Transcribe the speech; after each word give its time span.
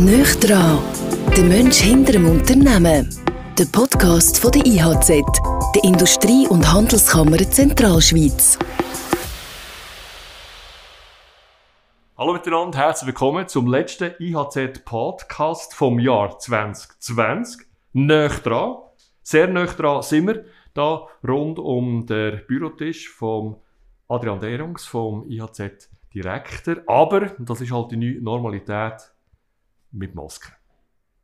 Nöch 0.00 0.34
dran, 0.40 0.78
der 1.36 1.44
Mensch 1.44 1.76
hinter 1.76 2.12
dem 2.12 2.24
Unternehmen. 2.26 3.14
Der 3.58 3.66
Podcast 3.66 4.38
von 4.38 4.50
der 4.50 4.64
IHZ, 4.64 5.08
der 5.74 5.84
Industrie- 5.84 6.48
und 6.48 6.72
Handelskammer 6.72 7.36
Zentralschweiz. 7.36 8.58
Hallo 12.16 12.32
miteinander, 12.32 12.78
herzlich 12.78 13.08
willkommen 13.08 13.46
zum 13.46 13.66
letzten 13.66 14.14
IHZ-Podcast 14.18 15.74
vom 15.74 15.98
Jahr 15.98 16.38
2020. 16.38 17.66
Nöch 17.92 18.38
dran, 18.38 18.76
sehr 19.22 19.48
nöch 19.48 19.74
dran 19.74 20.00
sind 20.00 20.28
wir 20.28 20.46
da 20.72 21.08
rund 21.28 21.58
um 21.58 22.06
den 22.06 22.40
Bürotisch 22.48 23.10
vom 23.10 23.56
Adrian 24.08 24.40
Derungs, 24.40 24.86
vom 24.86 25.28
IHZ-Direktor. 25.28 26.76
Aber, 26.86 27.32
das 27.38 27.60
ist 27.60 27.70
halt 27.70 27.90
die 27.90 27.98
neue 27.98 28.22
Normalität, 28.22 29.12
mit 29.92 30.14
Maske. 30.14 30.52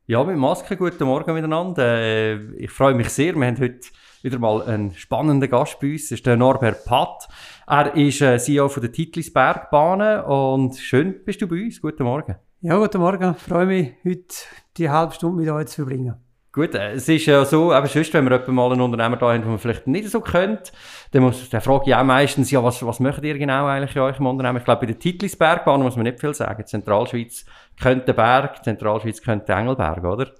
Ja, 0.05 0.23
mit 0.23 0.37
Maske. 0.37 0.77
Guten 0.77 1.05
Morgen 1.05 1.33
miteinander. 1.33 1.83
Äh, 1.83 2.35
ich 2.55 2.71
freue 2.71 2.93
mich 2.93 3.09
sehr. 3.09 3.35
Wir 3.35 3.47
haben 3.47 3.59
heute 3.59 3.87
wieder 4.21 4.39
mal 4.39 4.61
einen 4.63 4.93
spannenden 4.93 5.49
Gast 5.49 5.79
bei 5.79 5.91
uns. 5.91 6.03
Das 6.03 6.11
ist 6.13 6.25
der 6.25 6.37
Norbert 6.37 6.85
Patt. 6.85 7.27
Er 7.67 7.93
ist 7.95 8.21
äh, 8.21 8.37
CEO 8.39 8.69
von 8.69 8.81
der 8.81 8.91
Titlisbergbahnen 8.91 10.23
und 10.23 10.77
schön 10.77 11.23
bist 11.25 11.41
du 11.41 11.47
bei 11.47 11.63
uns. 11.63 11.81
Guten 11.81 12.03
Morgen. 12.03 12.35
Ja, 12.61 12.77
guten 12.77 12.99
Morgen. 12.99 13.35
Ich 13.37 13.43
freue 13.43 13.65
mich, 13.65 13.93
heute 14.05 14.35
die 14.77 14.89
halbe 14.89 15.13
Stunde 15.13 15.41
mit 15.41 15.49
euch 15.49 15.67
zu 15.67 15.83
verbringen. 15.83 16.15
Gut, 16.57 16.73
äh, 16.73 16.93
es 16.93 17.07
ist 17.07 17.27
ja 17.27 17.45
so, 17.45 17.71
aber 17.71 17.85
sonst, 17.85 18.11
wenn 18.15 18.27
wir 18.27 18.39
mal 18.47 18.71
einen 18.71 18.81
Unternehmer 18.81 19.17
da 19.17 19.31
haben, 19.31 19.41
den 19.41 19.49
man 19.49 19.59
vielleicht 19.59 19.85
nicht 19.85 20.09
so 20.09 20.21
kennt, 20.21 20.71
dann, 21.11 21.21
muss, 21.21 21.47
dann 21.49 21.61
frage 21.61 21.83
ich 21.85 21.95
auch 21.95 22.03
meistens, 22.03 22.49
ja, 22.49 22.63
was, 22.63 22.83
was 22.83 22.99
macht 22.99 23.23
ihr 23.23 23.37
genau 23.37 23.67
eigentlich 23.67 23.95
in 23.95 24.01
eurem 24.01 24.25
Unternehmen? 24.25 24.57
Ich 24.57 24.63
glaube, 24.63 24.79
bei 24.79 24.87
der 24.87 24.97
Titlisbergbahn 24.97 25.83
muss 25.83 25.95
man 25.95 26.05
nicht 26.05 26.19
viel 26.19 26.33
sagen. 26.33 26.65
Zentralschweiz 26.65 27.45
könnte 27.79 28.13
Berg, 28.13 28.63
Zentralschweiz 28.63 29.21
könnte 29.21 29.53
Engelberg, 29.53 30.03
oder? 30.03 30.31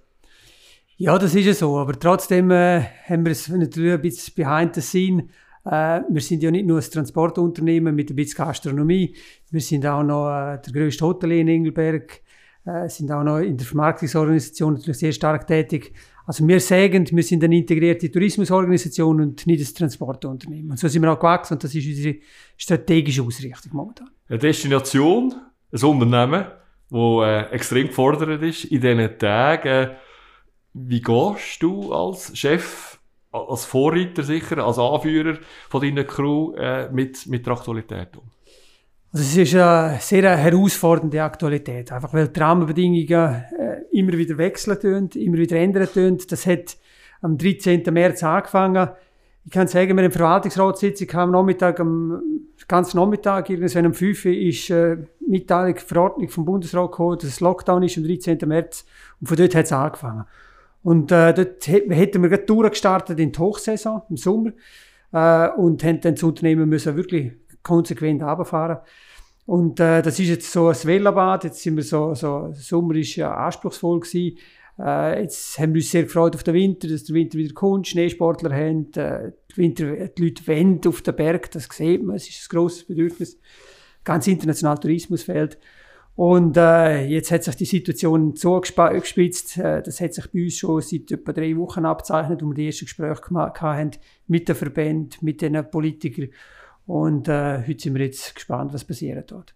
Ja, 0.98 1.18
das 1.20 1.36
ist 1.36 1.46
ja 1.46 1.54
so, 1.54 1.78
aber 1.78 1.94
trotzdem 2.00 2.50
äh, 2.50 2.82
haben 3.08 3.24
wir 3.24 3.32
es 3.32 3.48
natürlich 3.50 3.94
ein 3.94 4.02
bisschen 4.02 4.34
behind 4.36 4.74
the 4.74 4.82
scene. 4.82 5.28
Äh, 5.64 6.02
wir 6.10 6.22
sind 6.22 6.42
ja 6.42 6.50
nicht 6.50 6.66
nur 6.66 6.80
ein 6.80 6.84
Transportunternehmen 6.84 7.94
mit 7.94 8.10
ein 8.10 8.16
bisschen 8.16 8.44
Gastronomie, 8.44 9.16
wir 9.52 9.62
sind 9.62 9.86
auch 9.86 10.02
noch 10.02 10.28
äh, 10.28 10.60
der 10.60 10.74
grösste 10.74 11.06
Hotel 11.06 11.34
in 11.34 11.50
Engelberg, 11.50 12.22
äh, 12.66 12.90
sind 12.90 13.12
auch 13.12 13.24
noch 13.24 13.38
in 13.40 13.58
der 13.58 13.68
Vermarktungsorganisation 13.68 14.74
natürlich 14.74 14.98
sehr 14.98 15.12
stark 15.12 15.46
tätig. 15.46 15.94
Also 16.26 16.46
wir 16.48 16.60
sagen, 16.60 17.08
wir 17.12 17.24
sind 17.24 17.44
eine 17.44 17.56
integrierte 17.56 18.12
Tourismusorganisation 18.12 19.22
und 19.22 19.48
nicht 19.48 19.66
ein 19.66 19.76
Transportunternehmen. 19.76 20.72
Und 20.72 20.80
so 20.80 20.88
sind 20.88 21.02
wir 21.02 21.14
auch 21.14 21.20
gewachsen 21.20 21.54
und 21.54 21.64
das 21.64 21.74
ist 21.76 21.88
unsere 21.88 22.16
strategische 22.58 23.22
Ausrichtung 23.22 23.72
momentan. 23.74 24.10
Eine 24.28 24.40
Destination, 24.40 25.34
ein 25.72 25.84
Unternehmen, 25.84 26.46
das 26.90 27.00
äh, 27.00 27.42
extrem 27.54 27.88
gefordert 27.88 28.42
ist 28.42 28.66
in 28.66 28.82
diesen 28.82 29.20
Tagen. 29.20 29.92
Wie 30.74 31.02
gehst 31.02 31.62
du 31.62 31.92
als 31.94 32.38
Chef, 32.38 33.00
als 33.32 33.66
Vorreiter 33.66 34.24
sicher, 34.24 34.66
als 34.66 34.80
Anführer 34.80 35.38
von 35.70 35.82
deiner 35.82 36.04
Crew 36.04 36.54
äh, 36.56 36.90
mit, 36.90 37.28
mit 37.28 37.46
der 37.46 37.54
Aktualität 37.54 38.16
um? 38.16 38.24
Also 39.12 39.24
es 39.24 39.38
ist 39.38 39.56
eine 39.56 39.98
sehr 40.00 40.38
herausfordernde 40.38 41.24
Aktualität, 41.24 41.92
einfach 41.92 42.14
weil 42.14 42.28
die 42.28 42.40
Rahmenbedingungen 42.40 43.46
äh, 43.58 43.98
immer 43.98 44.14
wieder 44.14 44.38
wechseln 44.38 45.10
immer 45.16 45.38
wieder 45.38 45.56
ändern. 45.58 45.88
Das 46.30 46.46
hat 46.46 46.78
am 47.22 47.38
13. 47.38 47.84
März 47.92 48.24
angefangen. 48.24 48.90
Ich 49.48 49.54
kann 49.54 49.66
sagen, 49.70 49.96
wir 49.96 50.04
haben 50.04 50.12
Verwaltungsratssitzung 50.12 51.10
am 51.14 51.32
Nachmittag, 51.32 51.80
am 51.80 52.22
ganzen 52.68 52.98
Nachmittag, 52.98 53.50
irgendwann 53.50 53.86
um 53.86 53.94
5 53.94 54.26
Uhr, 54.26 54.32
ist 54.34 54.70
äh, 54.70 54.98
Mitteilung, 55.26 55.78
Verordnung 55.78 56.28
vom 56.28 56.44
Bundesrat 56.44 56.92
gekommen, 56.92 57.18
dass 57.18 57.30
es 57.30 57.40
Lockdown 57.40 57.84
ist 57.84 57.98
am 57.98 58.04
13. 58.04 58.40
März. 58.46 58.86
Und 59.22 59.28
von 59.28 59.38
dort 59.38 59.56
hat 59.56 59.64
es 59.64 59.72
angefangen. 59.72 60.26
Und 60.84 61.14
äh, 61.14 61.34
dort 61.34 61.66
hätten 61.66 62.22
wir 62.24 62.30
gerade 62.30 62.44
durchgestartet 62.44 63.18
in 63.22 63.32
die 63.32 63.40
Hochsaison 63.40 64.02
im 64.10 64.18
Sommer 64.18 64.52
äh, 65.14 65.48
und 65.52 65.82
haben 65.82 66.02
dann 66.02 66.16
das 66.16 66.24
Unternehmen 66.24 66.68
müssen 66.68 66.98
wirklich 66.98 67.32
konsequent 67.64 68.22
runterfahren. 68.22 68.80
Und 69.46 69.80
äh, 69.80 70.02
das 70.02 70.20
ist 70.20 70.28
jetzt 70.28 70.52
so 70.52 70.68
ein 70.68 70.76
Wellenbad. 70.84 71.46
Jetzt 71.46 71.62
sind 71.62 71.78
wir 71.78 71.84
so, 71.84 72.14
so 72.16 72.52
Sommer 72.52 72.96
ist 72.96 73.16
ja 73.16 73.34
anspruchsvoll 73.34 74.02
gewesen. 74.02 74.38
Äh, 74.80 75.24
jetzt 75.24 75.58
haben 75.58 75.74
wir 75.74 75.80
uns 75.80 75.92
sehr 75.92 76.04
gefreut 76.04 76.36
auf 76.36 76.44
den 76.44 76.54
Winter, 76.54 76.88
dass 76.88 77.06
der 77.06 77.16
Winter 77.16 77.38
wieder 77.38 77.54
kommt, 77.54 77.88
Schneesportler 77.88 78.54
haben, 78.54 78.92
äh, 78.94 79.32
die, 79.52 79.58
Winter, 79.58 80.08
die 80.08 80.24
Leute 80.24 80.48
wollen 80.48 80.82
auf 80.86 81.02
den 81.02 81.16
Berg, 81.16 81.52
das 81.52 81.68
sieht 81.72 82.04
man, 82.04 82.16
es 82.16 82.30
ist 82.30 82.46
ein 82.46 82.56
grosses 82.56 82.86
Bedürfnis. 82.86 83.40
Ganz 84.04 84.28
international 84.28 84.78
Tourismusfeld. 84.78 85.58
Und 86.16 86.58
äh, 86.58 87.06
jetzt 87.06 87.32
hat 87.32 87.44
sich 87.44 87.56
die 87.56 87.66
Situation 87.66 88.36
so 88.36 88.60
gespitzt, 88.60 89.58
äh, 89.58 89.84
das 89.84 90.02
hat 90.02 90.14
sich 90.14 90.32
bei 90.32 90.44
uns 90.46 90.58
schon 90.58 90.82
seit 90.82 91.12
etwa 91.12 91.32
drei 91.32 91.56
Wochen 91.58 91.86
abzeichnet, 91.86 92.42
wo 92.42 92.48
wir 92.48 92.56
die 92.56 92.66
ersten 92.68 92.86
Gespräche 92.86 93.22
gemacht 93.22 93.62
haben 93.62 93.92
mit 94.28 94.48
den 94.48 94.56
Verbänden, 94.56 95.18
mit 95.22 95.42
den 95.42 95.70
Politikern. 95.70 96.30
Und 96.88 97.28
äh, 97.28 97.64
heute 97.68 97.80
sind 97.80 97.96
wir 97.96 98.06
jetzt 98.06 98.34
gespannt, 98.34 98.74
was 98.74 98.84
passiert 98.84 99.32
dort. 99.32 99.54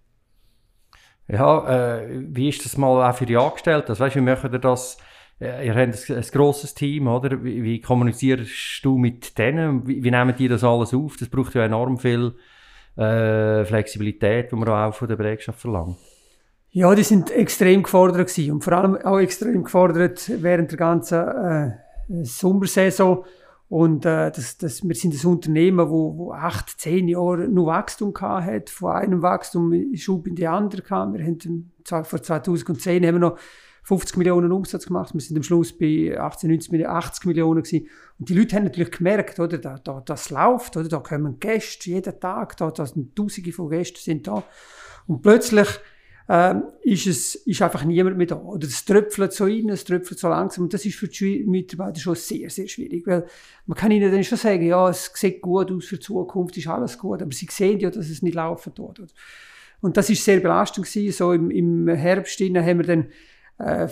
Ja, 1.28 1.98
äh, 1.98 2.22
wie 2.28 2.50
ist 2.50 2.64
das 2.66 2.78
mal 2.78 3.10
auch 3.10 3.16
für 3.16 3.26
die 3.26 3.38
Angestellten? 3.38 3.90
Also, 3.90 4.04
weißt, 4.04 4.18
wie 4.18 4.22
machen 4.22 4.52
ihr 4.52 4.60
das? 4.60 4.98
Äh, 5.42 5.68
ihr 5.68 5.76
habt 5.76 6.10
ein, 6.10 6.16
ein 6.16 6.26
grosses 6.32 6.74
Team, 6.74 7.08
oder? 7.08 7.44
Wie, 7.44 7.64
wie 7.64 7.82
kommunizierst 7.82 8.84
du 8.84 8.98
mit 8.98 9.38
denen? 9.38 9.88
Wie, 9.88 10.04
wie 10.04 10.12
nehmen 10.12 10.36
die 10.38 10.48
das 10.48 10.64
alles 10.64 10.94
auf? 10.94 11.18
Das 11.18 11.30
braucht 11.30 11.56
ja 11.56 11.66
enorm 11.66 11.98
viel 11.98 12.36
äh, 12.96 13.66
Flexibilität, 13.66 14.52
die 14.52 14.56
man 14.56 14.70
auch 14.70 14.94
von 14.94 15.08
der 15.08 15.16
Belegschaft 15.16 15.60
verlangt. 15.60 15.98
Ja, 16.70 16.94
die 16.96 17.04
sind 17.04 17.32
extrem 17.32 17.84
gefordert 17.84 18.30
gewesen. 18.30 18.54
und 18.54 18.64
vor 18.64 18.74
allem 18.74 18.96
auch 18.98 19.20
extrem 19.20 19.64
gefordert 19.64 20.32
während 20.42 20.72
der 20.72 20.78
ganzen 20.78 21.28
äh, 21.28 22.24
Sommersaison. 22.24 23.26
Und 23.68 24.06
äh, 24.06 24.32
das, 24.32 24.58
das, 24.58 24.84
wir 24.84 24.96
sind 24.96 25.14
ein 25.14 25.28
Unternehmen, 25.28 25.90
wo, 25.90 26.18
wo 26.18 26.32
acht, 26.34 26.70
zehn 26.80 27.08
Jahre 27.08 27.48
nur 27.48 27.68
Wachstum 27.68 28.14
hat, 28.20 28.70
von 28.70 28.92
einem 28.92 29.22
Wachstum 29.22 29.74
Schub 29.96 30.28
in 30.28 30.36
die 30.36 30.48
andere 30.48 30.82
kam. 30.82 31.14
Wir 31.14 31.26
haben 31.26 31.72
vor 31.86 32.22
2010 32.22 33.06
haben 33.06 33.16
wir 33.16 33.20
noch 33.20 33.38
50 33.84 34.18
Millionen 34.18 34.52
Umsatz 34.52 34.86
gemacht. 34.86 35.14
Wir 35.14 35.22
sind 35.22 35.38
am 35.38 35.44
Schluss 35.44 35.78
bei 35.78 36.18
18, 36.18 36.50
19 36.50 36.72
Millionen, 36.72 36.96
80 36.96 37.26
Millionen 37.26 37.64
gewesen. 37.64 37.88
Und 38.20 38.30
die 38.30 38.34
Leute 38.36 38.56
haben 38.56 38.66
natürlich 38.66 38.92
gemerkt, 38.92 39.40
oder, 39.40 39.58
da, 39.58 39.78
da, 39.78 40.02
das 40.06 40.30
läuft, 40.30 40.78
oder, 40.78 40.88
da 40.88 41.00
kommen 41.00 41.40
Gäste 41.40 41.90
jeden 41.90 42.20
Tag, 42.20 42.58
da, 42.58 42.72
da 42.72 42.86
sind 42.86 43.16
Tausende 43.16 43.52
von 43.52 43.70
Gästen 43.70 44.00
sind 44.00 44.28
da. 44.28 44.44
Und 45.08 45.22
plötzlich 45.22 45.68
ähm, 46.30 46.64
ist 46.82 47.08
es 47.08 47.36
ist 47.36 47.62
einfach 47.62 47.84
niemand 47.84 48.18
mehr 48.18 48.28
da. 48.28 48.36
Oder 48.38 48.68
es 48.68 48.86
tröpfelt 48.86 49.34
so 49.34 49.46
rein, 49.46 49.68
es 49.70 49.84
tröpfelt 49.84 50.20
so 50.20 50.30
langsam. 50.30 50.66
Und 50.66 50.74
das 50.74 50.86
ist 50.86 50.96
für 50.96 51.08
die 51.08 51.44
Mitarbeiter 51.44 52.00
schon 52.00 52.16
sehr, 52.16 52.50
sehr 52.50 52.68
schwierig. 52.68 53.06
Weil 53.06 53.26
man 53.66 53.78
kann 53.78 53.92
ihnen 53.92 54.12
dann 54.12 54.24
schon 54.24 54.38
sagen, 54.38 54.64
ja, 54.64 54.90
es 54.90 55.12
sieht 55.14 55.42
gut 55.42 55.72
aus 55.72 55.86
für 55.86 55.98
die 55.98 56.06
Zukunft, 56.06 56.56
ist 56.56 56.68
alles 56.68 56.98
gut. 56.98 57.22
Aber 57.22 57.32
sie 57.34 57.48
sehen 57.50 57.80
ja, 57.80 57.90
dass 57.90 58.10
es 58.10 58.22
nicht 58.22 58.36
laufen 58.36 58.74
tut. 58.74 59.02
Und 59.82 59.98
das 59.98 60.10
ist 60.10 60.24
sehr 60.24 60.40
belastend 60.40 60.86
gewesen. 60.86 61.12
So 61.12 61.34
im, 61.34 61.52
im 61.52 61.88
Herbst 61.90 62.40
haben 62.40 62.78
wir 62.78 62.86
dann 62.86 63.08
äh, 63.58 63.88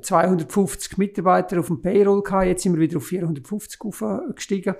250 0.00 0.98
Mitarbeiter 0.98 1.60
auf 1.60 1.68
dem 1.68 1.80
Payroll 1.80 2.22
gehabt. 2.22 2.46
Jetzt 2.46 2.62
sind 2.62 2.74
wir 2.74 2.80
wieder 2.80 2.98
auf 2.98 3.06
450 3.06 3.78
gestiegen. 4.34 4.74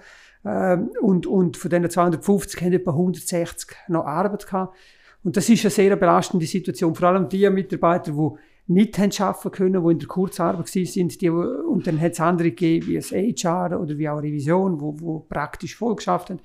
Äh, 0.44 0.78
und, 1.00 1.26
und 1.26 1.56
von 1.56 1.70
diesen 1.70 1.90
250 1.90 2.60
haben 2.60 2.72
etwa 2.72 2.90
160 2.92 3.76
noch 3.88 4.04
Arbeit 4.04 4.46
gehabt. 4.46 4.76
Und 5.24 5.36
das 5.36 5.48
ist 5.48 5.64
eine 5.64 5.70
sehr 5.70 5.96
belastende 5.96 6.46
Situation. 6.46 6.94
Vor 6.94 7.08
allem 7.08 7.28
die 7.28 7.48
Mitarbeiter, 7.50 8.12
die 8.12 8.30
nicht 8.68 8.98
haben 8.98 9.10
arbeiten 9.18 9.50
können, 9.50 9.84
die 9.84 9.92
in 9.92 9.98
der 9.98 10.08
Kurzarbeit 10.08 10.68
sind, 10.68 11.20
die, 11.20 11.30
und 11.30 11.86
dann 11.86 12.00
hat 12.00 12.12
es 12.12 12.20
andere 12.20 12.50
gegeben, 12.50 12.86
wie 12.88 12.96
das 12.96 13.12
HR 13.12 13.80
oder 13.80 13.96
wie 13.96 14.08
auch 14.08 14.18
Revision, 14.18 14.80
wo, 14.80 14.94
wo 14.98 15.20
praktisch 15.20 15.76
voll 15.76 15.96
geschafft 15.96 16.30
haben. 16.30 16.40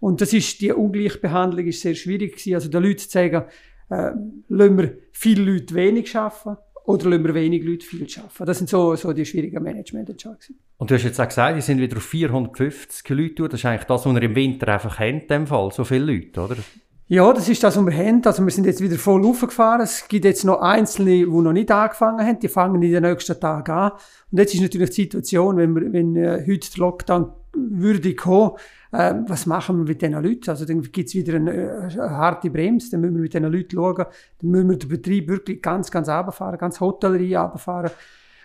Und 0.00 0.20
das 0.20 0.32
ist, 0.32 0.60
die 0.60 0.72
Ungleichbehandlung 0.72 1.66
ist 1.66 1.80
sehr 1.80 1.94
schwierig 1.94 2.32
gewesen. 2.32 2.54
Also 2.54 2.68
den 2.68 2.82
Leuten 2.82 2.98
zu 2.98 3.08
sagen, 3.08 3.44
äh, 3.88 4.12
lassen 4.48 4.78
wir 4.78 4.98
viele 5.12 5.52
Leute 5.52 5.74
wenig 5.74 6.14
arbeiten 6.16 6.58
oder 6.86 7.10
lassen 7.10 7.24
wir 7.24 7.34
wenig 7.34 7.64
Leute 7.64 7.84
viel 7.84 8.06
arbeiten. 8.16 8.46
Das 8.46 8.58
sind 8.58 8.70
so, 8.70 8.94
so 8.94 9.12
die 9.12 9.24
schwierigen 9.24 9.62
Management-Entscheidungen. 9.62 10.58
Und 10.78 10.90
du 10.90 10.94
hast 10.94 11.04
jetzt 11.04 11.20
auch 11.20 11.28
gesagt, 11.28 11.56
die 11.56 11.60
sind 11.60 11.80
wieder 11.80 11.96
auf 11.96 12.04
450 12.04 13.08
Leute. 13.10 13.48
Das 13.48 13.60
ist 13.60 13.66
eigentlich 13.66 13.84
das, 13.84 14.06
was 14.06 14.14
ihr 14.14 14.22
im 14.22 14.34
Winter 14.34 14.68
einfach 14.68 14.98
kennt, 14.98 15.22
in 15.22 15.28
dem 15.28 15.46
Fall. 15.46 15.72
So 15.72 15.84
viele 15.84 16.12
Leute, 16.12 16.40
oder? 16.40 16.56
Ja, 17.08 17.32
das 17.32 17.48
ist 17.48 17.62
das, 17.62 17.76
was 17.76 17.84
wir 17.84 17.96
haben. 17.96 18.20
Also 18.24 18.44
wir 18.44 18.50
sind 18.50 18.66
jetzt 18.66 18.80
wieder 18.80 18.96
voll 18.96 19.24
aufgefahren. 19.24 19.80
Es 19.80 20.08
gibt 20.08 20.24
jetzt 20.24 20.44
noch 20.44 20.60
Einzelne, 20.60 21.10
die 21.10 21.24
noch 21.24 21.52
nicht 21.52 21.70
angefangen 21.70 22.26
haben. 22.26 22.40
Die 22.40 22.48
fangen 22.48 22.82
in 22.82 22.92
den 22.92 23.02
nächsten 23.02 23.38
Tagen 23.38 23.70
an. 23.70 23.92
Und 24.32 24.38
jetzt 24.38 24.54
ist 24.54 24.60
natürlich 24.60 24.90
die 24.90 25.02
Situation, 25.02 25.56
wenn, 25.56 25.74
wir, 25.74 25.92
wenn 25.92 26.16
äh, 26.16 26.44
heute 26.46 26.70
der 26.70 26.80
Lockdown 26.80 27.32
würde 27.54 28.14
kommen, 28.14 28.52
äh, 28.96 29.14
was 29.28 29.46
machen 29.46 29.78
wir 29.78 29.84
mit 29.84 30.00
diesen 30.00 30.22
Leuten? 30.22 30.50
Also 30.50 30.64
dann 30.64 30.82
gibt's 30.82 31.14
wieder 31.14 31.36
eine, 31.36 31.52
äh, 31.52 31.98
eine, 31.98 32.10
harte 32.10 32.50
Bremse, 32.50 32.90
dann 32.90 33.00
müssen 33.00 33.14
wir 33.14 33.22
mit 33.22 33.34
diesen 33.34 33.52
Leuten 33.52 33.76
schauen. 33.76 34.04
Dann 34.40 34.50
müssen 34.50 34.70
wir 34.70 34.78
den 34.78 34.88
Betrieb 34.88 35.28
wirklich 35.28 35.62
ganz, 35.62 35.90
ganz 35.90 36.08
runterfahren, 36.08 36.58
ganz 36.58 36.80
Hotellerie 36.80 37.34
runterfahren. 37.34 37.90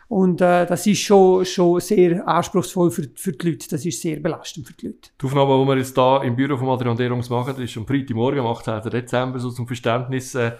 Und 0.07 0.41
äh, 0.41 0.65
das 0.65 0.85
ist 0.87 0.99
schon, 0.99 1.45
schon 1.45 1.79
sehr 1.79 2.27
anspruchsvoll 2.27 2.91
für, 2.91 3.07
für 3.15 3.31
die 3.31 3.51
Leute. 3.51 3.69
Das 3.69 3.85
ist 3.85 4.01
sehr 4.01 4.19
belastend 4.19 4.67
für 4.67 4.73
die 4.73 4.87
Leute. 4.87 5.09
Die 5.21 5.25
Aufnahme, 5.25 5.57
die 5.57 5.67
wir 5.69 5.77
jetzt 5.77 5.95
hier 5.95 6.21
im 6.23 6.35
Büro 6.35 6.57
von 6.57 6.67
Adrian 6.67 6.97
Derungs 6.97 7.29
machen, 7.29 7.61
ist 7.61 7.77
am 7.77 7.87
Freitagmorgen, 7.87 8.39
am 8.41 8.47
18. 8.47 8.81
Dezember, 8.89 9.39
so 9.39 9.51
zum 9.51 9.67
Verständnis. 9.67 10.35
Äh, 10.35 10.51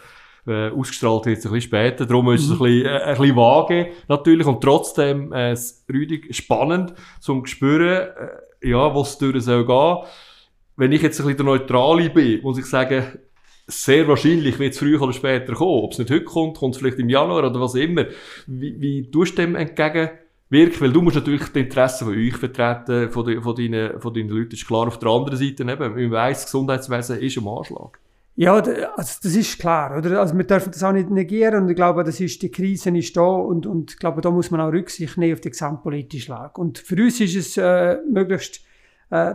Äh, 0.48 0.72
ausgestrahlt 0.72 1.28
wird 1.28 1.38
es 1.38 1.46
ein 1.46 1.52
bisschen 1.52 1.70
später, 1.70 2.06
darum 2.08 2.32
ist 2.32 2.46
es 2.46 2.50
ein, 2.50 2.58
bisschen, 2.58 2.86
äh, 2.88 3.04
ein 3.04 3.16
bisschen 3.16 3.36
vage 3.36 3.92
natürlich 4.08 4.48
und 4.48 4.60
trotzdem 4.60 5.32
äh, 5.32 5.56
Rüdig 5.88 6.36
spannend 6.36 6.96
zum 7.20 7.46
spüren, 7.46 8.08
äh, 8.08 8.28
ja, 8.62 8.96
was 8.96 9.18
durch 9.18 9.44
soll 9.44 9.66
gehen. 9.66 9.98
Wenn 10.78 10.92
ich 10.92 11.02
jetzt 11.02 11.20
ein 11.20 11.26
bisschen 11.26 11.38
der 11.38 11.46
Neutrale 11.46 12.10
bin, 12.10 12.42
muss 12.42 12.58
ich 12.58 12.66
sagen, 12.66 13.20
sehr 13.68 14.08
wahrscheinlich 14.08 14.60
wird 14.60 14.74
es 14.74 14.80
früher 14.80 15.02
oder 15.02 15.14
später 15.14 15.54
kommen. 15.54 15.84
Ob 15.84 15.92
es 15.92 16.00
nicht 16.00 16.12
heute 16.12 16.24
kommt, 16.24 16.58
kommt 16.58 16.76
es 16.76 16.80
vielleicht 16.80 17.00
im 17.00 17.10
Januar 17.10 17.46
oder 17.46 17.60
was 17.60 17.76
immer. 17.76 18.06
Wie, 18.48 18.80
wie 18.80 19.10
tust 19.10 19.38
du 19.38 19.42
dem 19.44 19.56
entgegenwirken? 19.56 20.82
Weil 20.82 20.92
du 20.92 21.02
musst 21.02 21.16
natürlich 21.16 21.48
die 21.50 21.60
Interessen 21.60 22.06
von 22.06 22.16
euch 22.16 22.36
vertreten, 22.36 23.10
von, 23.12 23.26
de, 23.26 23.42
von, 23.42 23.56
deinen, 23.56 24.00
von 24.00 24.14
deinen 24.14 24.30
Leuten. 24.30 24.54
Ist 24.54 24.68
klar. 24.68 24.88
Auf 24.88 25.00
der 25.00 25.10
anderen 25.10 25.38
Seite 25.38 25.64
eben, 25.64 25.96
man 25.96 26.12
weiss, 26.12 26.42
das 26.42 26.46
Gesundheitswesen 26.46 27.20
ist 27.20 27.38
am 27.38 27.48
Anschlag. 27.48 28.00
Ja, 28.36 28.56
also 28.56 28.74
das 28.96 29.36
ist 29.36 29.60
klar, 29.60 29.98
oder? 29.98 30.20
Also 30.20 30.38
wir 30.38 30.46
dürfen 30.46 30.72
das 30.72 30.84
auch 30.84 30.94
nicht 30.94 31.10
negieren 31.10 31.64
und 31.64 31.70
ich 31.70 31.76
glaube, 31.76 32.04
das 32.04 32.20
ist, 32.20 32.42
die 32.42 32.50
Krise 32.50 32.90
ist 32.98 33.16
da 33.16 33.22
und, 33.22 33.66
und 33.66 33.92
ich 33.92 33.98
glaube, 33.98 34.22
da 34.22 34.32
muss 34.32 34.52
man 34.52 34.62
auch 34.62 34.72
Rücksicht 34.72 35.18
nehmen 35.18 35.34
auf 35.34 35.42
die 35.42 35.50
gesamtpolitische 35.52 36.32
Lage. 36.32 36.60
Und 36.62 36.80
für 36.80 36.96
uns 36.96 37.20
ist 37.20 37.36
es 37.36 37.58
äh, 37.58 37.98
möglichst 38.10 38.62
äh, 39.10 39.34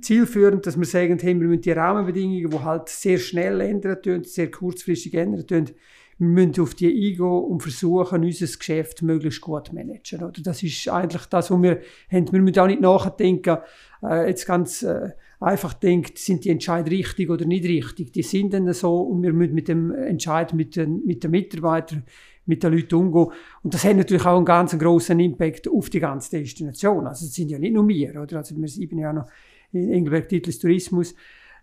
zielführend, 0.00 0.66
dass 0.66 0.76
wir 0.76 0.84
sagen, 0.84 1.18
hey, 1.20 1.38
wir 1.40 1.46
müssen 1.46 1.62
die 1.62 1.70
Rahmenbedingungen, 1.70 2.50
die 2.50 2.58
halt 2.58 2.88
sehr 2.88 3.18
schnell 3.18 3.60
ändern 3.60 4.24
sehr 4.24 4.50
kurzfristig 4.50 5.14
ändern 5.14 5.70
wir 6.18 6.28
müssen 6.28 6.60
auf 6.62 6.74
die 6.74 6.86
eingehen 6.86 7.22
und 7.22 7.62
versuchen, 7.62 8.24
unser 8.24 8.46
Geschäft 8.46 9.02
möglichst 9.02 9.40
gut 9.40 9.68
zu 9.68 9.74
managen. 9.74 10.22
Oder? 10.22 10.40
Das 10.42 10.62
ist 10.62 10.88
eigentlich 10.88 11.26
das, 11.26 11.50
was 11.50 11.62
wir 11.62 11.80
haben. 12.10 12.32
Wir 12.32 12.40
müssen 12.40 12.58
auch 12.58 12.66
nicht 12.66 12.80
nachdenken, 12.80 13.58
äh, 14.02 14.28
jetzt 14.28 14.46
ganz 14.46 14.82
äh, 14.82 15.10
einfach 15.44 15.74
denkt, 15.74 16.18
sind 16.18 16.44
die 16.44 16.50
Entscheidungen 16.50 16.96
richtig 16.96 17.30
oder 17.30 17.44
nicht 17.44 17.64
richtig. 17.64 18.12
Die 18.12 18.22
sind 18.22 18.54
dann 18.54 18.72
so 18.72 19.00
und 19.00 19.22
wir 19.22 19.32
müssen 19.32 19.54
mit 19.54 19.68
dem 19.68 19.92
Entscheid 19.92 20.54
mit 20.54 20.76
den, 20.76 21.04
mit 21.04 21.22
den 21.22 21.30
Mitarbeitern, 21.30 22.04
mit 22.46 22.62
den 22.62 22.72
Leuten 22.72 22.94
umgehen. 22.94 23.28
Und 23.62 23.74
das 23.74 23.84
hat 23.84 23.96
natürlich 23.96 24.24
auch 24.24 24.36
einen 24.36 24.44
ganz 24.44 24.76
großen 24.76 25.18
Impact 25.20 25.68
auf 25.68 25.90
die 25.90 26.00
ganze 26.00 26.38
Destination. 26.38 27.06
Also 27.06 27.26
es 27.26 27.34
sind 27.34 27.50
ja 27.50 27.58
nicht 27.58 27.74
nur 27.74 27.86
wir, 27.86 28.20
oder? 28.20 28.38
Also 28.38 28.56
wir 28.56 28.68
sind 28.68 28.98
ja 28.98 29.12
noch 29.12 29.26
in 29.72 29.90
Engelberg 29.90 30.28
Titels 30.28 30.58
Tourismus. 30.58 31.14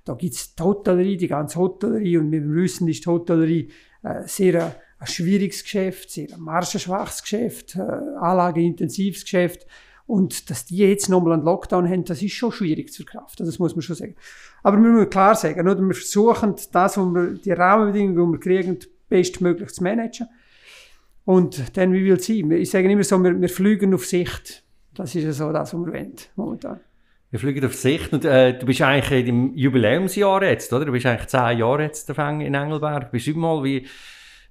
Da 0.03 0.13
gibt 0.13 0.33
es 0.33 0.55
die 0.55 0.63
Hotellerie, 0.63 1.17
die 1.17 1.27
ganze 1.27 1.59
Hotellerie 1.59 2.17
und 2.17 2.31
wir 2.31 2.47
wissen, 2.49 2.87
ist 2.87 3.05
die 3.05 3.09
Hotellerie 3.09 3.69
äh, 4.03 4.23
sehr 4.25 4.75
ein 4.99 5.07
schwieriges 5.07 5.63
Geschäft, 5.63 6.11
sehr 6.11 6.33
ein 6.33 6.41
margenschwaches 6.41 7.21
Geschäft, 7.23 7.75
äh, 7.75 7.81
anlageintensives 7.81 9.23
Geschäft. 9.23 9.65
Und 10.11 10.49
dass 10.49 10.65
die 10.65 10.75
jetzt 10.75 11.07
nochmal 11.07 11.35
einen 11.35 11.43
Lockdown 11.43 11.87
haben, 11.87 12.03
das 12.03 12.21
ist 12.21 12.33
schon 12.33 12.51
schwierig 12.51 12.91
zu 12.91 13.03
verkraften. 13.03 13.45
Das 13.45 13.59
muss 13.59 13.77
man 13.77 13.81
schon 13.81 13.95
sagen. 13.95 14.15
Aber 14.61 14.75
wir 14.75 14.89
müssen 14.89 15.09
klar 15.09 15.35
sagen, 15.35 15.61
oder? 15.61 15.79
wir 15.79 15.93
versuchen, 15.93 16.53
das, 16.73 16.97
was 16.97 17.05
wir, 17.13 17.35
die 17.35 17.53
Rahmenbedingungen, 17.53 18.17
die 18.17 18.33
wir 18.33 18.39
kriegen, 18.41 18.77
bestmöglich 19.07 19.69
zu 19.69 19.83
managen. 19.83 20.27
Und 21.23 21.77
dann, 21.77 21.93
wie 21.93 22.03
will 22.03 22.17
es 22.17 22.25
sein? 22.25 22.51
Ich 22.51 22.69
sage 22.69 22.91
immer 22.91 23.05
so, 23.05 23.23
wir, 23.23 23.39
wir 23.39 23.47
fliegen 23.47 23.93
auf 23.93 24.05
Sicht. 24.05 24.65
Das 24.93 25.15
ist 25.15 25.23
ja 25.23 25.31
so 25.31 25.49
das, 25.53 25.73
was 25.73 25.79
wir 25.79 25.93
wollen, 25.93 26.15
momentan. 26.35 26.81
Wir 27.29 27.39
fliegen 27.39 27.63
auf 27.63 27.75
Sicht 27.75 28.11
und 28.11 28.25
äh, 28.25 28.59
du 28.59 28.65
bist 28.65 28.81
eigentlich 28.81 29.25
im 29.29 29.55
Jubiläumsjahr 29.55 30.43
jetzt, 30.43 30.73
oder? 30.73 30.83
Du 30.83 30.91
bist 30.91 31.05
eigentlich 31.05 31.27
zehn 31.27 31.57
Jahre 31.59 31.83
jetzt 31.83 32.09
in 32.09 32.53
Engelberg. 32.53 33.13
Beschreib 33.13 33.37
mal, 33.37 33.63
wie, 33.63 33.87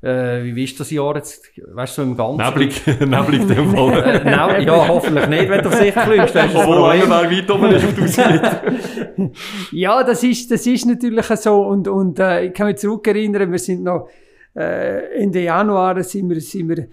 äh, 0.02 0.42
wie 0.54 0.64
ist 0.64 0.80
das 0.80 0.90
Jahr 0.90 1.16
jetzt, 1.16 1.50
weißt 1.56 1.98
du, 1.98 2.02
so 2.02 2.08
im 2.08 2.16
Ganzen? 2.16 2.44
Neblig, 2.46 2.86
neblig 3.00 3.46
dem 3.46 3.70
Fall. 3.74 4.24
äh, 4.24 4.64
ja, 4.64 4.88
hoffentlich 4.88 5.26
nicht, 5.26 5.48
wenn 5.50 5.62
du 5.62 5.68
auf 5.68 5.74
Sicht 5.74 5.98
fliegst. 5.98 6.36
Obwohl 6.36 6.92
Engelberg 6.92 7.30
weit 7.30 7.50
oben 7.50 7.70
ist 7.72 7.84
auf 7.84 7.94
die 7.94 8.02
Aussicht. 8.02 9.32
ja, 9.72 10.02
das 10.02 10.22
ist, 10.22 10.50
das 10.50 10.66
ist 10.66 10.86
natürlich 10.86 11.26
so 11.26 11.62
und, 11.66 11.86
und 11.88 12.18
äh, 12.18 12.46
ich 12.46 12.54
kann 12.54 12.66
mich 12.66 12.76
zurückerinnern, 12.76 13.52
wir 13.52 13.58
sind 13.58 13.82
noch 13.82 14.08
äh, 14.56 15.22
Ende 15.22 15.42
Januar 15.42 16.02
sind 16.02 16.28
wir, 16.28 16.40
sind 16.40 16.68
wir 16.68 16.88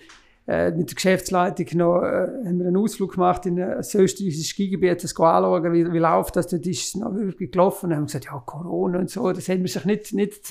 äh, 0.48 0.72
mit 0.72 0.90
der 0.90 0.96
Geschäftsleitung 0.96 1.66
noch, 1.78 2.02
äh, 2.04 2.28
haben 2.46 2.60
wir 2.60 2.68
einen 2.68 2.78
Ausflug 2.78 3.14
gemacht 3.14 3.46
in 3.46 3.60
ein 3.62 3.80
österreichisches 3.80 4.48
Skigebiet, 4.48 5.04
das 5.04 5.16
anschauen, 5.18 5.74
wie, 5.74 5.92
wie 5.92 5.98
läuft 5.98 6.36
das, 6.36 6.48
dort 6.48 6.66
ist 6.68 6.88
es 6.88 6.96
noch 6.96 7.14
wirklich 7.16 7.52
gelaufen. 7.52 7.90
Dann 7.90 8.00
haben 8.00 8.06
gesagt, 8.06 8.26
ja, 8.26 8.42
Corona 8.46 9.00
und 9.00 9.10
so, 9.10 9.32
das 9.32 9.50
haben 9.50 9.62
wir 9.62 9.70
sich 9.70 9.86
nicht, 9.86 10.14
nicht, 10.14 10.42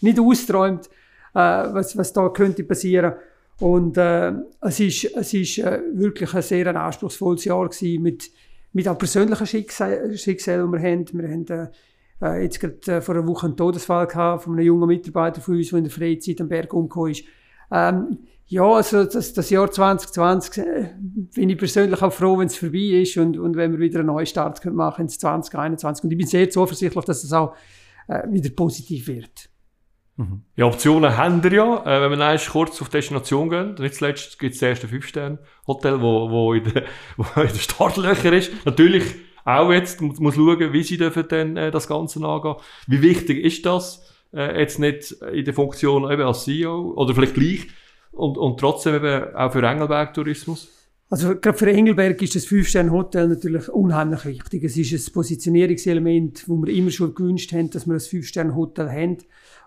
nicht 0.00 0.18
ausgeträumt, 0.18 0.86
äh, 0.86 1.05
was, 1.40 1.96
was 1.96 2.12
da 2.12 2.28
könnte 2.30 2.64
passieren. 2.64 3.14
Und 3.58 3.96
äh, 3.96 4.32
es 4.60 4.80
ist, 4.80 5.16
es 5.16 5.32
ist 5.32 5.58
äh, 5.58 5.80
wirklich 5.92 6.34
ein 6.34 6.42
sehr 6.42 6.74
anspruchsvolles 6.74 7.44
Jahr 7.44 7.68
gewesen, 7.68 8.02
mit, 8.02 8.30
mit 8.72 8.86
auch 8.86 8.98
persönlichen 8.98 9.46
Schicksalen, 9.46 10.16
Schicksalen, 10.16 10.66
die 10.66 10.78
wir 10.78 10.90
haben. 10.90 11.06
Wir 11.12 11.28
haben 11.28 11.46
äh, 11.48 11.68
äh, 12.22 12.42
jetzt 12.42 12.60
gerade 12.60 12.96
äh, 12.96 13.00
vor 13.00 13.14
einer 13.14 13.26
Woche 13.26 13.46
einen 13.46 13.56
Todesfall 13.56 14.06
gehabt 14.06 14.44
von 14.44 14.54
einem 14.54 14.66
jungen 14.66 14.88
Mitarbeiter 14.88 15.40
von 15.40 15.56
uns, 15.56 15.70
der 15.70 15.78
in 15.78 15.84
der 15.84 15.92
Freizeit 15.92 16.40
am 16.40 16.48
Berg 16.48 16.72
umgekommen 16.72 17.12
ist. 17.12 17.24
Ähm, 17.70 18.18
ja, 18.48 18.64
also 18.64 19.04
das, 19.04 19.32
das 19.32 19.50
Jahr 19.50 19.70
2020 19.70 20.58
äh, 20.58 20.90
bin 21.34 21.50
ich 21.50 21.58
persönlich 21.58 22.00
auch 22.00 22.12
froh, 22.12 22.38
wenn 22.38 22.46
es 22.46 22.56
vorbei 22.56 23.00
ist 23.00 23.16
und, 23.16 23.38
und 23.38 23.56
wenn 23.56 23.72
wir 23.72 23.80
wieder 23.80 24.00
einen 24.00 24.08
Neustart 24.08 24.60
können 24.60 24.76
machen 24.76 25.02
ins 25.02 25.18
2021. 25.18 26.04
Und 26.04 26.10
ich 26.12 26.18
bin 26.18 26.26
sehr 26.26 26.48
zuversichtlich, 26.48 27.04
dass 27.06 27.24
es 27.24 27.32
auch 27.32 27.54
äh, 28.06 28.22
wieder 28.30 28.50
positiv 28.50 29.08
wird. 29.08 29.48
Mhm. 30.16 30.42
Ja, 30.56 30.66
Optionen 30.66 31.16
haben 31.16 31.42
wir 31.42 31.52
ja. 31.52 31.84
Äh, 31.84 32.10
wenn 32.10 32.18
wir 32.18 32.30
erst 32.30 32.50
kurz 32.50 32.80
auf 32.80 32.88
Destination 32.88 33.50
gehen, 33.50 33.74
nicht 33.78 33.94
zuletzt 33.94 34.38
gibt 34.38 34.54
es 34.54 34.60
das 34.60 34.68
erste 34.68 34.88
Fünf-Sterne-Hotel, 34.88 36.00
wo, 36.00 36.30
wo, 36.30 36.52
in 36.54 36.64
den 36.64 36.84
Startlöcher 37.58 38.32
ist. 38.32 38.50
Natürlich 38.64 39.04
auch 39.44 39.70
jetzt 39.70 40.00
muss, 40.00 40.18
muss 40.18 40.34
schauen, 40.34 40.72
wie 40.72 40.82
sie 40.82 40.96
dürfen 40.96 41.24
dann 41.28 41.56
äh, 41.56 41.70
das 41.70 41.86
Ganze 41.86 42.24
angehen. 42.24 42.56
Wie 42.86 43.02
wichtig 43.02 43.44
ist 43.44 43.66
das 43.66 44.10
äh, 44.32 44.58
jetzt 44.58 44.78
nicht 44.78 45.12
in 45.12 45.44
der 45.44 45.54
Funktion 45.54 46.10
eben 46.10 46.22
als 46.22 46.44
CEO 46.44 46.94
oder 46.96 47.14
vielleicht 47.14 47.34
gleich 47.34 47.66
und, 48.12 48.38
und 48.38 48.58
trotzdem 48.58 48.94
eben 48.96 49.34
auch 49.34 49.52
für 49.52 49.62
Engelberg 49.62 50.14
Tourismus? 50.14 50.72
Also 51.08 51.36
gerade 51.36 51.56
für 51.56 51.70
Engelberg 51.70 52.20
ist 52.20 52.34
das 52.34 52.46
Fünf-Sterne-Hotel 52.46 53.28
natürlich 53.28 53.68
unheimlich 53.68 54.24
wichtig. 54.24 54.64
Es 54.64 54.76
ist 54.76 54.92
ein 54.92 55.12
Positionierungselement, 55.12 56.48
wo 56.48 56.56
wir 56.56 56.74
immer 56.74 56.90
schon 56.90 57.14
gewünscht 57.14 57.52
haben, 57.52 57.70
dass 57.70 57.86
wir 57.86 57.94
ein 57.94 58.00
Fünf-Sterne-Hotel 58.00 58.90
haben. 58.90 59.18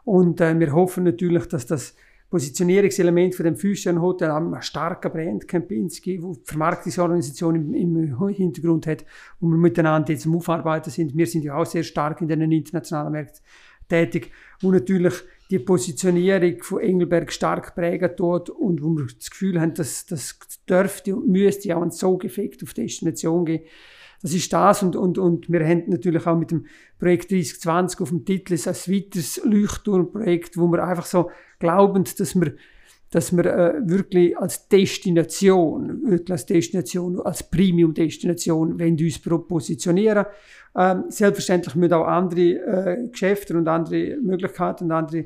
Und 0.10 0.42
äh, 0.42 0.60
wir 0.60 0.74
hoffen 0.74 1.04
natürlich, 1.04 1.46
dass 1.46 1.68
das 1.68 1.94
Positionierungselement 2.32 3.36
von 3.36 3.44
dem 3.46 3.56
Fünf-Sterne-Hotel 3.56 4.32
ein 4.32 4.60
starker 4.60 5.12
Brand 5.12 5.48
Kempinski, 5.48 6.24
wo 6.24 6.34
die 6.34 6.42
Vermarktungsorganisation 6.46 7.56
im, 7.56 7.74
im, 7.76 8.28
Hintergrund 8.30 8.88
hat, 8.88 9.06
wo 9.40 9.48
wir 9.50 9.58
miteinander 9.58 10.12
jetzt 10.12 10.26
am 10.26 10.36
Aufarbeiten 10.36 10.90
sind. 10.90 11.16
Wir 11.16 11.28
sind 11.28 11.44
ja 11.44 11.56
auch 11.56 11.66
sehr 11.68 11.84
stark 11.84 12.22
in 12.22 12.28
den 12.28 12.52
internationalen 12.52 13.12
Märkten 13.12 13.42
tätig, 13.88 14.32
wo 14.62 14.72
natürlich 14.72 15.14
die 15.52 15.60
Positionierung 15.60 16.64
von 16.64 16.80
Engelberg 16.80 17.32
stark 17.32 17.76
prägen 17.76 18.16
tut 18.18 18.50
und 18.50 18.82
wo 18.82 18.90
wir 18.90 19.06
das 19.16 19.30
Gefühl 19.30 19.62
haben, 19.62 19.76
dass 19.76 20.08
das 20.08 20.40
dürfte 20.68 21.16
und 21.16 21.28
müsste 21.28 21.78
auch 21.78 21.84
einen 21.84 21.92
Sog-Effekt 21.92 22.64
auf 22.64 22.74
Destination 22.74 23.46
geben. 23.46 23.66
Das 24.22 24.34
ist 24.34 24.52
das 24.52 24.84
und, 24.84 24.96
und, 24.96 25.18
und 25.18 25.50
wir 25.50 25.66
haben 25.66 25.84
natürlich 25.88 26.28
auch 26.28 26.38
mit 26.38 26.52
dem 26.52 26.66
Projekt 27.00 27.32
3020 27.32 28.02
auf 28.02 28.10
dem 28.10 28.26
Titel 28.26 28.54
ein 28.54 28.60
weiteres 28.60 29.42
Leuchtturmprojekt, 29.46 30.58
wo 30.58 30.68
wir 30.68 30.84
einfach 30.84 31.06
so 31.06 31.32
glauben, 31.60 32.04
dass 32.04 32.36
wir 32.36 32.54
dass 33.12 33.36
wir 33.36 33.46
äh, 33.46 33.74
wirklich 33.90 34.38
als 34.38 34.68
Destination, 34.68 36.04
wirklich 36.04 36.32
als 36.32 36.46
Destination, 36.46 37.20
als 37.22 37.42
Premium-Destination, 37.50 38.78
wenn 38.78 38.98
uns 39.00 39.20
positionieren. 39.20 40.26
Ähm, 40.76 41.06
selbstverständlich 41.10 41.76
müssen 41.76 41.94
auch 41.94 42.06
andere 42.06 42.42
äh, 42.42 43.08
Geschäfte 43.10 43.58
und 43.58 43.68
andere 43.68 44.18
Möglichkeiten 44.22 44.86
und 44.86 44.92
andere 44.92 45.26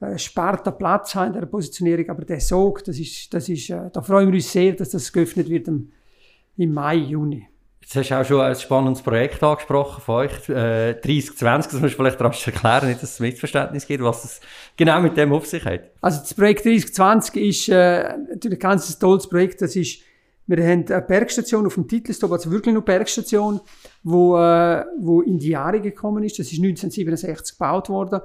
äh, 0.00 0.18
Sparten 0.18 0.76
Platz 0.76 1.14
haben 1.14 1.34
in 1.34 1.40
der 1.40 1.46
Positionierung, 1.46 2.08
aber 2.10 2.24
der 2.24 2.40
Sog, 2.40 2.82
das 2.84 2.98
ist, 2.98 3.32
das 3.32 3.48
ist, 3.48 3.70
äh, 3.70 3.90
da 3.92 4.02
freuen 4.02 4.28
wir 4.28 4.34
uns 4.34 4.50
sehr, 4.50 4.72
dass 4.72 4.90
das 4.90 5.12
geöffnet 5.12 5.48
wird 5.48 5.68
im 5.68 5.92
Mai, 6.74 6.96
Juni. 6.96 7.46
Jetzt 7.92 8.08
hast 8.08 8.10
du 8.10 8.20
auch 8.20 8.24
schon 8.24 8.40
ein 8.42 8.54
spannendes 8.54 9.02
Projekt 9.02 9.42
angesprochen 9.42 10.00
von 10.00 10.14
euch, 10.14 10.48
äh, 10.48 10.94
3020, 10.94 11.72
das 11.72 11.80
musst 11.80 11.94
du 11.94 11.96
vielleicht 11.96 12.20
rasch 12.20 12.46
erklären, 12.46 12.86
nicht, 12.86 13.02
dass 13.02 13.14
es 13.14 13.18
Missverständnis 13.18 13.84
gibt, 13.84 14.04
was 14.04 14.24
es 14.24 14.40
genau 14.76 15.00
mit 15.00 15.16
dem 15.16 15.32
auf 15.32 15.44
sich 15.44 15.64
hat. 15.64 15.90
Also 16.00 16.20
das 16.20 16.32
Projekt 16.32 16.64
3020 16.66 17.36
ist 17.42 17.68
äh, 17.68 18.16
natürlich 18.28 18.58
ein 18.58 18.60
ganz 18.60 18.96
tolles 18.96 19.28
Projekt, 19.28 19.60
das 19.62 19.74
ist, 19.74 20.02
wir 20.46 20.64
haben 20.64 20.84
eine 20.88 21.02
Bergstation 21.02 21.66
auf 21.66 21.74
dem 21.74 21.88
Titelstop, 21.88 22.30
also 22.30 22.52
wirklich 22.52 22.72
eine 22.72 22.80
Bergstation, 22.80 23.60
wo, 24.04 24.38
äh, 24.38 24.84
wo 25.00 25.22
in 25.22 25.40
die 25.40 25.48
Jahre 25.48 25.80
gekommen 25.80 26.22
ist, 26.22 26.38
das 26.38 26.46
ist 26.52 26.62
1967 26.62 27.58
gebaut 27.58 27.88
worden 27.88 28.20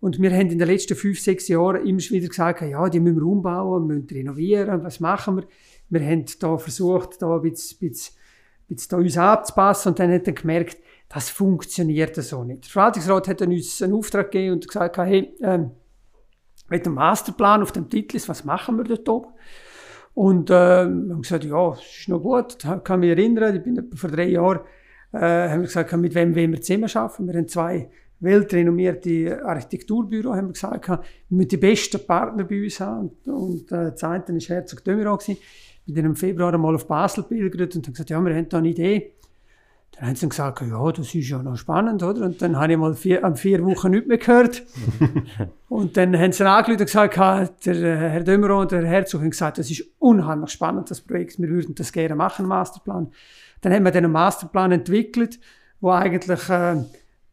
und 0.00 0.18
wir 0.18 0.30
haben 0.30 0.48
in 0.48 0.58
den 0.58 0.66
letzten 0.66 0.96
fünf, 0.96 1.20
sechs 1.20 1.46
Jahren 1.48 1.86
immer 1.86 2.00
wieder 2.00 2.28
gesagt, 2.28 2.62
ja, 2.62 2.88
die 2.88 3.00
müssen 3.00 3.16
wir 3.16 3.26
umbauen, 3.26 3.86
müssen 3.86 4.08
renovieren, 4.10 4.82
was 4.82 4.98
machen 4.98 5.36
wir? 5.36 5.44
Wir 5.90 6.06
haben 6.06 6.24
da 6.38 6.56
versucht, 6.56 7.20
da 7.20 7.34
ein 7.34 7.42
bisschen, 7.42 7.78
bisschen 7.80 8.14
jetzt 8.70 8.92
uns 8.92 9.18
anzupassen 9.18 9.90
und 9.90 9.98
dann 9.98 10.12
hat 10.12 10.26
er 10.26 10.32
gemerkt, 10.32 10.78
das 11.08 11.28
funktioniert 11.28 12.14
so 12.16 12.44
nicht. 12.44 12.64
Der 12.64 12.70
Verwaltungsrat 12.70 13.28
hat 13.28 13.40
dann 13.40 13.50
uns 13.50 13.82
einen 13.82 13.94
Auftrag 13.94 14.30
gegeben 14.30 14.54
und 14.54 14.66
gesagt, 14.66 14.96
hey, 14.96 15.34
ähm, 15.42 15.72
mit 16.68 16.86
dem 16.86 16.94
Masterplan 16.94 17.62
auf 17.62 17.72
dem 17.72 17.90
Titel 17.90 18.16
ist, 18.16 18.28
was 18.28 18.44
machen 18.44 18.78
wir 18.78 18.84
dort 18.84 19.08
oben? 19.08 19.28
Und 20.14 20.50
äh, 20.50 20.54
haben 20.54 21.22
gesagt, 21.22 21.44
ja, 21.44 21.70
das 21.70 21.84
ist 21.84 22.08
noch 22.08 22.20
gut, 22.20 22.58
ich 22.62 22.84
kann 22.84 23.00
mich 23.00 23.10
erinnern, 23.10 23.56
ich 23.56 23.62
bin 23.62 23.90
vor 23.94 24.10
drei 24.10 24.28
Jahren, 24.28 24.60
äh, 25.12 25.48
haben 25.48 25.60
wir 25.60 25.66
gesagt, 25.66 25.92
mit 25.94 26.14
wem 26.14 26.36
wollen 26.36 26.52
wir 26.52 26.60
zusammen 26.60 26.90
arbeiten? 26.94 27.26
Wir 27.26 27.34
haben 27.34 27.48
zwei 27.48 27.90
weltrenommierte 28.20 29.44
Architekturbüro, 29.44 30.34
haben 30.34 30.48
wir 30.48 30.52
gesagt, 30.52 30.88
wir 30.88 31.00
müssen 31.30 31.48
die 31.48 31.56
besten 31.56 32.06
Partner 32.06 32.44
bei 32.44 32.62
uns 32.62 32.78
haben. 32.78 33.10
Und, 33.24 33.28
und 33.28 33.72
äh, 33.72 33.90
das 33.92 34.04
eine 34.04 34.24
war 34.26 34.40
Herzog 34.40 34.84
Dömeron. 34.84 35.18
Ich 35.26 35.40
bin 35.94 36.04
im 36.04 36.16
Februar 36.16 36.52
einmal 36.52 36.74
auf 36.74 36.86
Basel 36.86 37.24
pilgert 37.24 37.76
und 37.76 37.86
habe 37.86 37.92
gesagt, 37.92 38.10
ja, 38.10 38.20
wir 38.20 38.34
haben 38.34 38.48
da 38.48 38.58
eine 38.58 38.68
Idee. 38.68 39.12
Dann 39.92 40.08
haben 40.08 40.14
sie 40.14 40.22
dann 40.22 40.30
gesagt, 40.30 40.60
ja, 40.62 40.92
das 40.92 41.14
ist 41.14 41.28
ja 41.28 41.42
noch 41.42 41.56
spannend, 41.56 42.02
oder? 42.02 42.24
Und 42.24 42.40
dann 42.40 42.56
habe 42.56 42.72
ich 42.72 42.78
mal 42.78 42.94
vier, 42.94 43.24
an 43.24 43.36
vier 43.36 43.64
Wochen 43.64 43.90
nichts 43.90 44.08
mehr 44.08 44.18
gehört. 44.18 44.62
und 45.68 45.96
dann 45.96 46.16
haben 46.18 46.32
sie 46.32 46.48
angerufen 46.48 46.80
und 46.80 46.86
gesagt, 46.86 47.66
der 47.66 47.74
äh, 47.74 48.10
Herr 48.10 48.22
Dömeron 48.22 48.62
und 48.62 48.72
der 48.72 48.82
Herr 48.82 48.88
Herzog 48.88 49.20
haben 49.20 49.30
gesagt, 49.30 49.58
das 49.58 49.70
ist 49.70 49.84
unheimlich 49.98 50.50
spannend, 50.50 50.90
das 50.90 51.00
Projekt, 51.00 51.40
wir 51.40 51.48
würden 51.48 51.74
das 51.74 51.92
gerne 51.92 52.14
machen, 52.14 52.46
Masterplan. 52.46 53.10
Dann 53.60 53.72
haben 53.72 53.84
wir 53.84 53.94
einen 53.94 54.12
Masterplan 54.12 54.72
entwickelt, 54.72 55.38
wo 55.80 55.90
eigentlich 55.90 56.48
äh, 56.48 56.76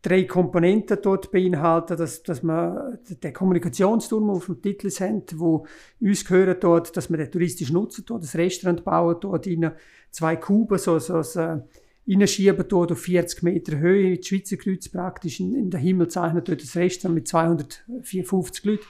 drei 0.07 0.23
Komponenten 0.23 0.99
dort 1.01 1.31
beinhalten, 1.31 1.97
dass, 1.97 2.23
dass 2.23 2.41
man 2.41 2.97
den 3.09 3.33
Kommunikationsturm 3.33 4.29
auf 4.29 4.45
dem 4.45 4.61
Titel 4.61 4.89
haben, 4.89 5.23
wo 5.35 5.65
uns 5.99 6.23
gehört 6.23 6.63
dort, 6.63 6.95
dass 6.95 7.09
man 7.09 7.19
den 7.19 7.29
touristisch 7.29 7.71
nutzen 7.71 8.05
dort, 8.05 8.23
das 8.23 8.35
Restaurant 8.35 8.85
bauen 8.85 9.17
dort 9.19 9.47
rein, 9.47 9.71
zwei 10.11 10.37
Kuben, 10.37 10.77
so, 10.77 10.97
so, 10.99 11.21
so 11.21 11.39
äh, 11.39 11.59
reinschieben 12.07 12.65
dort 12.69 12.93
auf 12.93 12.99
40 12.99 13.43
Meter 13.43 13.77
Höhe, 13.77 14.17
die 14.17 14.23
Schweizer 14.23 14.55
Kreuz 14.55 14.87
praktisch 14.87 15.41
in, 15.41 15.53
in 15.55 15.69
den 15.69 15.79
Himmel 15.79 16.07
zeichnet 16.07 16.47
dort 16.47 16.63
das 16.63 16.75
Restaurant 16.77 17.15
mit 17.15 17.27
254 17.27 18.63
Leuten, 18.63 18.85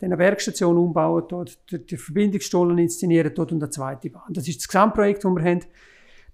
dann 0.00 0.12
eine 0.12 0.18
Werkstation 0.18 0.76
umbauen 0.76 1.24
dort, 1.28 1.58
die 1.70 1.96
Verbindungsstollen 1.96 2.76
inszenieren 2.76 3.32
dort 3.34 3.52
und 3.52 3.62
eine 3.62 3.70
zweite 3.70 4.10
Bahn. 4.10 4.34
Das 4.34 4.46
ist 4.46 4.60
das 4.60 4.68
Gesamtprojekt, 4.68 5.24
das 5.24 5.30
wir 5.30 5.42
haben. 5.42 5.60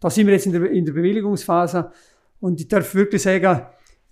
Da 0.01 0.11
sind 0.11 0.27
wir 0.27 0.35
jetzt 0.35 0.47
in 0.47 0.53
der, 0.53 0.71
in 0.71 0.85
der 0.85 0.93
Bewilligungsphase 0.93 1.93
und 2.41 2.61
ich 2.61 2.69
darf 2.69 2.95
wirklich 2.95 3.23
sagen, 3.23 3.63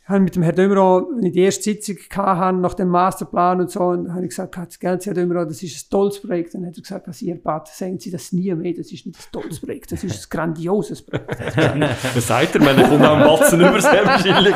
habe 0.05 0.21
mit 0.21 0.35
dem 0.35 0.43
Herrn 0.43 0.57
Dömerow, 0.57 1.07
wenn 1.17 1.27
ich 1.27 1.33
die 1.33 1.41
erste 1.41 1.63
Sitzung 1.63 1.97
hatte, 2.17 2.57
nach 2.57 2.75
dem 2.75 2.89
Masterplan 2.89 3.61
und 3.61 3.71
so, 3.71 3.81
und 3.81 4.13
habe 4.13 4.25
ich 4.25 4.31
gesagt, 4.31 4.81
gell, 4.81 4.99
Herr 5.01 5.15
Dömerow, 5.15 5.47
das 5.47 5.63
ist 5.63 5.87
ein 5.87 5.91
tolles 5.91 6.21
Projekt. 6.21 6.55
Dann 6.55 6.67
hat 6.67 6.77
er 6.77 6.83
gesagt, 6.83 7.07
was 7.07 7.23
ihr 7.23 7.41
Bad, 7.41 7.69
sagen 7.69 7.99
Sie 8.01 8.11
das 8.11 8.33
nie 8.33 8.53
mehr, 8.55 8.73
das 8.73 8.91
ist 8.91 9.07
nicht 9.07 9.19
ein 9.19 9.33
tolles 9.33 9.61
Projekt, 9.61 9.93
das 9.93 10.03
ist 10.03 10.27
ein 10.27 10.31
grandioses 10.31 11.03
Projekt. 11.03 11.57
was 12.15 12.27
sagt 12.27 12.55
er, 12.57 12.63
man 12.63 12.77
kommt 12.77 13.05
auch 13.05 13.17
ein 13.17 13.25
Batzen 13.25 13.61
über 13.61 13.81
sehr 13.81 14.05
wahrscheinlich. 14.05 14.55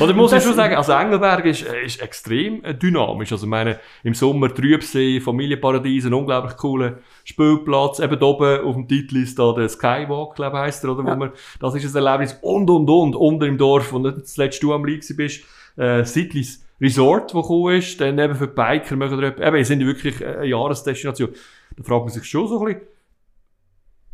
Oder 0.00 0.14
muss 0.14 0.32
ich 0.32 0.42
schon 0.42 0.54
sagen, 0.54 0.74
also 0.74 0.92
Engelberg 0.92 1.44
ist, 1.44 1.62
ist 1.62 2.02
extrem 2.02 2.64
äh, 2.64 2.74
dynamisch. 2.74 3.30
Also 3.30 3.46
ich 3.46 3.50
meine, 3.50 3.78
im 4.02 4.14
Sommer 4.14 4.52
Trübsee, 4.52 5.20
Familienparadies, 5.20 6.06
ein 6.06 6.14
unglaublich 6.14 6.56
cooler 6.56 6.98
Spielplatz, 7.28 7.98
eben 7.98 8.22
oben 8.22 8.64
auf 8.64 8.74
dem 8.74 8.88
Titel 8.88 9.18
ist 9.18 9.38
da 9.38 9.52
der 9.52 9.68
Skywalk, 9.68 10.34
glaube 10.34 10.56
ich, 10.56 10.62
heisst 10.62 10.82
er, 10.82 10.92
oder? 10.92 11.04
Ja. 11.04 11.12
Wo 11.12 11.18
man, 11.18 11.32
das 11.60 11.74
ist 11.74 11.94
ein 11.94 12.06
Erlebnis 12.06 12.38
und, 12.40 12.70
und, 12.70 12.88
und, 12.88 13.14
unter 13.14 13.46
im 13.46 13.58
Dorf, 13.58 13.92
wo 13.92 13.98
nicht 13.98 14.22
das 14.22 14.38
letzte 14.38 14.62
du 14.62 14.72
am 14.72 14.86
Liegen 14.86 15.14
bist, 15.14 15.44
äh, 15.76 16.04
Sidlis 16.04 16.64
Resort, 16.80 17.34
wo 17.34 17.42
gekommen 17.42 17.76
ist, 17.76 18.00
dann 18.00 18.18
eben 18.18 18.34
für 18.34 18.46
die 18.46 18.54
Biker 18.54 18.96
machen 18.96 19.20
wir, 19.20 19.38
eben, 19.38 19.64
sind 19.64 19.84
wirklich 19.84 20.24
eine 20.24 20.46
Jahresdestination. 20.46 21.34
Da 21.76 21.82
fragt 21.82 22.06
man 22.06 22.14
sich 22.14 22.24
schon 22.24 22.48
so 22.48 22.60
ein 22.60 22.64
bisschen, 22.64 22.82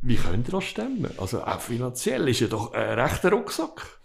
wie 0.02 0.16
könnt 0.16 0.48
ihr 0.48 0.52
das 0.52 0.64
stemmen? 0.64 1.10
Also 1.16 1.40
auch 1.42 1.60
finanziell 1.60 2.28
ist 2.28 2.40
ja 2.40 2.48
doch 2.48 2.72
ein 2.72 2.98
rechter 2.98 3.30
Rucksack. 3.30 4.00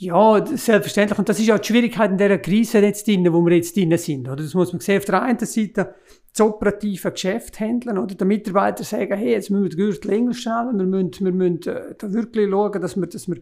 Ja, 0.00 0.46
selbstverständlich. 0.46 1.18
Und 1.18 1.28
das 1.28 1.40
ist 1.40 1.50
auch 1.50 1.58
die 1.58 1.66
Schwierigkeit 1.66 2.12
in 2.12 2.18
dieser 2.18 2.38
Krise 2.38 2.78
jetzt 2.78 3.08
drin, 3.08 3.32
wo 3.32 3.44
wir 3.44 3.56
jetzt 3.56 3.76
drin 3.76 3.98
sind. 3.98 4.28
Oder? 4.28 4.44
Das 4.44 4.54
muss 4.54 4.72
man 4.72 4.78
sehen. 4.78 4.98
Auf 4.98 5.06
der 5.06 5.22
einen 5.22 5.38
Seite 5.40 5.92
das 6.32 6.40
operative 6.40 7.10
Geschäft 7.10 7.58
handeln 7.58 7.98
oder 7.98 8.14
der 8.14 8.26
Mitarbeiter 8.26 8.84
sagen, 8.84 9.16
hey, 9.16 9.32
jetzt 9.32 9.50
müssen 9.50 9.64
wir 9.64 9.70
den 9.70 9.76
Gürtel 9.76 10.12
enger 10.12 10.34
stellen, 10.34 10.78
wir 10.78 10.86
müssen, 10.86 11.24
wir 11.24 11.32
müssen 11.32 11.62
äh, 11.68 11.94
da 11.98 12.12
wirklich 12.12 12.48
schauen, 12.48 12.80
dass 12.80 12.96
wir, 12.96 13.06
dass 13.08 13.28
wir, 13.28 13.40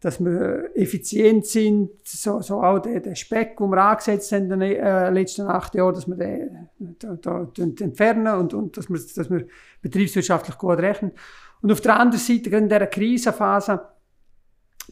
dass 0.00 0.18
wir 0.18 0.70
effizient 0.74 1.46
sind, 1.46 1.90
so, 2.04 2.40
so 2.40 2.62
auch 2.62 2.78
der, 2.78 3.00
der 3.00 3.14
Speck, 3.14 3.58
den 3.58 3.68
wir 3.68 3.82
angesetzt 3.82 4.32
haben 4.32 4.50
in 4.50 4.60
den 4.60 4.62
äh, 4.62 5.10
letzten 5.10 5.42
acht 5.42 5.74
Jahren, 5.74 5.94
dass 5.94 6.08
wir 6.08 6.16
den, 6.16 6.68
da, 6.98 7.16
da, 7.16 7.48
entfernen 7.58 8.34
und, 8.38 8.54
und 8.54 8.78
dass, 8.78 8.88
wir, 8.88 8.98
dass 8.98 9.30
wir 9.30 9.46
betriebswirtschaftlich 9.82 10.56
gut 10.56 10.78
rechnen. 10.78 11.12
Und 11.60 11.70
auf 11.70 11.82
der 11.82 12.00
anderen 12.00 12.20
Seite, 12.20 12.48
gerade 12.48 12.62
in 12.62 12.68
dieser 12.70 12.86
Krisenphase, 12.86 13.80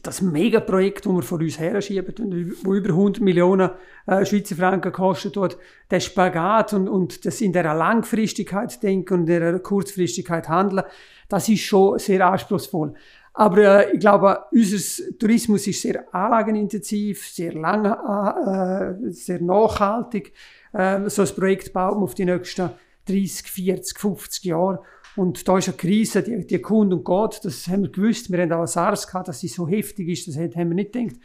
das 0.03 0.21
Megaprojekt, 0.21 1.05
das 1.05 1.13
wir 1.13 1.21
vor 1.21 1.39
uns 1.39 1.59
her 1.59 1.81
schieben, 1.81 2.55
wo 2.63 2.73
über 2.73 2.89
100 2.89 3.21
Millionen 3.21 3.69
äh, 4.07 4.25
Schweizer 4.25 4.55
Franken 4.55 4.91
kostet, 4.91 5.35
dort 5.35 5.57
der 5.89 5.99
Spagat 5.99 6.73
und, 6.73 6.87
und 6.87 7.25
das 7.25 7.41
in 7.41 7.53
der 7.53 7.73
Langfristigkeit 7.73 8.81
denken 8.81 9.13
und 9.13 9.29
in 9.29 9.39
der 9.39 9.59
Kurzfristigkeit 9.59 10.49
handeln, 10.49 10.83
das 11.29 11.47
ist 11.49 11.61
schon 11.61 11.99
sehr 11.99 12.25
anspruchsvoll. 12.25 12.93
Aber 13.33 13.57
äh, 13.57 13.93
ich 13.93 13.99
glaube, 13.99 14.45
unser 14.51 15.17
Tourismus 15.17 15.67
ist 15.67 15.81
sehr 15.81 16.13
anlagenintensiv, 16.13 17.27
sehr 17.27 17.53
lang, 17.53 17.85
äh, 17.85 18.89
äh 19.07 19.11
sehr 19.11 19.41
nachhaltig. 19.41 20.33
Äh, 20.73 21.09
so 21.09 21.21
ein 21.21 21.29
Projekt 21.29 21.71
baut 21.71 21.95
man 21.95 22.03
auf 22.03 22.15
die 22.15 22.25
nächsten 22.25 22.71
30, 23.07 23.47
40, 23.47 23.99
50 23.99 24.43
Jahre. 24.45 24.81
Und 25.15 25.47
da 25.47 25.57
ist 25.57 25.67
eine 25.67 25.77
Krise, 25.77 26.23
die, 26.23 26.45
die 26.45 26.59
kommt 26.59 26.93
und 26.93 27.05
geht. 27.05 27.43
Das 27.43 27.67
haben 27.67 27.83
wir 27.83 27.91
gewusst. 27.91 28.31
Wir 28.31 28.41
haben 28.41 28.51
auch 28.53 28.65
SARS 28.65 29.07
gehabt, 29.07 29.27
dass 29.27 29.39
sie 29.39 29.47
so 29.47 29.67
heftig 29.67 30.07
ist. 30.07 30.27
Das 30.27 30.37
haben 30.37 30.53
wir 30.55 30.75
nicht 30.75 30.93
gedacht. 30.93 31.17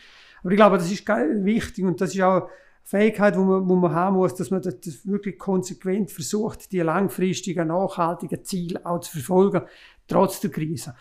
Aber 0.43 0.51
ich 0.51 0.57
glaube, 0.57 0.79
das 0.79 0.91
ist 0.91 1.07
wichtig 1.07 1.85
und 1.85 2.01
das 2.01 2.15
ist 2.15 2.23
auch 2.23 2.43
eine 2.43 2.49
Fähigkeit, 2.85 3.35
die 3.35 3.41
man, 3.41 3.67
man 3.67 3.93
haben 3.93 4.17
muss, 4.17 4.35
dass 4.35 4.51
man 4.51 4.63
das 4.63 5.07
wirklich 5.07 5.39
konsequent 5.39 6.11
versucht, 6.11 6.71
die 6.73 6.81
langfristigen, 6.81 7.69
nachhaltigen 7.69 8.45
Ziele 8.45 8.85
auch 8.85 9.01
zu 9.01 9.13
verfolgen, 9.13 9.63
trotz 10.07 10.41
der 10.41 10.51
Krise. 10.51 10.95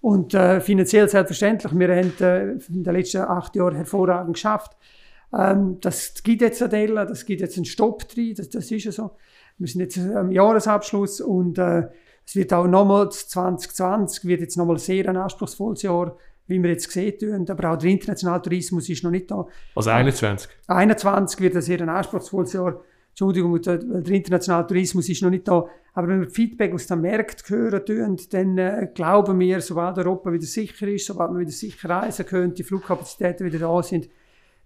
Und 0.00 0.34
äh, 0.34 0.60
finanziell 0.60 1.08
selbstverständlich. 1.08 1.76
Wir 1.76 1.88
haben 1.88 2.12
äh, 2.20 2.52
in 2.68 2.84
den 2.84 2.92
letzten 2.92 3.18
acht 3.18 3.56
Jahren 3.56 3.74
hervorragend 3.76 4.34
geschafft. 4.34 4.76
Ähm, 5.32 5.78
das 5.80 6.22
gibt 6.22 6.42
jetzt 6.42 6.62
eine 6.62 6.70
Delle, 6.70 7.06
das 7.06 7.24
gibt 7.24 7.40
jetzt 7.40 7.56
einen 7.56 7.66
Stopp 7.66 8.08
drin, 8.08 8.34
das, 8.36 8.48
das 8.48 8.70
ist 8.70 8.84
ja 8.84 8.92
so. 8.92 9.10
Wir 9.58 9.66
sind 9.66 9.80
jetzt 9.80 9.98
am 9.98 10.30
Jahresabschluss 10.30 11.20
und 11.20 11.58
äh, 11.58 11.88
es 12.28 12.36
wird 12.36 12.52
auch 12.52 12.66
nochmals 12.66 13.26
2020 13.28 14.26
wird 14.26 14.42
jetzt 14.42 14.58
nochmal 14.58 14.78
sehr 14.78 15.08
ein 15.08 15.16
anspruchsvolles 15.16 15.80
Jahr, 15.80 16.14
wie 16.46 16.62
wir 16.62 16.68
jetzt 16.68 16.88
gesehen 16.88 17.14
haben. 17.32 17.48
Aber 17.48 17.72
auch 17.72 17.78
der 17.78 17.88
internationale 17.88 18.42
Tourismus 18.42 18.86
ist 18.90 19.02
noch 19.02 19.10
nicht 19.10 19.30
da. 19.30 19.46
Also 19.74 19.88
21? 19.88 20.50
21 20.66 21.40
wird 21.40 21.56
ein 21.56 21.62
sehr 21.62 21.80
ein 21.80 21.88
anspruchsvolles 21.88 22.52
Jahr. 22.52 22.84
Entschuldigung, 23.08 23.58
der, 23.62 23.78
der 23.78 24.14
internationale 24.14 24.66
Tourismus 24.66 25.08
ist 25.08 25.22
noch 25.22 25.30
nicht 25.30 25.48
da. 25.48 25.64
Aber 25.94 26.08
wenn 26.08 26.20
wir 26.20 26.28
Feedback 26.28 26.74
aus 26.74 26.86
den 26.86 27.00
Märkten 27.00 27.56
hören, 27.56 27.86
tun, 27.86 28.20
dann 28.28 28.58
äh, 28.58 28.88
glauben 28.94 29.40
wir, 29.40 29.62
sobald 29.62 29.96
Europa 29.96 30.30
wieder 30.30 30.44
sicher 30.44 30.86
ist, 30.86 31.06
sobald 31.06 31.32
wir 31.32 31.40
wieder 31.40 31.50
sicher 31.50 31.88
reisen 31.88 32.26
können, 32.26 32.52
die 32.52 32.62
Flugkapazitäten 32.62 33.46
wieder 33.46 33.60
da 33.60 33.82
sind, 33.82 34.10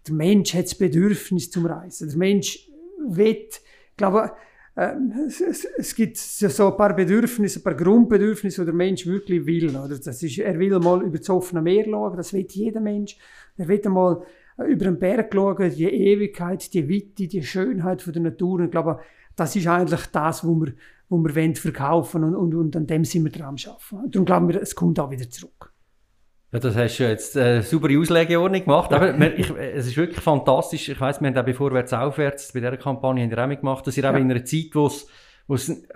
der 0.09 0.15
Mensch 0.15 0.53
hat 0.55 0.65
das 0.65 0.75
Bedürfnis 0.75 1.49
zum 1.53 1.67
Reisen. 1.67 2.09
Der 2.09 2.19
Mensch 2.19 2.69
wird, 3.07 3.61
ich 3.91 3.97
glaube, 3.97 4.33
ähm, 4.33 4.33
es, 4.75 5.67
es, 5.77 5.95
gibt 5.95 6.17
so 6.17 6.71
ein 6.71 6.77
paar 6.77 6.97
Bedürfnisse, 6.97 7.61
ein 7.61 7.63
paar 7.63 7.75
Grundbedürfnisse, 7.75 8.63
die 8.63 8.67
der 8.67 8.75
Mensch 8.75 9.07
wirklich 9.07 9.45
will. 9.45 9.69
Oder? 9.69 9.99
Das 9.99 10.23
ist, 10.23 10.39
er 10.39 10.59
will 10.59 10.79
mal 10.79 11.03
über 11.03 11.19
das 11.19 11.29
offene 11.29 11.61
Meer 11.61 11.85
schauen, 11.85 12.17
das 12.17 12.33
will 12.33 12.47
jeder 12.49 12.81
Mensch. 12.81 13.19
Er 13.59 13.69
will 13.69 13.83
mal 13.91 14.23
äh, 14.57 14.65
über 14.65 14.87
den 14.87 14.99
Berg 14.99 15.35
schauen, 15.35 15.71
die 15.71 15.85
Ewigkeit, 15.85 16.73
die 16.73 16.89
Witte, 16.89 17.29
die 17.29 17.43
Schönheit 17.43 18.01
von 18.01 18.15
der 18.15 18.23
Natur. 18.23 18.61
Und 18.61 18.67
ich 18.67 18.71
glaube, 18.71 19.01
das 19.37 19.55
ist 19.57 19.67
eigentlich 19.67 20.07
das, 20.07 20.43
was 20.43 20.51
wir, 20.51 20.73
wo 21.11 21.19
wir 21.19 21.55
verkaufen 21.55 22.25
und, 22.25 22.35
und, 22.35 22.55
und 22.55 22.77
an 22.77 22.87
dem 22.87 23.05
sind 23.05 23.25
wir 23.25 23.33
dran 23.33 23.57
Arbeiten. 23.67 24.11
Darum 24.11 24.25
glauben 24.25 24.49
wir, 24.49 24.61
es 24.61 24.75
kommt 24.75 24.99
auch 24.99 25.11
wieder 25.11 25.29
zurück. 25.29 25.72
Ja, 26.53 26.59
das 26.59 26.77
hast 26.77 26.99
du 26.99 27.09
jetzt 27.09 27.35
äh, 27.35 27.63
saubere 27.63 27.99
Auslegeordnung 27.99 28.61
gemacht. 28.61 28.93
Aber 28.93 29.19
ich, 29.39 29.51
es 29.51 29.87
ist 29.87 29.97
wirklich 29.97 30.21
fantastisch. 30.21 30.91
Ich 30.91 31.01
weiss, 31.01 31.21
wir 31.21 31.29
haben 31.29 31.39
auch 31.39 31.45
bei 31.45 31.55
Vorwärts 31.55 31.95
Aufwärts 31.95 32.53
bei 32.53 32.61
dieser 32.61 32.77
Kampagne 32.77 33.25
haben 33.25 33.31
wir 33.31 33.45
auch 33.45 33.49
gemacht, 33.49 33.87
dass 33.87 33.97
ihr 33.97 34.05
ja. 34.05 34.11
auch 34.11 34.17
in 34.17 34.31
einer 34.31 34.45
Zeit, 34.45 34.69
wo 34.75 34.87
es 34.87 35.07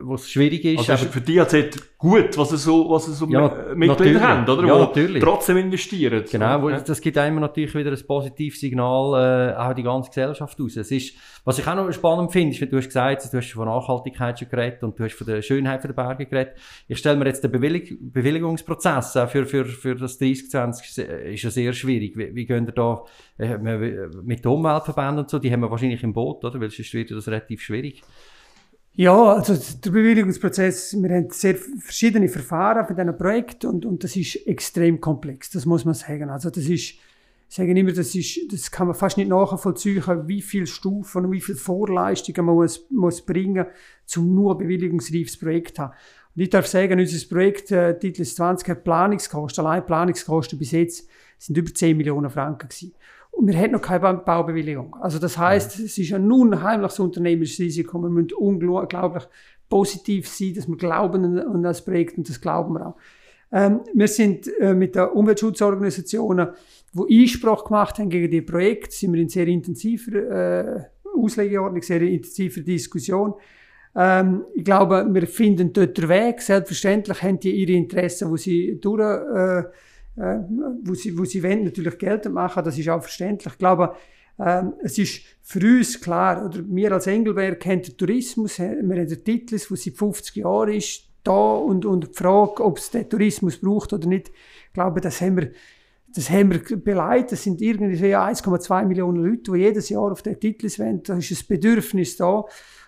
wo 0.01 0.15
es 0.15 0.31
schwierig 0.31 0.65
ist. 0.65 0.91
Also 0.91 1.07
ist 1.07 1.13
für 1.13 1.21
die 1.21 1.41
AZ 1.41 1.55
gut, 1.99 2.37
was 2.37 2.51
sie 2.51 2.59
so, 2.59 2.91
was 2.91 3.07
sie 3.07 3.15
so 3.15 3.27
ja, 3.29 3.75
Mitglieder 3.75 4.21
haben, 4.21 4.49
oder? 4.49 4.67
Ja, 4.67 4.75
wo 4.75 4.79
natürlich. 4.81 5.23
trotzdem 5.23 5.57
investieren. 5.57 6.25
Genau, 6.31 6.63
wo, 6.63 6.71
ja. 6.71 6.81
das 6.81 7.01
gibt 7.01 7.17
einem 7.17 7.41
natürlich 7.41 7.75
wieder 7.75 7.91
ein 7.91 8.07
positives 8.07 8.61
Signal, 8.61 9.55
äh, 9.55 9.57
auch 9.57 9.75
die 9.75 9.83
ganze 9.83 10.11
Gesellschaft 10.11 10.61
aus. 10.61 10.77
Es 10.77 10.91
ist, 10.91 11.17
was 11.45 11.59
ich 11.59 11.67
auch 11.67 11.75
noch 11.75 11.91
spannend 11.93 12.33
finde, 12.33 12.55
ist, 12.55 12.61
wie 12.61 12.67
du 12.67 12.77
hast 12.77 12.87
gesagt, 12.87 13.33
du 13.33 13.39
hast 13.39 13.53
von 13.53 13.67
Nachhaltigkeit 13.67 14.39
schon 14.39 14.49
geredet 14.49 14.83
und 14.83 14.99
du 14.99 15.05
hast 15.05 15.15
von 15.15 15.27
der 15.27 15.43
Schönheit 15.43 15.83
der 15.85 15.93
Berge 15.93 16.27
geredet. 16.27 16.55
Ich 16.89 16.99
stelle 16.99 17.17
mir 17.17 17.27
jetzt 17.27 17.43
den 17.43 17.51
Bewillig 17.51 17.97
Bewilligungsprozess 18.01 19.17
auch 19.17 19.29
für, 19.29 19.47
für, 19.47 19.65
für 19.65 19.95
das 19.95 20.19
3020 20.19 20.99
ist 21.33 21.43
ja 21.43 21.51
sehr 21.51 21.73
schwierig. 21.73 22.17
Wie, 22.17 22.35
wie 22.35 22.47
gehen 22.47 22.67
wir 22.67 22.75
da 22.75 23.05
äh, 23.39 23.57
mit 24.23 24.45
den 24.45 24.53
Umweltverbänden 24.53 25.21
und 25.21 25.31
so, 25.31 25.39
die 25.39 25.51
haben 25.51 25.61
wir 25.61 25.71
wahrscheinlich 25.71 26.03
im 26.03 26.13
Boot, 26.13 26.45
oder? 26.45 26.61
Weil 26.61 26.71
sonst 26.71 26.93
wird 26.93 27.11
das 27.11 27.27
relativ 27.27 27.63
schwierig. 27.63 28.03
Ja, 28.99 29.35
also 29.35 29.55
der 29.55 29.91
Bewilligungsprozess, 29.91 30.97
wir 31.03 31.15
haben 31.15 31.29
sehr 31.29 31.55
verschiedene 31.55 32.31
Verfahren 32.31 32.87
für 32.87 32.95
diesen 32.95 33.15
Projekt 33.19 33.67
und, 33.67 33.85
und 33.85 34.03
das 34.03 34.17
ist 34.17 34.37
extrem 34.47 35.03
komplex, 35.03 35.50
das 35.50 35.67
muss 35.67 35.85
man 35.85 35.93
sagen. 35.93 36.31
Also 36.31 36.49
das 36.49 36.65
ist, 36.65 36.95
ich 36.95 37.00
sage 37.47 37.79
immer, 37.79 37.93
das, 37.93 38.15
ist, 38.15 38.50
das 38.50 38.71
kann 38.71 38.87
man 38.87 38.97
fast 38.97 39.19
nicht 39.19 39.29
nachvollziehen, 39.29 40.03
wie 40.26 40.41
viele 40.41 40.67
Stufen 40.67 41.26
und 41.26 41.33
wie 41.33 41.43
viele 41.43 41.59
Vorleistungen 41.59 42.47
man 42.47 42.55
muss, 42.55 42.87
muss 42.88 43.21
bringen, 43.21 43.67
um 44.17 44.35
nur 44.35 44.55
ein 44.55 44.59
bewilligungsreifes 44.59 45.38
Projekt 45.38 45.76
zu 45.76 45.83
haben. 45.83 45.93
Und 46.35 46.43
ich 46.43 46.49
darf 46.49 46.67
sagen, 46.67 46.99
unser 46.99 47.29
Projekt, 47.29 47.71
äh, 47.73 47.99
Titel 47.99 48.25
20, 48.25 48.67
hat 48.67 48.83
Planungskosten, 48.83 49.67
allein 49.67 49.85
Planungskosten 49.85 50.59
bis 50.59 50.71
jetzt 50.71 51.07
sind 51.38 51.59
über 51.59 51.73
10 51.73 51.99
Millionen 51.99 52.31
Franken 52.31 52.69
gewesen. 52.69 52.95
Und 53.37 53.49
wir 53.49 53.59
haben 53.59 53.73
noch 53.73 53.83
keine 53.83 54.14
Baubewilligung. 54.14 54.97
Also 54.99 55.19
das 55.19 55.37
heißt, 55.37 55.78
es 55.78 55.99
ist 55.99 56.12
ein 56.14 56.33
unheimliches 56.33 56.99
unternehmerisches 56.99 57.61
Risiko. 57.61 57.99
Wir 57.99 58.09
müssen 58.09 58.33
unglaublich 58.33 59.25
positiv 59.69 60.26
sein, 60.26 60.55
dass 60.55 60.66
wir 60.66 60.76
glauben 60.76 61.38
an 61.38 61.62
das 61.62 61.85
Projekt 61.85 62.16
und 62.16 62.26
das 62.26 62.40
glauben 62.40 62.75
wir 62.75 62.87
auch. 62.87 62.97
Ähm, 63.52 63.81
wir 63.93 64.09
sind 64.09 64.49
äh, 64.59 64.73
mit 64.73 64.95
den 64.95 65.09
Umweltschutzorganisationen, 65.09 66.49
die 66.95 67.23
Einspruch 67.23 67.64
gemacht 67.64 67.99
haben 67.99 68.09
gegen 68.09 68.31
die 68.31 68.40
Projekte, 68.40 68.97
sind 68.97 69.12
wir 69.12 69.21
in 69.21 69.28
sehr 69.28 69.47
intensiver 69.47 70.16
äh, 70.16 70.85
Auslegeordnung, 71.14 71.83
sehr 71.83 72.00
intensiver 72.00 72.62
Diskussion. 72.62 73.35
Ähm, 73.95 74.45
ich 74.55 74.64
glaube, 74.64 75.07
wir 75.11 75.26
finden 75.26 75.75
dort 75.75 75.99
den 75.99 76.09
Weg. 76.09 76.40
Selbstverständlich 76.40 77.23
haben 77.23 77.38
die 77.38 77.55
ihre 77.55 77.73
Interessen, 77.73 78.31
wo 78.31 78.37
sie 78.37 78.81
durch, 78.81 79.02
äh, 79.02 79.64
äh, 80.17 80.39
wo 80.83 80.95
sie, 80.95 81.17
wo 81.19 81.25
sie 81.25 81.43
wollen, 81.43 81.65
natürlich 81.65 81.99
Geld 81.99 82.31
machen. 82.31 82.65
Das 82.65 82.79
ist 82.79 82.89
auch 82.89 83.03
verständlich. 83.03 83.53
Ich 83.53 83.59
glaube, 83.59 83.95
ähm, 84.39 84.75
es 84.83 84.99
ist 84.99 85.23
für 85.43 85.61
uns 85.61 86.01
klar, 86.01 86.45
oder 86.45 86.63
wir 86.67 86.93
als 86.93 87.07
Engelberg 87.07 87.61
kennen 87.61 87.83
den 87.83 87.97
Tourismus, 87.97 88.59
wir 88.59 88.71
haben 88.71 88.91
den 88.91 89.25
Titel, 89.25 89.59
der 89.59 89.77
seit 89.77 89.97
50 89.97 90.37
Jahren 90.37 90.73
ist, 90.73 91.05
da 91.23 91.55
und, 91.55 91.85
und 91.85 92.09
die 92.09 92.15
Frage, 92.15 92.65
ob 92.65 92.79
es 92.79 92.91
den 92.91 93.09
Tourismus 93.09 93.59
braucht 93.59 93.93
oder 93.93 94.07
nicht, 94.07 94.29
ich 94.29 94.73
glaube, 94.73 95.01
das 95.01 95.21
haben 95.21 95.39
wir, 95.39 95.51
das 96.15 96.31
haben 96.31 96.53
wir 96.53 96.77
beleidigt. 96.79 97.33
Das 97.33 97.43
sind 97.43 97.61
irgendwie 97.61 98.15
1,2 98.15 98.85
Millionen 98.85 99.25
Leute, 99.25 99.53
die 99.53 99.59
jedes 99.59 99.89
Jahr 99.89 100.13
auf 100.13 100.23
den 100.23 100.39
Titel 100.39 100.69
sind. 100.69 101.09
Da 101.09 101.17
ist 101.17 101.31
ein 101.31 101.47
Bedürfnis 101.49 102.17
da 102.17 102.45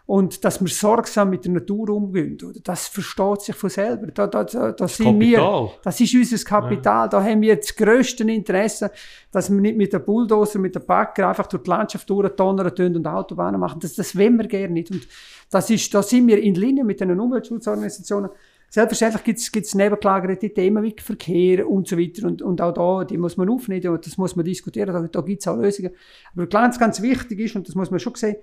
und 0.09 0.43
dass 0.43 0.59
wir 0.63 0.69
sorgsam 0.69 1.29
mit 1.29 1.45
der 1.45 1.53
Natur 1.53 1.91
umgehen. 1.91 2.39
Oder? 2.43 2.61
Das 2.65 2.89
versteht 2.89 3.43
sich 3.43 3.55
von 3.55 3.69
selber. 3.69 4.07
Da, 4.07 4.27
da, 4.27 4.43
da, 4.43 4.73
da 4.73 4.89
sind 4.89 5.21
wir, 5.21 5.71
das 5.85 6.01
ist 6.01 6.15
unser 6.15 6.43
Kapital. 6.49 7.05
Ja. 7.05 7.09
Da 7.09 7.23
haben 7.23 7.43
wir 7.43 7.55
das 7.55 7.77
grösste 7.77 8.25
Interesse, 8.25 8.91
dass 9.31 9.51
wir 9.51 9.61
nicht 9.61 9.77
mit 9.77 9.93
dem 9.93 10.03
Bulldozer, 10.03 10.61
mit 10.61 10.75
dem 10.75 10.87
Bagger 10.87 11.29
einfach 11.29 11.47
durch 11.47 11.63
die 11.63 11.69
Landschaft 11.69 12.09
durchdonnern 12.09 12.73
und 12.97 13.07
Autobahnen 13.07 13.61
machen. 13.61 13.81
Das, 13.81 13.97
das 13.97 14.17
wollen 14.17 14.39
wir 14.39 14.49
gerne 14.49 14.73
nicht. 14.73 14.91
Und 14.91 15.07
das 15.51 15.69
ist, 15.69 15.93
da 15.93 16.03
sind 16.03 16.27
wir 16.27 16.43
in 16.43 16.55
Linie 16.55 16.85
mit 16.85 17.03
den 17.03 17.21
Umweltschutzorganisationen. 17.21 18.31
Selbstverständlich 18.71 19.53
gibt 19.53 19.67
es 19.67 19.75
nebengelagerte 19.75 20.49
Themen 20.55 20.83
wie 20.85 20.97
Verkehr 20.99 21.69
und 21.69 21.87
so 21.87 21.99
weiter. 21.99 22.27
Und, 22.27 22.41
und 22.41 22.63
auch 22.63 22.73
da, 22.73 23.05
die 23.05 23.19
muss 23.19 23.37
man 23.37 23.51
aufnehmen 23.51 23.89
und 23.89 24.07
das 24.07 24.17
muss 24.17 24.37
man 24.37 24.47
diskutieren. 24.47 24.91
Da, 24.91 25.03
da 25.03 25.21
gibt 25.21 25.43
es 25.43 25.49
auch 25.49 25.57
Lösungen. 25.59 25.91
Aber 26.35 26.47
ganz, 26.47 26.79
ganz 26.79 27.03
wichtig 27.03 27.41
ist, 27.41 27.57
und 27.57 27.69
das 27.69 27.75
muss 27.75 27.91
man 27.91 28.01
schon 28.01 28.15
sehen, 28.15 28.37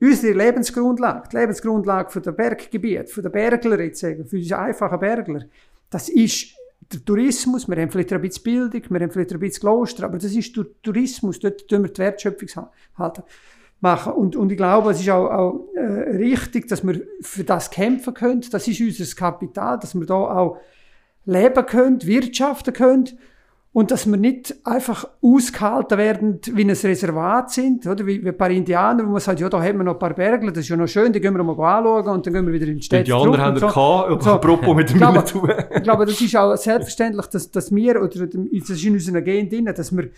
Unsere 0.00 0.32
Lebensgrundlage, 0.32 1.28
die 1.32 1.36
Lebensgrundlage 1.36 2.10
für 2.10 2.20
der 2.20 2.32
Berggebiet, 2.32 3.10
für 3.10 3.22
den 3.22 3.32
Bergler 3.32 3.80
jetzt 3.80 4.00
sagen, 4.00 4.26
für 4.26 4.36
unsere 4.36 4.60
einfachen 4.60 5.00
Bergler, 5.00 5.44
das 5.90 6.08
ist 6.08 6.54
der 6.92 7.04
Tourismus. 7.04 7.68
Wir 7.68 7.76
haben 7.76 7.90
vielleicht 7.90 8.12
ein 8.12 8.20
bisschen 8.20 8.44
Bildung, 8.44 8.82
wir 8.88 9.00
haben 9.00 9.10
vielleicht 9.10 9.32
ein 9.32 9.40
bisschen 9.40 9.60
Kloster, 9.60 10.04
aber 10.04 10.18
das 10.18 10.32
ist 10.32 10.56
der 10.56 10.66
Tourismus. 10.82 11.38
Dort 11.40 11.66
tun 11.66 11.82
wir 11.82 11.90
die 11.90 11.98
Wertschöpfung 11.98 12.68
halten 12.96 13.22
machen. 13.80 14.12
Und, 14.12 14.36
und 14.36 14.50
ich 14.50 14.56
glaube, 14.56 14.90
es 14.92 15.00
ist 15.00 15.10
auch, 15.10 15.30
auch 15.30 15.68
äh, 15.74 16.16
richtig, 16.16 16.68
dass 16.68 16.86
wir 16.86 17.00
für 17.20 17.44
das 17.44 17.70
kämpfen 17.70 18.14
können. 18.14 18.44
Das 18.50 18.66
ist 18.66 18.80
unser 18.80 19.16
Kapital, 19.16 19.78
dass 19.78 19.94
wir 19.94 20.06
da 20.06 20.14
auch 20.14 20.58
leben 21.24 21.66
können, 21.66 22.02
wirtschaften 22.02 22.72
können 22.72 23.18
und 23.72 23.90
dass 23.90 24.06
wir 24.06 24.16
nicht 24.16 24.54
einfach 24.64 25.06
ausgehalten 25.22 25.98
werden, 25.98 26.40
wie 26.52 26.64
ein 26.64 26.70
Reservat 26.70 27.50
sind, 27.52 27.86
oder? 27.86 28.06
Wie, 28.06 28.24
wie 28.24 28.28
ein 28.28 28.36
paar 28.36 28.50
Indianer, 28.50 29.04
wo 29.06 29.10
man 29.10 29.20
sagt, 29.20 29.40
ja, 29.40 29.48
da 29.48 29.62
haben 29.62 29.78
wir 29.78 29.84
noch 29.84 29.92
ein 29.92 29.98
paar 29.98 30.14
Bergler, 30.14 30.50
das 30.50 30.64
ist 30.64 30.70
ja 30.70 30.76
noch 30.76 30.88
schön, 30.88 31.12
die 31.12 31.20
gehen 31.20 31.36
wir 31.36 31.44
mal 31.44 31.52
anschauen 31.52 32.08
und 32.08 32.26
dann 32.26 32.34
gehen 32.34 32.46
wir 32.46 32.52
wieder 32.52 32.66
in 32.66 32.78
die 32.78 32.82
Stadt. 32.82 33.06
Die 33.06 33.12
anderen 33.12 33.40
haben 33.40 33.58
so. 33.58 33.66
gehabt, 33.66 34.22
so. 34.22 34.30
apropos 34.32 34.74
mit 34.74 34.90
dem 34.90 34.98
tun. 34.98 35.50
Ich 35.74 35.82
glaube, 35.82 36.06
das 36.06 36.20
ist 36.20 36.34
auch 36.36 36.56
selbstverständlich, 36.56 37.26
dass, 37.26 37.50
dass 37.50 37.74
wir, 37.74 38.02
oder 38.02 38.26
das 38.26 38.70
ist 38.70 38.84
in 38.84 38.94
unserer 38.94 39.20
Gen 39.20 39.48
drin, 39.50 39.66
dass 39.66 39.94
wir 39.94 40.10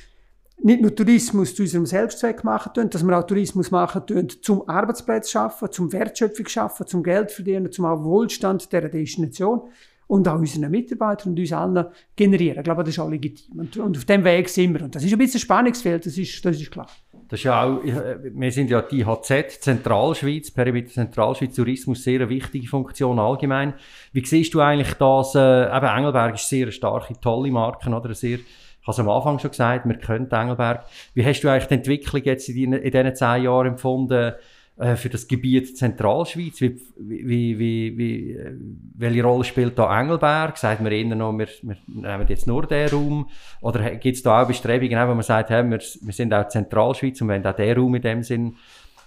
nicht 0.62 0.82
nur 0.82 0.94
Tourismus 0.94 1.54
zu 1.54 1.62
unserem 1.62 1.86
Selbstzweck 1.86 2.44
machen 2.44 2.72
tun, 2.74 2.90
dass 2.90 3.02
wir 3.02 3.18
auch 3.18 3.24
Tourismus 3.24 3.70
machen 3.70 4.06
tun, 4.06 4.28
zum 4.42 4.68
Arbeitsplatz 4.68 5.30
schaffen, 5.30 5.72
zum 5.72 5.92
Wertschöpfung 5.92 6.46
schaffen, 6.46 6.86
zum 6.86 7.02
Geld 7.02 7.32
verdienen, 7.32 7.72
zum 7.72 7.84
Wohlstand 7.84 8.72
der 8.72 8.88
Destination 8.88 9.62
und 10.10 10.26
auch 10.26 10.40
unseren 10.40 10.68
Mitarbeitern 10.72 11.30
und 11.30 11.38
uns 11.38 11.52
allen 11.52 11.86
generieren. 12.16 12.58
Ich 12.58 12.64
glaube, 12.64 12.82
das 12.82 12.90
ist 12.90 12.98
auch 12.98 13.08
legitim. 13.08 13.60
Und, 13.60 13.76
und 13.76 13.96
auf 13.96 14.04
dem 14.04 14.24
Weg 14.24 14.48
sind 14.48 14.74
wir. 14.74 14.82
Und 14.82 14.92
das 14.92 15.04
ist 15.04 15.12
ein 15.12 15.18
bisschen 15.18 15.38
Spannungsfeld, 15.38 16.04
das 16.04 16.18
ist, 16.18 16.44
das 16.44 16.60
ist 16.60 16.68
klar. 16.68 16.88
Das 17.28 17.38
ist 17.38 17.44
ja 17.44 17.62
auch, 17.62 17.80
wir 17.84 18.50
sind 18.50 18.70
ja 18.70 18.82
die 18.82 19.06
HZ, 19.06 19.62
Zentralschweiz, 19.62 20.50
Perimeter 20.50 20.90
Zentralschweiz, 20.90 21.54
Tourismus, 21.54 22.02
sehr 22.02 22.22
eine 22.22 22.28
wichtige 22.28 22.66
Funktion 22.66 23.20
allgemein. 23.20 23.74
Wie 24.12 24.26
siehst 24.26 24.52
du 24.52 24.60
eigentlich 24.60 24.94
das, 24.94 25.36
äh, 25.36 25.76
eben 25.76 25.86
Engelberg 25.86 26.34
ist 26.34 26.48
sehr 26.48 26.64
eine 26.64 26.72
starke, 26.72 27.14
tolle 27.20 27.52
Marke, 27.52 27.88
oder? 27.88 28.12
Sehr, 28.12 28.38
ich 28.38 28.86
habe 28.86 28.90
es 28.90 28.98
am 28.98 29.08
Anfang 29.08 29.38
schon 29.38 29.52
gesagt, 29.52 29.86
wir 29.86 29.94
können 29.94 30.28
Engelberg. 30.28 30.86
Wie 31.14 31.24
hast 31.24 31.42
du 31.42 31.48
eigentlich 31.48 31.68
die 31.68 31.74
Entwicklung 31.74 32.22
jetzt 32.24 32.48
in, 32.48 32.72
in 32.72 32.90
diesen 32.90 33.14
zehn 33.14 33.44
Jahren 33.44 33.68
empfunden? 33.68 34.32
Äh, 34.80 34.96
für 34.96 35.10
das 35.10 35.28
Gebiet 35.28 35.76
Zentralschweiz? 35.76 36.60
Wie, 36.62 36.80
wie, 36.96 37.58
wie, 37.58 37.98
wie, 37.98 38.32
äh, 38.32 38.54
welche 38.96 39.22
Rolle 39.22 39.44
spielt 39.44 39.78
da 39.78 40.00
Engelberg? 40.00 40.56
Sagt 40.56 40.80
man 40.80 40.90
eher 40.90 41.14
noch, 41.14 41.36
wir, 41.36 41.48
wir 41.62 41.76
nehmen 41.86 42.26
jetzt 42.28 42.46
nur 42.46 42.66
den 42.66 42.88
Raum? 42.88 43.28
Oder 43.60 43.96
gibt 43.96 44.16
es 44.16 44.22
da 44.22 44.42
auch 44.42 44.46
Bestrebungen, 44.46 45.08
wo 45.08 45.14
man 45.14 45.22
sagt, 45.22 45.50
hey, 45.50 45.64
wir, 45.64 45.78
wir 45.78 46.12
sind 46.14 46.32
auch 46.32 46.48
Zentralschweiz 46.48 47.20
und 47.20 47.28
wollen 47.28 47.46
auch 47.46 47.54
den 47.54 47.76
Raum 47.76 47.94
in 47.94 48.02
dem 48.02 48.22
Sinn 48.22 48.56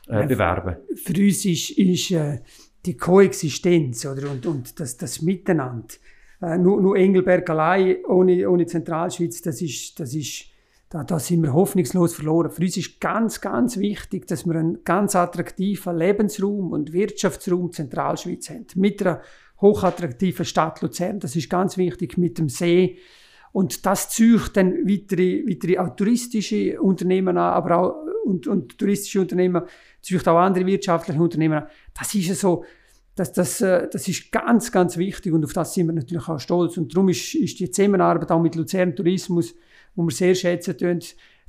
äh, 0.07 0.27
bewerben? 0.27 0.75
Für 0.95 1.13
uns 1.19 1.43
ist, 1.43 1.71
ist 1.71 2.11
äh, 2.11 2.41
die 2.85 2.95
Koexistenz 2.95 4.05
oder, 4.05 4.29
und, 4.29 4.45
und 4.45 4.79
das, 4.79 4.97
das 4.97 5.23
Miteinander, 5.23 5.95
äh, 6.39 6.57
nur, 6.57 6.81
nur 6.81 6.95
Engelberg 6.97 7.49
allein 7.49 7.95
ohne, 8.05 8.47
ohne 8.47 8.67
Zentralschweiz, 8.67 9.41
das 9.41 9.59
ist, 9.59 9.99
das 9.99 10.13
ist 10.13 10.52
da, 10.93 11.03
da 11.03 11.17
sind 11.17 11.41
wir 11.41 11.53
hoffnungslos 11.53 12.13
verloren. 12.13 12.51
Für 12.51 12.61
uns 12.61 12.77
ist 12.77 13.01
ganz, 13.01 13.41
ganz 13.41 13.77
wichtig, 13.77 14.27
dass 14.27 14.45
wir 14.45 14.53
einen 14.53 14.83
ganz 14.83 15.15
attraktiven 15.15 15.97
Lebensraum 15.97 16.71
und 16.71 16.93
Wirtschaftsraum 16.93 17.71
Zentralschweiz 17.71 18.51
haben. 18.51 18.67
Mit 18.75 19.01
einer 19.01 19.21
hochattraktiven 19.59 20.45
Stadt 20.45 20.83
Luzern. 20.83 21.19
Das 21.19 21.35
ist 21.35 21.49
ganz 21.49 21.77
wichtig 21.77 22.19
mit 22.19 22.37
dem 22.37 22.47
See. 22.47 22.99
Und 23.53 23.87
das 23.87 24.09
zieht 24.09 24.55
dann 24.55 24.87
weitere, 24.87 25.43
weitere 25.49 25.79
auch 25.79 25.95
touristische 25.95 26.79
Unternehmen 26.79 27.39
an, 27.39 27.53
aber 27.53 27.77
auch 27.77 27.95
und, 28.25 28.45
und 28.45 28.77
touristische 28.77 29.21
Unternehmen 29.21 29.63
zieht 29.99 30.27
auch 30.27 30.37
andere 30.37 30.67
wirtschaftliche 30.67 31.19
Unternehmen 31.19 31.63
an. 31.63 31.67
Das 31.97 32.13
ist 32.13 32.39
so, 32.39 32.65
das, 33.15 33.33
das, 33.33 33.61
äh, 33.61 33.89
das 33.91 34.07
ist 34.07 34.31
ganz, 34.31 34.71
ganz 34.71 34.95
wichtig 34.97 35.33
und 35.33 35.43
auf 35.43 35.53
das 35.53 35.73
sind 35.73 35.87
wir 35.87 35.93
natürlich 35.93 36.29
auch 36.29 36.39
stolz. 36.39 36.77
Und 36.77 36.93
darum 36.93 37.09
ist, 37.09 37.33
ist 37.33 37.59
die 37.59 37.71
Zusammenarbeit 37.71 38.31
auch 38.31 38.41
mit 38.41 38.53
Luzern 38.53 38.95
Tourismus 38.95 39.55
wo 39.95 40.03
wir 40.03 40.11
sehr 40.11 40.35
schätzen 40.35 40.77
tun, 40.77 40.99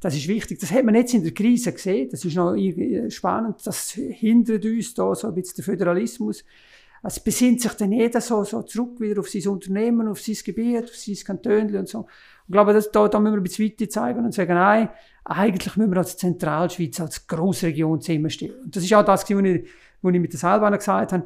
das 0.00 0.14
ist 0.14 0.28
wichtig. 0.28 0.58
Das 0.60 0.70
hat 0.70 0.84
man 0.84 0.94
jetzt 0.94 1.14
in 1.14 1.22
der 1.22 1.32
Krise 1.32 1.72
gesehen. 1.72 2.08
Das 2.10 2.24
ist 2.24 2.36
noch 2.36 2.54
spannend. 3.08 3.56
Das 3.64 3.92
hindert 3.92 4.64
uns 4.64 4.92
da 4.92 5.14
so 5.14 5.28
ein 5.28 5.34
bisschen 5.34 5.56
der 5.56 5.64
Föderalismus. 5.64 6.44
Es 7.02 7.20
besinnt 7.20 7.60
sich 7.60 7.72
dann 7.72 7.92
jeder 7.92 8.20
so, 8.20 8.44
so 8.44 8.62
zurück 8.62 9.00
wieder 9.00 9.20
auf 9.20 9.28
sein 9.28 9.46
Unternehmen, 9.48 10.08
auf 10.08 10.20
sein 10.20 10.36
Gebiet, 10.44 10.84
auf 10.84 10.96
sein 10.96 11.16
Kanton 11.24 11.74
und 11.76 11.88
so. 11.88 12.06
Ich 12.46 12.52
glaube, 12.52 12.72
das, 12.72 12.90
da, 12.90 13.08
da 13.08 13.18
müssen 13.18 13.34
wir 13.34 13.40
ein 13.40 13.42
bisschen 13.42 13.66
weiter 13.66 13.88
zeigen 13.88 14.24
und 14.24 14.32
sagen, 14.32 14.54
nein, 14.54 14.88
eigentlich 15.24 15.76
müssen 15.76 15.90
wir 15.90 15.98
als 15.98 16.16
Zentralschweiz, 16.16 17.00
als 17.00 17.26
Grossregion 17.26 18.00
zusammenstehen. 18.00 18.54
Und 18.62 18.74
das 18.74 18.84
ist 18.84 18.92
auch 18.94 19.04
das, 19.04 19.22
was 19.22 19.30
ich, 19.30 19.68
was 20.02 20.14
ich 20.14 20.20
mit 20.20 20.32
der 20.32 20.40
Salbana 20.40 20.76
gesagt 20.76 21.12
habe. 21.12 21.24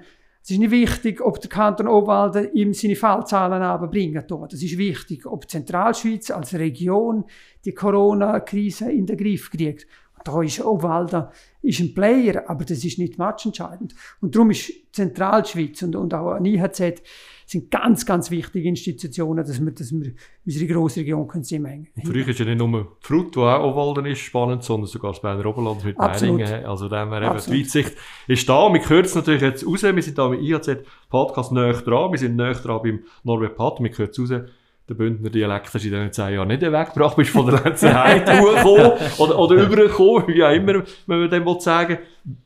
Es 0.49 0.53
ist 0.53 0.61
nicht 0.61 0.71
wichtig, 0.71 1.21
ob 1.21 1.43
der 1.43 1.51
Kanton 1.51 1.89
Obwalden 1.89 2.51
ihm 2.55 2.73
seine 2.73 2.97
Fallzahlen 2.97 3.61
abbringen 3.61 4.27
tut. 4.27 4.55
Es 4.55 4.63
ist 4.63 4.79
wichtig, 4.79 5.27
ob 5.27 5.43
die 5.43 5.49
Zentralschweiz 5.49 6.31
als 6.31 6.55
Region 6.55 7.27
die 7.67 7.75
Corona-Krise 7.75 8.91
in 8.91 9.05
den 9.05 9.19
Griff 9.19 9.51
kriegt. 9.51 9.87
Und 10.17 10.27
da 10.27 10.41
ist 10.41 10.65
Obwalden 10.65 11.27
ist 11.61 11.81
ein 11.81 11.93
Player, 11.93 12.49
aber 12.49 12.65
das 12.65 12.83
ist 12.83 12.99
nicht 12.99 13.19
matchentscheidend. 13.19 13.95
Und 14.23 14.35
darum 14.35 14.51
ist 14.51 14.73
Zentralschweiz 14.91 15.83
und, 15.83 15.95
und 15.97 16.15
auch 16.15 16.33
ein 16.33 16.47
IHZ 16.47 17.03
sind 17.51 17.71
ganz, 17.71 18.05
ganz 18.05 18.31
wichtige 18.31 18.69
Institutionen, 18.69 19.45
dass 19.45 19.59
wir, 19.65 19.73
dass 19.73 19.91
wir 19.91 20.13
unsere 20.45 20.67
grosse 20.67 21.01
Region 21.01 21.27
können 21.27 21.45
zusammenhängen 21.45 21.89
können. 21.95 22.07
Für 22.07 22.21
euch 22.21 22.29
ist 22.29 22.39
ja 22.41 22.45
nicht 22.45 22.59
nur 22.59 22.99
Frut, 23.01 23.35
die 23.35 23.41
auch 23.41 23.65
Obwalden 23.65 24.05
ist, 24.05 24.21
spannend, 24.21 24.63
sondern 24.63 24.87
sogar 24.87 25.13
das 25.13 25.23
Berner 25.23 25.47
Oberland 25.47 25.83
mit 25.83 25.97
Meiningen. 25.97 26.67
Also 26.67 26.89
da 26.89 27.01
haben 27.01 27.11
wir 27.11 27.23
eben 27.23 27.39
die 27.39 27.61
Weitsicht 27.61 27.95
ist 28.27 28.49
da. 28.49 28.73
Wir 28.73 28.87
hören 28.87 29.05
es 29.05 29.15
natürlich 29.15 29.41
jetzt 29.41 29.67
raus. 29.67 29.83
Wir 29.83 30.03
sind 30.03 30.19
da 30.19 30.29
mit 30.29 30.43
IHZ 30.43 30.85
Podcast 31.09 31.51
näher 31.53 31.73
dran. 31.73 32.13
Wir 32.13 32.19
sind 32.19 32.37
näher 32.37 32.53
dran 32.53 32.83
beim 32.83 33.01
Norbert 33.25 33.57
Patt. 33.57 33.81
Wir 33.81 33.97
hören 33.97 34.11
es 34.11 34.21
raus 34.21 34.43
der 34.89 34.95
Bündner 34.95 35.29
Dialekt 35.31 35.73
du 35.73 35.79
in 35.79 35.85
diesen 35.85 36.13
zehn 36.13 36.35
Jahren 36.35 36.49
nicht 36.49 36.63
weggebracht, 36.63 37.17
bist 37.17 37.31
von 37.31 37.47
der 37.47 37.63
letzten 37.63 37.89
Zeit 37.93 38.27
hochgekommen 38.41 38.93
oder, 39.19 39.39
oder 39.39 39.55
übergekommen, 39.63 40.29
wie 40.29 40.43
auch 40.43 40.51
immer, 40.51 40.83
wenn 41.07 41.21
man 41.21 41.31
dem 41.31 41.61
sagen 41.61 41.99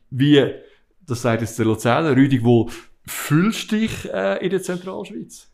Wie, 0.09 0.45
das 1.07 1.21
sagt 1.21 1.41
jetzt 1.41 1.57
der 1.57 1.65
Luzerner, 1.65 2.15
Rüdig, 2.15 2.43
wo 2.43 2.69
fühlst 3.05 3.71
du 3.71 3.77
dich 3.77 4.11
äh, 4.11 4.43
in 4.43 4.49
der 4.49 4.61
Zentralschweiz? 4.61 5.49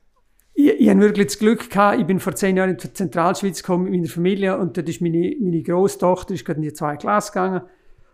Ich, 0.53 0.67
ich 0.67 0.89
habe 0.89 0.99
wirklich 0.99 1.27
das 1.27 1.39
Glück 1.39 1.69
gehabt, 1.69 1.99
ich 1.99 2.05
bin 2.05 2.19
vor 2.19 2.35
zehn 2.35 2.57
Jahren 2.57 2.71
in 2.71 2.77
die 2.77 2.93
Zentralschweiz 2.93 3.61
gekommen 3.61 3.85
mit 3.85 3.93
meiner 3.93 4.07
Familie 4.07 4.57
und 4.57 4.77
dort 4.77 4.89
ist 4.89 5.01
meine, 5.01 5.35
meine 5.39 5.63
Grosstochter 5.63 6.33
ist 6.33 6.45
gerade 6.45 6.57
in 6.57 6.63
die 6.63 6.73
zweite 6.73 6.99
Klasse 6.99 7.31
gegangen 7.31 7.61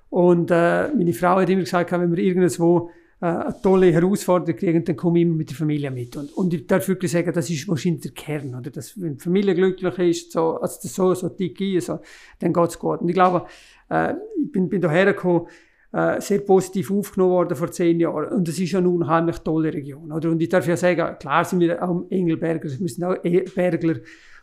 und 0.10 0.52
äh, 0.52 0.90
meine 0.94 1.14
Frau 1.14 1.38
hat 1.38 1.50
immer 1.50 1.62
gesagt, 1.62 1.92
wenn 1.92 2.16
wir 2.16 2.24
irgendwo 2.24 2.90
äh, 3.22 3.26
eine 3.26 3.56
tolle 3.62 3.92
Herausforderung 3.92 4.58
kriege, 4.58 4.82
dann 4.82 4.96
komme 4.96 5.20
ich 5.20 5.26
immer 5.26 5.36
mit 5.36 5.50
der 5.50 5.58
Familie 5.58 5.92
mit. 5.92 6.16
Und, 6.16 6.32
und 6.34 6.54
ich 6.54 6.68
darf 6.68 6.88
wirklich 6.88 7.12
sagen, 7.12 7.34
das 7.34 7.50
ist 7.50 7.68
wahrscheinlich 7.68 8.04
der 8.04 8.12
Kern, 8.12 8.56
oder? 8.56 8.70
Dass, 8.70 9.00
wenn 9.02 9.18
die 9.18 9.24
Familie 9.24 9.56
glücklich 9.56 9.98
ist, 9.98 10.32
so, 10.32 10.60
also 10.60 10.88
so, 10.88 11.14
so 11.14 11.30
dick 11.30 11.60
ist, 11.62 11.88
so, 11.88 12.00
dann 12.40 12.54
geht's 12.54 12.78
gut. 12.78 13.02
Und 13.02 13.10
ich 13.10 13.16
glaube, 13.16 13.46
äh, 13.90 14.14
ich 14.42 14.52
bin, 14.52 14.70
bin 14.70 14.82
hierher 14.82 15.14
gekommen, 15.14 15.48
äh, 15.96 16.20
sehr 16.20 16.40
positiv 16.40 16.92
aufgenommen 16.92 17.32
worden 17.32 17.56
vor 17.56 17.72
zehn 17.72 18.00
Jahren. 18.02 18.34
Und 18.34 18.48
das 18.48 18.60
ist 18.60 18.76
eine 18.76 18.90
unheimlich 18.90 19.38
tolle 19.40 19.74
Region, 19.74 20.12
oder? 20.12 20.30
Und 20.30 20.42
ich 20.42 20.50
darf 20.50 20.68
ja 20.68 20.76
sagen, 20.76 21.18
klar 21.20 21.46
sind 21.46 21.62
wir 21.62 21.82
auch 21.82 22.06
Engelberger, 22.10 22.70
wir 22.78 22.90
sind 22.90 23.04
auch 23.06 23.16
Bergler, 23.56 23.96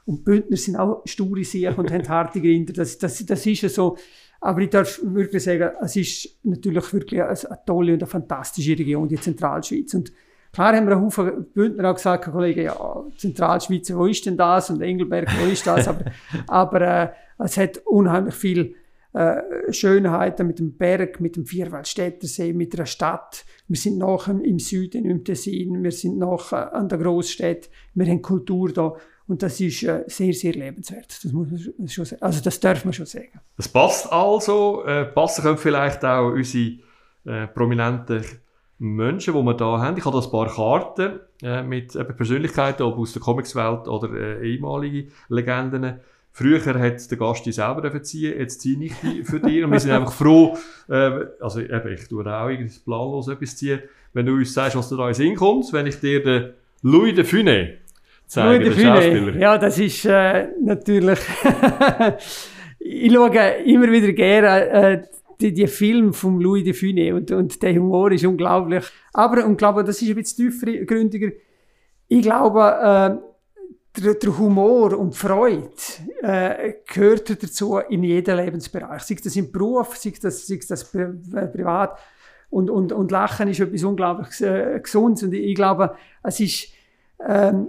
und 0.04 0.24
Bündner 0.24 0.56
sind 0.56 0.76
auch 0.76 1.02
sture 1.04 1.44
Sicher 1.44 1.78
und 1.78 1.92
haben 1.92 2.08
harte 2.08 2.40
Gründer. 2.40 2.72
Das, 2.72 2.98
das, 2.98 3.24
das 3.24 3.46
ist 3.46 3.60
ja 3.60 3.68
so. 3.68 3.96
Aber 4.40 4.60
ich 4.60 4.70
darf 4.70 4.98
wirklich 5.04 5.44
sagen, 5.44 5.70
es 5.80 5.94
ist 5.94 6.38
natürlich 6.42 6.92
wirklich 6.92 7.22
eine, 7.22 7.30
eine 7.30 7.58
tolle 7.66 7.92
und 7.92 8.02
eine 8.02 8.08
fantastische 8.08 8.72
Region, 8.72 9.06
die 9.06 9.20
Zentralschweiz. 9.20 9.94
Und 9.94 10.10
klar 10.52 10.74
haben 10.74 10.86
wir 10.86 10.96
einen 10.96 11.04
Haufen 11.04 11.46
Bündner 11.54 11.90
auch 11.90 11.94
gesagt, 11.94 12.32
Kollege, 12.32 12.64
ja, 12.64 13.04
Zentralschweiz, 13.16 13.94
wo 13.94 14.06
ist 14.06 14.26
denn 14.26 14.36
das? 14.36 14.70
Und 14.70 14.80
Engelberg, 14.80 15.28
wo 15.40 15.48
ist 15.48 15.66
das? 15.66 15.86
aber 15.86 16.04
aber 16.48 16.80
äh, 16.80 17.08
es 17.38 17.56
hat 17.56 17.78
unheimlich 17.86 18.34
viel 18.34 18.74
äh, 19.12 19.72
Schönheiten 19.72 20.46
mit 20.46 20.58
dem 20.58 20.76
Berg, 20.76 21.20
mit 21.20 21.36
dem 21.36 21.46
Vierwaldstättersee, 21.46 22.52
mit 22.52 22.76
der 22.76 22.86
Stadt. 22.86 23.44
Wir 23.68 23.76
sind 23.76 23.98
noch 23.98 24.28
im 24.28 24.58
Süden, 24.58 25.04
im 25.04 25.24
Tessin, 25.24 25.82
wir 25.82 25.92
sind 25.92 26.18
noch 26.18 26.52
äh, 26.52 26.56
an 26.56 26.88
der 26.88 26.98
Großstadt, 26.98 27.68
wir 27.94 28.06
haben 28.06 28.22
Kultur 28.22 28.72
da. 28.72 28.94
Und 29.28 29.42
das 29.42 29.60
ist 29.60 29.82
äh, 29.84 30.04
sehr, 30.06 30.32
sehr 30.32 30.52
lebenswert. 30.52 31.24
Das 31.24 31.32
muss 31.32 31.48
man 31.50 31.88
schon 31.88 32.04
sagen. 32.04 32.22
Also 32.22 32.42
das 32.42 32.58
darf 32.58 32.84
man 32.84 32.92
schon 32.92 33.06
sagen. 33.06 33.40
Das 33.56 33.68
passt 33.68 34.12
also. 34.12 34.84
Äh, 34.84 35.04
passen 35.06 35.42
können 35.42 35.58
vielleicht 35.58 36.04
auch 36.04 36.32
unsere 36.32 36.78
äh, 37.24 37.46
prominenten 37.46 38.24
Menschen, 38.78 39.32
die 39.34 39.40
wir 39.40 39.56
hier 39.56 39.78
haben. 39.78 39.96
Ich 39.96 40.04
habe 40.04 40.18
da 40.18 40.24
ein 40.24 40.30
paar 40.30 40.48
Karten 40.48 41.20
äh, 41.42 41.62
mit 41.62 41.94
äh, 41.94 42.04
Persönlichkeiten, 42.04 42.82
ob 42.82 42.98
aus 42.98 43.12
der 43.12 43.22
Comicswelt 43.22 43.86
oder 43.86 44.12
äh, 44.12 44.50
ehemalige 44.50 45.12
Legenden. 45.28 46.00
Früher 46.34 46.64
hat 46.64 47.10
der 47.10 47.18
Gast 47.18 47.44
die 47.44 47.52
selber 47.52 48.02
ziehen, 48.02 48.38
jetzt 48.38 48.62
ziehe 48.62 48.84
ich 48.84 48.94
die 49.02 49.22
für 49.22 49.38
dich. 49.38 49.62
Und 49.62 49.70
wir 49.70 49.80
sind 49.80 49.90
einfach 49.90 50.12
froh, 50.12 50.56
äh, 50.88 51.26
also 51.40 51.60
eben, 51.60 51.92
ich 51.92 52.08
tue 52.08 52.24
auch 52.26 52.48
irgendwie 52.48 52.78
planlos 52.84 53.28
etwas 53.28 53.56
ziehen, 53.56 53.80
wenn 54.14 54.24
du 54.24 54.32
uns 54.32 54.54
sagst, 54.54 54.76
was 54.76 54.88
da 54.88 55.08
in 55.08 55.14
Sinn. 55.14 55.36
Wenn 55.36 55.86
ich 55.86 56.00
dir 56.00 56.22
den 56.22 56.52
Louis 56.82 57.14
de 57.14 57.24
Funès 57.24 57.74
zeigen, 58.26 58.64
der 58.64 58.72
Schauspieler. 58.72 59.36
Ja, 59.36 59.58
das 59.58 59.78
ist 59.78 60.06
äh, 60.06 60.48
natürlich. 60.62 61.18
ich 62.78 63.12
schaue 63.12 63.38
immer 63.66 63.92
wieder 63.92 64.12
gerne 64.12 64.68
äh, 64.70 65.02
die, 65.38 65.52
die 65.52 65.66
Filme 65.66 66.14
von 66.14 66.40
Louis 66.40 66.64
de 66.64 66.72
Funès 66.72 67.12
und, 67.12 67.30
und 67.30 67.62
der 67.62 67.74
Humor 67.74 68.10
ist 68.10 68.24
unglaublich. 68.24 68.84
Aber, 69.12 69.44
und 69.44 69.58
glaube, 69.58 69.84
das 69.84 70.00
ist 70.00 70.08
ein 70.08 70.14
bisschen 70.14 70.50
tiefer, 70.50 70.84
gründiger. 70.86 71.30
Ich 72.08 72.22
glaube, 72.22 73.20
äh, 73.20 73.31
der, 73.96 74.14
der, 74.14 74.38
Humor 74.38 74.98
und 74.98 75.14
die 75.14 75.18
Freude 75.18 75.70
äh, 76.22 76.74
gehört 76.86 77.42
dazu 77.42 77.78
in 77.78 78.04
jedem 78.04 78.36
Lebensbereich. 78.36 79.02
Sei 79.02 79.16
das 79.22 79.36
im 79.36 79.52
Beruf, 79.52 79.96
sei 79.96 80.14
das, 80.20 80.46
sei 80.46 80.60
das 80.66 80.94
äh, 80.94 81.06
privat. 81.48 81.98
Und, 82.50 82.70
und, 82.70 82.92
und 82.92 83.10
Lachen 83.10 83.48
ist 83.48 83.60
etwas 83.60 83.84
unglaublich 83.84 84.40
äh, 84.40 84.80
Gesundes. 84.82 85.22
Und 85.22 85.32
ich, 85.32 85.44
ich 85.44 85.54
glaube, 85.54 85.96
es 86.22 86.40
ist, 86.40 86.68
ähm, 87.26 87.68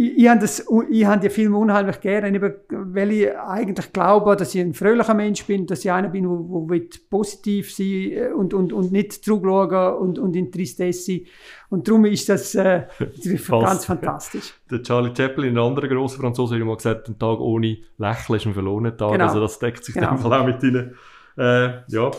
ich, 0.00 0.16
ich 0.16 0.28
habe 0.28 0.40
das, 0.40 0.66
ich 0.90 1.04
habe 1.04 1.20
die 1.20 1.28
Filme 1.28 1.58
unheimlich 1.58 2.00
gerne, 2.00 2.40
weil 2.70 3.12
ich 3.12 3.36
eigentlich 3.36 3.92
glaube, 3.92 4.34
dass 4.34 4.54
ich 4.54 4.62
ein 4.62 4.72
fröhlicher 4.72 5.12
Mensch 5.12 5.44
bin, 5.44 5.66
dass 5.66 5.84
ich 5.84 5.92
einer 5.92 6.08
bin, 6.08 6.24
der 6.24 6.80
positiv 7.10 7.74
sein 7.74 7.86
äh, 7.86 8.30
und, 8.34 8.54
und, 8.54 8.72
und 8.72 8.92
nicht 8.92 9.12
zurückschauen 9.12 9.98
und, 9.98 10.18
und 10.18 10.34
in 10.36 10.50
Tristesse. 10.50 11.20
Und 11.68 11.86
darum 11.86 12.06
ist 12.06 12.30
das 12.30 12.54
äh, 12.54 12.84
ganz 13.50 13.84
fantastisch. 13.84 14.54
Der 14.70 14.82
Charlie 14.82 15.12
Chaplin, 15.14 15.58
ein 15.58 15.62
anderer 15.62 15.88
grosser 15.88 16.18
Franzose, 16.18 16.54
hat 16.54 16.64
mal 16.64 16.76
gesagt, 16.76 17.08
ein 17.10 17.18
Tag 17.18 17.38
ohne 17.38 17.76
Lächeln 17.98 18.36
ist 18.36 18.46
ein 18.46 18.54
verlorener 18.54 18.96
Tag. 18.96 19.12
Genau. 19.12 19.26
Also 19.26 19.40
das 19.40 19.58
deckt 19.58 19.84
sich 19.84 19.94
genau. 19.94 20.16
Fall 20.16 20.32
auch 20.32 20.46
mit 20.46 20.62
deinen, 20.62 20.94
äh, 21.36 21.82
ja, 21.88 22.10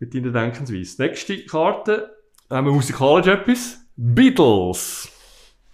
mit 0.00 0.12
deiner 0.12 0.30
Denkensweise. 0.30 1.00
Nächste 1.00 1.44
Karte 1.46 2.16
haben 2.50 2.66
wir 2.66 2.72
musikalisch 2.72 3.28
etwas. 3.28 3.78
Beatles. 3.94 5.11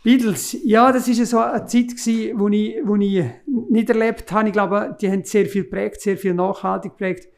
Beatles, 0.02 0.56
ja, 0.64 0.92
das 0.92 1.08
war 1.08 1.26
so 1.26 1.38
eine 1.38 1.66
Zeit 1.66 1.88
gewesen, 1.88 2.38
wo 2.38 2.48
ich, 2.48 2.76
wo 2.84 2.96
ich 2.96 3.24
nicht 3.68 3.90
erlebt 3.90 4.30
habe. 4.30 4.48
Ich 4.48 4.52
glaube, 4.52 4.96
die 5.00 5.10
haben 5.10 5.24
sehr 5.24 5.46
viel 5.46 5.64
geprägt, 5.64 6.00
sehr 6.00 6.16
viel 6.16 6.34
nachhaltig 6.34 6.92
geprägt. 6.92 7.28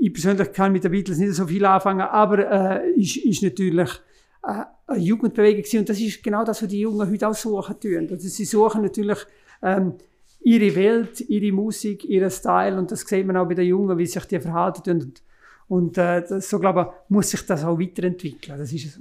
Ich 0.00 0.12
persönlich 0.12 0.52
kann 0.52 0.72
mit 0.72 0.84
den 0.84 0.92
Beatles 0.92 1.18
nicht 1.18 1.34
so 1.34 1.46
viel 1.46 1.64
anfangen, 1.64 2.02
aber 2.02 2.82
äh, 2.82 2.90
ist, 2.92 3.16
ist 3.16 3.42
natürlich 3.42 3.90
äh, 4.44 4.62
eine 4.86 4.98
Jugendbewegung 5.00 5.62
gewesen. 5.62 5.80
und 5.80 5.88
das 5.88 6.00
ist 6.00 6.22
genau 6.22 6.44
das, 6.44 6.62
was 6.62 6.68
die 6.68 6.80
Jungen 6.80 7.10
heute 7.10 7.28
auch 7.28 7.34
suchen 7.34 7.80
tun. 7.80 8.08
Also 8.10 8.28
sie 8.28 8.44
suchen 8.44 8.82
natürlich 8.82 9.18
ähm, 9.60 9.94
ihre 10.40 10.74
Welt, 10.76 11.20
ihre 11.28 11.52
Musik, 11.52 12.04
ihren 12.04 12.30
Style 12.30 12.78
und 12.78 12.92
das 12.92 13.00
sieht 13.00 13.26
man 13.26 13.36
auch 13.36 13.48
bei 13.48 13.54
den 13.54 13.66
Jungen, 13.66 13.98
wie 13.98 14.06
sich 14.06 14.24
die 14.26 14.38
verhalten 14.38 14.90
und, 14.90 15.22
und 15.66 15.98
äh, 15.98 16.22
das, 16.26 16.48
so 16.48 16.60
glaube 16.60 16.80
ich, 16.80 17.10
muss 17.10 17.30
sich 17.30 17.44
das 17.44 17.64
auch 17.64 17.78
weiterentwickeln. 17.78 18.56
Das 18.56 18.72
ist 18.72 18.94
so. 18.94 19.00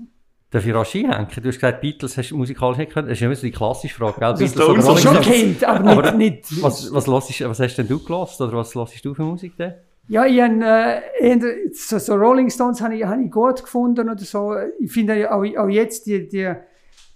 Darf 0.49 0.65
ich 0.65 0.73
rasch 0.73 0.95
einhängen? 0.95 1.27
Du 1.27 1.47
hast 1.49 1.55
gesagt, 1.55 1.81
Beatles 1.81 2.17
hast 2.17 2.31
du 2.31 2.37
musikalisch 2.37 2.77
nicht 2.77 2.89
gehört. 2.89 3.07
Das 3.09 3.17
ist 3.17 3.21
immer 3.21 3.35
so 3.35 3.41
die 3.41 3.51
klassische 3.51 3.95
Frage, 3.95 4.19
gell? 4.19 4.33
Beatles 4.33 4.87
oder 4.87 4.97
schon 4.97 5.21
kennt, 5.21 5.63
aber, 5.65 5.89
aber 5.89 6.11
nicht, 6.13 6.49
nicht. 6.51 6.63
Was, 6.63 6.93
was, 6.93 7.07
hörst, 7.07 7.41
was 7.41 7.59
hast 7.59 7.75
denn 7.75 7.87
du 7.87 7.99
gehört 7.99 8.39
oder 8.39 8.53
was 8.53 8.73
hörst 8.73 9.03
du 9.03 9.13
für 9.13 9.23
Musik 9.23 9.57
denn? 9.57 9.73
Ja, 10.07 10.25
ich 10.25 10.39
habe, 10.39 11.01
äh, 11.19 11.69
so, 11.73 11.97
so, 11.99 12.15
Rolling 12.15 12.49
Stones 12.49 12.79
habe 12.79 12.95
ich, 12.95 13.03
hab 13.03 13.19
ich 13.19 13.29
gut 13.29 13.61
gefunden 13.61 14.09
oder 14.09 14.23
so. 14.23 14.55
Ich 14.79 14.89
finde 14.89 15.29
auch, 15.29 15.43
auch 15.43 15.67
jetzt 15.67 16.07
die, 16.07 16.29
die, 16.29 16.53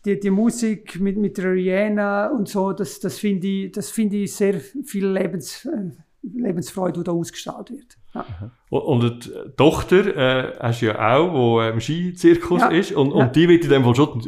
die, 0.04 0.20
die 0.20 0.30
Musik 0.30 1.00
mit, 1.00 1.16
mit 1.16 1.38
der 1.38 1.54
Rihanna 1.54 2.28
und 2.32 2.50
so, 2.50 2.74
das, 2.74 3.00
das 3.00 3.18
finde 3.18 3.48
ich, 3.48 3.72
das 3.72 3.92
finde 3.92 4.18
ich 4.18 4.36
sehr 4.36 4.60
viel 4.60 5.08
Lebens, 5.08 5.66
äh, 5.66 5.92
Lebensfreude, 6.22 7.00
die 7.00 7.04
da 7.06 7.14
ausgestrahlt 7.14 7.72
wird. 7.72 7.98
Ja. 8.14 8.26
Und 8.72 9.26
die 9.26 9.30
Tochter 9.58 10.16
äh, 10.16 10.54
hast 10.58 10.82
du 10.82 10.86
ja 10.86 11.18
auch, 11.18 11.60
die 11.60 11.74
im 11.74 11.82
Skizirkus 11.82 12.62
ja. 12.62 12.70
ist. 12.70 12.94
Und, 12.94 13.12
und 13.12 13.36
die 13.36 13.50
wird 13.50 13.66
in 13.66 13.70
dem 13.70 13.84
Fall 13.84 13.96
schon 13.96 14.22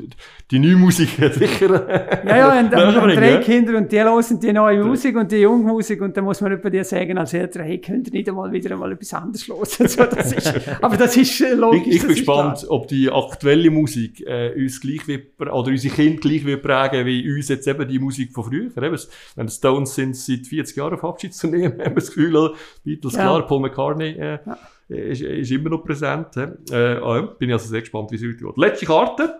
die 0.51 0.59
neue 0.59 0.75
Musik 0.75 1.11
sicher. 1.31 2.23
ja, 2.27 2.37
ja, 2.37 2.59
und, 2.59 2.73
und, 2.75 2.97
und 3.03 3.15
drei 3.15 3.37
Kinder 3.37 3.77
und 3.77 3.89
die 3.89 4.03
hören 4.03 4.39
die 4.41 4.51
neue 4.51 4.83
Musik 4.83 5.15
und 5.15 5.31
die 5.31 5.37
junge 5.37 5.63
Musik. 5.63 6.01
Und 6.01 6.17
dann 6.17 6.25
muss 6.25 6.41
man 6.41 6.51
über 6.51 6.69
dir 6.69 6.83
sagen, 6.83 7.17
als 7.17 7.33
Eltern, 7.33 7.63
hey, 7.63 7.79
könnt 7.79 8.07
ihr 8.07 8.13
nicht 8.13 8.27
einmal 8.27 8.51
wieder 8.51 8.71
einmal 8.71 8.91
etwas 8.91 9.13
anderes 9.13 9.47
hören? 9.47 9.63
so, 9.87 10.03
das 10.03 10.33
ist, 10.33 10.53
aber 10.81 10.97
das 10.97 11.15
ist 11.15 11.39
äh, 11.39 11.53
logisch. 11.53 11.87
Ich, 11.87 11.95
ich 11.95 12.01
bin 12.01 12.09
gespannt, 12.09 12.65
ob 12.67 12.89
die 12.89 13.09
aktuelle 13.09 13.71
Musik 13.71 14.27
äh, 14.27 14.51
uns 14.61 14.81
gleich 14.81 15.07
wird, 15.07 15.39
oder 15.39 15.69
unsere 15.69 15.95
Kinder 15.95 16.19
gleich 16.19 16.43
wird 16.43 16.61
prägen, 16.61 17.05
wie 17.05 17.33
uns 17.33 17.47
jetzt 17.47 17.65
eben 17.65 17.87
die 17.87 17.97
Musik 17.97 18.33
von 18.33 18.43
früher. 18.43 18.65
Eben, 18.75 18.99
wenn 19.37 19.45
es 19.45 19.55
Stones 19.55 19.95
sind, 19.95 20.17
seit 20.17 20.47
40 20.47 20.75
Jahren 20.75 20.95
auf 20.95 21.05
Abschied 21.05 21.33
zu 21.33 21.47
nehmen, 21.47 21.79
haben 21.79 21.79
wir 21.79 21.95
das 21.95 22.07
Gefühl, 22.07 22.53
Beatles, 22.83 23.13
ja. 23.13 23.21
klar, 23.21 23.47
Paul 23.47 23.61
McCartney 23.61 24.09
äh, 24.09 24.32
ja. 24.45 24.57
ist, 24.87 25.21
ist, 25.21 25.51
immer 25.51 25.69
noch 25.69 25.83
präsent. 25.83 26.35
Äh, 26.37 26.99
oh, 27.01 27.35
bin 27.37 27.49
ich 27.49 27.53
also 27.53 27.67
sehr 27.69 27.81
gespannt, 27.81 28.11
wie 28.11 28.15
es 28.15 28.23
heute 28.23 28.41
wird. 28.41 28.57
Letzte 28.57 28.85
Karte. 28.85 29.39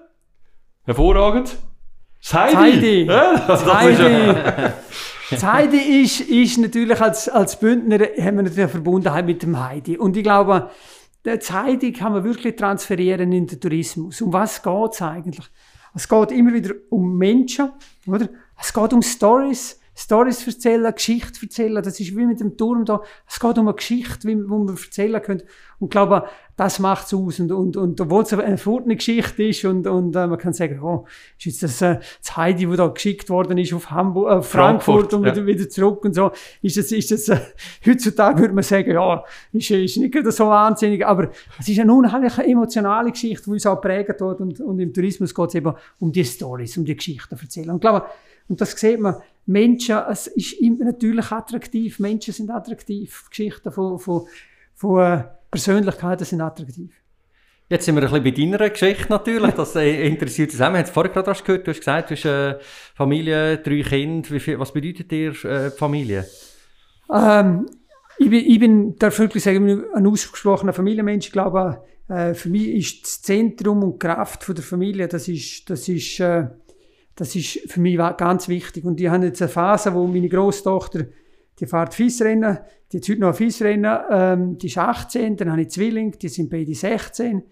Hervorragend. 0.84 1.58
Das 2.26 2.56
Heidi. 2.56 3.06
Das 3.06 3.66
Heidi. 3.66 4.34
Das 5.30 5.44
Heidi 5.44 6.04
ist, 6.04 6.22
ist 6.22 6.58
natürlich 6.58 7.02
als, 7.02 7.28
als 7.28 7.60
Bündner, 7.60 7.98
haben 7.98 8.38
wir 8.38 8.44
natürlich 8.44 8.60
eine 8.60 8.70
Verbundenheit 8.70 9.26
mit 9.26 9.44
dem 9.44 9.60
Heidi. 9.60 9.98
Und 9.98 10.16
ich 10.16 10.24
glaube, 10.24 10.70
das 11.24 11.52
Heidi 11.52 11.92
kann 11.92 12.14
man 12.14 12.24
wirklich 12.24 12.56
transferieren 12.56 13.32
in 13.32 13.48
den 13.48 13.60
Tourismus. 13.60 14.22
Um 14.22 14.32
was 14.32 14.62
geht 14.62 14.92
es 14.94 15.02
eigentlich? 15.02 15.46
Es 15.96 16.08
geht 16.08 16.32
immer 16.32 16.54
wieder 16.54 16.76
um 16.90 17.18
Menschen, 17.18 17.72
oder? 18.08 18.30
Es 18.60 18.74
geht 18.74 18.94
um 18.94 19.02
Stories. 19.02 19.80
Stories 19.96 20.46
erzählen, 20.48 20.94
Geschichte 20.94 21.40
erzählen. 21.42 21.84
Das 21.84 22.00
ist 22.00 22.16
wie 22.16 22.26
mit 22.26 22.40
dem 22.40 22.58
Turm 22.58 22.86
da. 22.86 23.02
Es 23.28 23.40
geht 23.40 23.58
um 23.58 23.68
eine 23.68 23.76
Geschichte, 23.76 24.28
wie, 24.28 24.50
wo 24.50 24.58
man 24.60 24.76
erzählen 24.76 25.22
können. 25.22 25.44
Und 25.80 25.88
ich 25.88 25.92
glaube, 25.92 26.28
das 26.56 26.80
macht 26.80 27.08
es 27.08 27.14
aus. 27.14 27.40
Und, 27.40 27.52
und, 27.52 27.78
und 27.78 28.00
obwohl 28.00 28.24
es 28.24 28.34
eine 28.34 28.44
eine 28.44 28.96
Geschichte 28.96 29.44
ist 29.44 29.66
und, 29.66 29.86
und 29.88 30.16
äh, 30.16 30.28
man 30.28 30.38
kann 30.38 30.54
sagen, 30.54 30.80
oh, 30.82 31.06
ist 31.38 31.46
jetzt 31.46 31.64
das, 31.64 31.82
äh, 31.82 32.00
das 32.22 32.38
Heidi, 32.38 32.70
wo 32.70 32.76
da 32.76 32.88
geschickt 32.88 33.30
worden 33.30 33.58
ist 33.58 33.74
auf 33.74 33.92
Hamburg, 33.92 34.30
äh, 34.30 34.42
Frankfurt, 34.42 35.12
Frankfurt, 35.12 35.14
und 35.14 35.26
wieder, 35.26 35.38
ja. 35.38 35.46
wieder 35.46 35.70
zurück 35.70 36.06
und 36.06 36.14
so, 36.14 36.32
ist 36.62 36.78
das, 36.78 36.92
ist 36.92 37.12
das, 37.12 37.30
äh, 37.30 37.40
heutzutage 37.86 38.40
würde 38.40 38.54
man 38.54 38.64
sagen, 38.64 38.92
ja, 38.92 39.24
ist, 39.52 39.72
ist 39.72 39.98
nicht 39.98 40.32
so 40.32 40.48
wahnsinnig, 40.48 41.06
aber 41.06 41.30
es 41.60 41.68
ist 41.68 41.80
eine 41.80 41.94
unheimlich 41.94 42.38
emotionale 42.38 43.12
Geschichte, 43.12 43.46
die 43.46 43.52
uns 43.52 43.66
auch 43.66 43.82
prägt 43.82 44.22
wird 44.22 44.42
und, 44.42 44.60
und 44.62 44.80
im 44.80 44.94
Tourismus 44.94 45.34
geht 45.34 45.50
es 45.50 45.56
eben 45.56 45.74
um 46.00 46.12
die 46.12 46.26
Stories, 46.26 46.78
um 46.78 46.86
die 46.86 46.96
Geschichten 46.96 47.36
erzählen. 47.36 47.70
Und 47.70 47.78
ich 47.78 47.82
glaube, 47.82 48.06
und 48.50 48.60
das 48.60 48.72
sieht 48.72 49.00
man, 49.00 49.16
Menschen, 49.46 49.98
es 50.10 50.28
ist 50.28 50.62
natürlich 50.62 51.32
attraktiv, 51.32 52.00
Menschen 52.00 52.34
sind 52.34 52.50
attraktiv, 52.50 53.26
Geschichten 53.30 53.72
von, 53.72 54.00
von, 54.00 54.28
von 54.74 55.02
äh, 55.02 55.24
Persönlichkeiten 55.52 56.26
sind 56.26 56.42
attraktiv. 56.42 56.92
Jetzt 57.70 57.86
sind 57.86 57.96
wir 57.96 58.04
ein 58.04 58.24
bisschen 58.24 58.52
bei 58.52 58.58
deiner 58.58 58.70
Geschichte 58.70 59.10
natürlich, 59.10 59.52
das 59.52 59.76
äh, 59.76 60.08
interessiert 60.08 60.52
uns 60.52 60.62
auch. 60.62 60.70
Wir 60.70 60.78
haben 60.78 60.84
es 60.84 60.90
vorher 60.90 61.12
gerade 61.12 61.44
gehört, 61.44 61.66
du 61.66 61.72
hast 61.72 61.80
gesagt, 61.80 62.12
du 62.12 62.16
hast 62.16 62.26
eine 62.26 62.60
Familie, 62.94 63.58
drei 63.58 63.82
Kinder, 63.82 64.40
viel, 64.40 64.60
was 64.60 64.72
bedeutet 64.72 65.10
dir 65.10 65.32
äh, 65.46 65.72
Familie? 65.72 66.26
Ähm, 67.12 67.68
ich 68.18 68.30
bin, 68.30 68.46
ich 68.46 68.60
bin, 68.60 68.96
darf 68.98 69.18
wirklich 69.18 69.44
sagen, 69.44 69.84
ein 69.94 70.08
ausgesprochener 70.08 70.74
Familienmensch. 70.74 71.28
Ich 71.28 71.32
glaube, 71.32 71.84
äh, 72.08 72.34
für 72.34 72.50
mich 72.50 72.68
ist 72.68 73.04
das 73.04 73.22
Zentrum 73.22 73.82
und 73.84 73.94
die 73.94 74.08
Kraft 74.08 74.44
von 74.44 74.56
der 74.56 74.64
Familie, 74.64 75.08
das 75.08 75.28
ist, 75.28 75.70
das 75.70 75.88
ist, 75.88 76.20
äh, 76.20 76.48
das 77.16 77.36
ist 77.36 77.60
für 77.72 77.80
mich 77.80 77.98
ganz 77.98 78.48
wichtig. 78.48 78.86
Und 78.86 79.00
ich 79.00 79.08
habe 79.08 79.26
jetzt 79.26 79.42
eine 79.42 79.50
Phase, 79.50 79.94
wo 79.94 80.08
meine 80.08 80.30
Großtochter, 80.30 81.06
die 81.60 81.66
fährt 81.66 81.94
Fiesrennen, 81.94 82.60
die 82.92 82.98
hat 82.98 83.10
heute 83.10 83.22
noch 83.22 83.36
Fiesrennen, 83.36 84.00
ähm, 84.10 84.58
die 84.58 84.68
ist 84.68 84.78
18, 84.78 85.38
dann 85.38 85.52
habe 85.52 85.62
ich 85.62 85.70
Zwillinge, 85.70 86.12
die 86.12 86.30
sind 86.30 86.50
beide 86.50 86.74
16. 86.74 87.44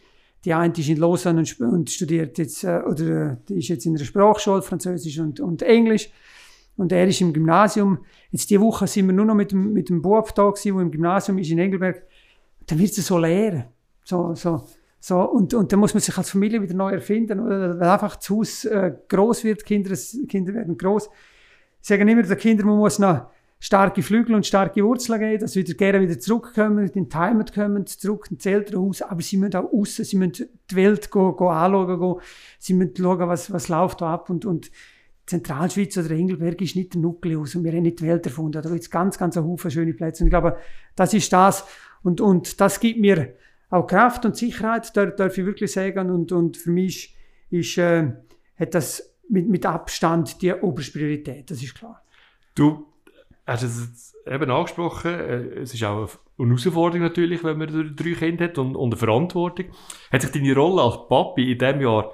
Die 0.44 0.54
eine 0.54 0.74
ist 0.74 0.90
in 0.90 0.98
Lausanne 0.98 1.44
und, 1.60 1.90
studiert 1.90 2.40
jetzt, 2.40 2.64
äh, 2.64 2.82
oder 2.88 3.36
die 3.48 3.60
ist 3.60 3.68
jetzt 3.68 3.86
in 3.86 3.96
der 3.96 4.06
Sprachschule, 4.06 4.64
Französisch 4.64 5.20
und, 5.20 5.40
und 5.40 5.62
Englisch. 5.62 6.10
Und 6.78 6.92
er 6.92 7.08
ist 7.08 7.22
im 7.22 7.32
Gymnasium. 7.32 8.00
Jetzt 8.32 8.50
diese 8.50 8.62
Woche 8.62 8.88
sind 8.88 9.06
wir 9.06 9.14
nur 9.14 9.26
noch 9.26 9.36
mit 9.36 9.52
dem, 9.52 9.74
mit 9.74 9.90
dem 9.90 10.02
Bub 10.02 10.34
da 10.34 10.50
gewesen, 10.50 10.74
der 10.74 10.82
im 10.82 10.92
Gymnasium 10.92 11.38
ist 11.38 11.52
in 11.52 11.60
Engelberg. 11.60 12.04
Dann 12.66 12.80
wird 12.80 12.98
es 12.98 13.06
so 13.06 13.20
leer. 13.20 13.72
So, 14.04 14.34
so, 14.34 14.64
so. 15.02 15.20
Und, 15.20 15.54
und 15.54 15.72
dann 15.72 15.80
muss 15.80 15.94
man 15.94 16.02
sich 16.02 16.16
als 16.16 16.30
Familie 16.30 16.62
wieder 16.62 16.76
neu 16.76 16.92
erfinden, 16.92 17.40
oder? 17.40 17.80
Weil 17.80 17.90
einfach 17.90 18.16
das 18.16 18.30
Haus 18.30 18.66
äh, 18.66 18.94
groß 19.10 19.44
wird, 19.44 19.66
Kinder, 19.66 19.94
Kinder 20.30 20.54
werden 20.54 20.78
groß. 20.78 21.10
Ich 21.82 21.88
sage 21.88 22.04
immer 22.04 22.22
den 22.22 22.38
Kindern, 22.38 22.68
man 22.68 22.78
muss 22.78 23.00
noch 23.00 23.26
starke 23.60 24.04
Flügel 24.04 24.36
und 24.36 24.46
starke 24.46 24.84
Wurzeln 24.84 25.20
geben, 25.20 25.40
dass 25.40 25.54
sie 25.54 25.62
wieder 25.62 25.74
gerne 25.74 26.02
wieder 26.02 26.20
zurückkommen, 26.20 26.88
in 26.88 27.10
die 27.10 27.16
Heimat 27.16 27.54
kommen, 27.54 27.86
zurück 27.88 28.28
ins 28.30 28.46
Elternhaus. 28.46 29.02
Aber 29.02 29.22
sie 29.22 29.38
müssen 29.38 29.56
auch 29.56 29.74
raus, 29.74 29.96
sie 29.96 30.18
müssen 30.18 30.50
die 30.70 30.76
Welt 30.76 31.10
go, 31.10 31.34
go 31.34 31.50
anschauen, 31.50 32.00
go. 32.00 32.22
sie 32.60 32.76
müssen 32.76 32.94
schauen, 32.96 33.28
was, 33.28 33.52
was 33.52 33.70
läuft 33.70 34.02
da 34.02 34.14
ab. 34.14 34.30
Und, 34.30 34.46
und 34.46 34.72
Zentralschweiz 35.26 35.98
oder 35.98 36.12
Engelberg 36.12 36.62
ist 36.62 36.76
nicht 36.76 36.94
der 36.94 37.02
Nukleus 37.02 37.56
und 37.56 37.64
wir 37.64 37.72
haben 37.72 37.82
nicht 37.82 38.00
die 38.00 38.08
Welt 38.08 38.26
erfunden. 38.26 38.62
Da 38.62 38.70
gibt 38.70 38.82
es 38.82 38.90
ganz, 38.90 39.18
ganz 39.18 39.36
einen 39.36 39.48
Haufen 39.48 39.72
schöne 39.72 39.94
Plätze. 39.94 40.24
Und 40.24 40.28
ich 40.28 40.32
glaube, 40.32 40.58
das 40.96 41.14
ist 41.14 41.34
das. 41.34 41.64
Und, 42.04 42.22
und 42.22 42.62
das 42.62 42.80
gibt 42.80 43.00
mir 43.00 43.34
auch 43.72 43.88
Kraft 43.88 44.26
und 44.26 44.36
Sicherheit, 44.36 44.96
darf, 44.96 45.16
darf 45.16 45.38
ich 45.38 45.46
wirklich 45.46 45.72
sagen. 45.72 46.12
Und, 46.12 46.32
und 46.32 46.58
für 46.58 46.70
mich 46.72 47.16
ist, 47.50 47.78
äh, 47.78 48.12
hat 48.60 48.76
das 48.76 49.16
mit, 49.30 49.50
mit 49.50 49.66
Abstand 49.66 50.42
die 50.42 50.54
oberste 50.54 51.00
Priorität, 51.00 51.50
das 51.50 51.64
ist 51.64 51.74
klar. 51.74 52.04
Du 52.54 52.86
hast 53.48 53.64
es 53.64 54.14
eben 54.28 54.52
angesprochen, 54.52 55.12
äh, 55.12 55.62
es 55.62 55.74
ist 55.74 55.84
auch 55.84 56.10
eine 56.38 56.50
Herausforderung 56.50 57.02
natürlich, 57.02 57.44
wenn 57.44 57.58
man 57.58 57.96
drei 57.96 58.14
Kinder 58.14 58.46
hat 58.46 58.58
und, 58.58 58.76
und 58.76 58.92
eine 58.92 58.98
Verantwortung. 58.98 59.68
Hat 60.12 60.22
sich 60.22 60.32
deine 60.32 60.54
Rolle 60.54 60.82
als 60.82 61.08
Papi 61.08 61.54
in 61.54 61.58
diesem 61.58 61.82
Jahr 61.82 62.14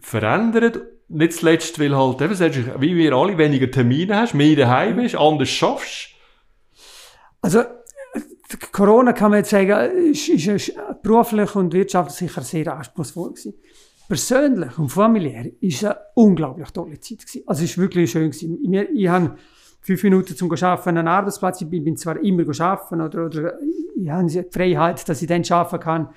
verändert? 0.00 0.80
Nicht 1.08 1.34
zuletzt, 1.34 1.78
weil 1.78 1.96
halt, 1.96 2.20
eben, 2.20 2.80
wie 2.80 2.96
wir 2.96 3.12
alle, 3.12 3.38
weniger 3.38 3.70
Termine 3.70 4.16
hast, 4.16 4.34
mehr 4.34 4.56
daheim 4.56 4.96
bist, 4.96 5.14
anders 5.14 5.48
schaffst. 5.48 6.10
Also, 7.40 7.62
Corona 8.72 9.12
kann 9.12 9.30
man 9.30 9.38
jetzt 9.38 9.50
sagen, 9.50 10.10
ist, 10.10 10.28
ist 10.28 10.72
beruflich 11.02 11.54
und 11.54 11.72
wirtschaftlich 11.72 12.16
sicher 12.16 12.42
sehr 12.42 12.76
anspruchsvoll 12.76 13.30
gewesen. 13.30 13.54
Persönlich 14.08 14.78
und 14.78 14.90
familiär 14.90 15.50
ist 15.60 15.82
es 15.82 15.84
eine 15.84 15.98
unglaublich 16.14 16.70
tolle 16.70 17.00
Zeit 17.00 17.26
gewesen. 17.26 17.42
Also 17.46 17.64
es 17.64 17.70
ist 17.70 17.78
wirklich 17.78 18.10
schön 18.10 18.30
gewesen. 18.30 18.58
Ich, 18.62 18.88
ich 18.94 19.08
habe 19.08 19.36
fünf 19.80 20.02
Minuten 20.04 20.36
zum 20.36 20.50
Arbeiten 20.50 20.90
an 20.90 20.98
einem 20.98 21.08
Arbeitsplatz. 21.08 21.60
Ich 21.60 21.68
bin 21.68 21.96
zwar 21.96 22.20
immer 22.20 22.44
arbeiten 22.60 23.00
oder, 23.00 23.26
oder 23.26 23.58
ich 23.96 24.08
habe 24.08 24.26
die 24.26 24.44
Freiheit, 24.50 25.08
dass 25.08 25.22
ich 25.22 25.28
dann 25.28 25.42
arbeiten 25.48 25.82
kann, 25.82 26.08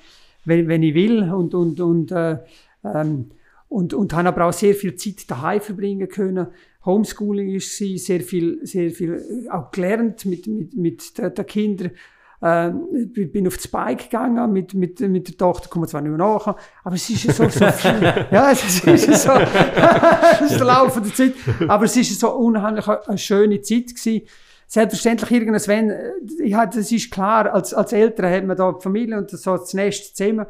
wenn, 0.45 0.67
wenn 0.67 0.83
ich 0.83 0.93
will 0.93 1.23
und, 1.31 1.55
und, 1.55 1.79
und, 1.79 2.11
äh, 2.11 2.37
ähm, 2.83 3.31
und, 3.67 3.93
und 3.93 4.13
habe 4.13 4.27
aber 4.27 4.45
auch 4.45 4.53
sehr 4.53 4.75
viel 4.75 4.95
Zeit 4.95 5.29
daheim 5.29 5.61
verbringen 5.61 6.07
können. 6.07 6.47
Homeschooling 6.85 7.49
ist 7.55 7.75
sie, 7.75 7.97
sehr 7.97 8.21
viel, 8.21 8.65
sehr 8.65 8.91
viel 8.91 9.47
auch 9.51 9.71
gelernt 9.71 10.25
mit, 10.25 10.47
mit, 10.47 10.75
mit 10.75 11.17
den 11.17 11.45
Kindern. 11.45 11.91
Ich 12.41 13.31
bin 13.33 13.47
auf 13.47 13.57
das 13.57 13.67
Bike 13.67 14.09
gegangen 14.09 14.53
mit, 14.53 14.73
mit, 14.73 15.01
mit 15.01 15.27
der 15.27 15.35
Tochter, 15.35 15.67
kommen 15.67 15.89
zwar 15.89 15.99
nicht 15.99 16.09
mehr 16.09 16.17
nach, 16.17 16.55
aber 16.85 16.95
es 16.95 17.09
ist 17.09 17.35
so, 17.35 17.49
so 17.49 17.69
viel. 17.71 18.01
ja, 18.31 18.51
es 18.51 18.63
ist, 18.63 18.87
ist 18.87 19.23
so, 19.23 19.31
es 20.33 20.51
ist 20.51 20.57
der 20.57 20.65
Lauf 20.65 21.01
der 21.01 21.13
Zeit. 21.13 21.33
Aber 21.67 21.83
es 21.83 21.97
ist 21.97 22.17
so 22.17 22.31
unheimlich 22.31 22.87
eine, 22.87 23.17
schöne 23.17 23.61
Zeit 23.61 23.93
gewesen. 23.93 24.21
Selbstverständlich 24.67 25.31
irgendwas, 25.31 25.67
wenn, 25.67 25.93
ja, 26.41 26.65
das 26.65 26.91
ist 26.91 27.11
klar, 27.11 27.53
als, 27.53 27.73
als 27.73 27.91
Eltern 27.91 28.31
hat 28.31 28.45
man 28.45 28.55
da 28.55 28.71
die 28.71 28.81
Familie 28.81 29.17
und 29.17 29.29
so 29.31 29.57
das 29.57 29.73
Nest 29.73 30.15
zusammen. 30.15 30.45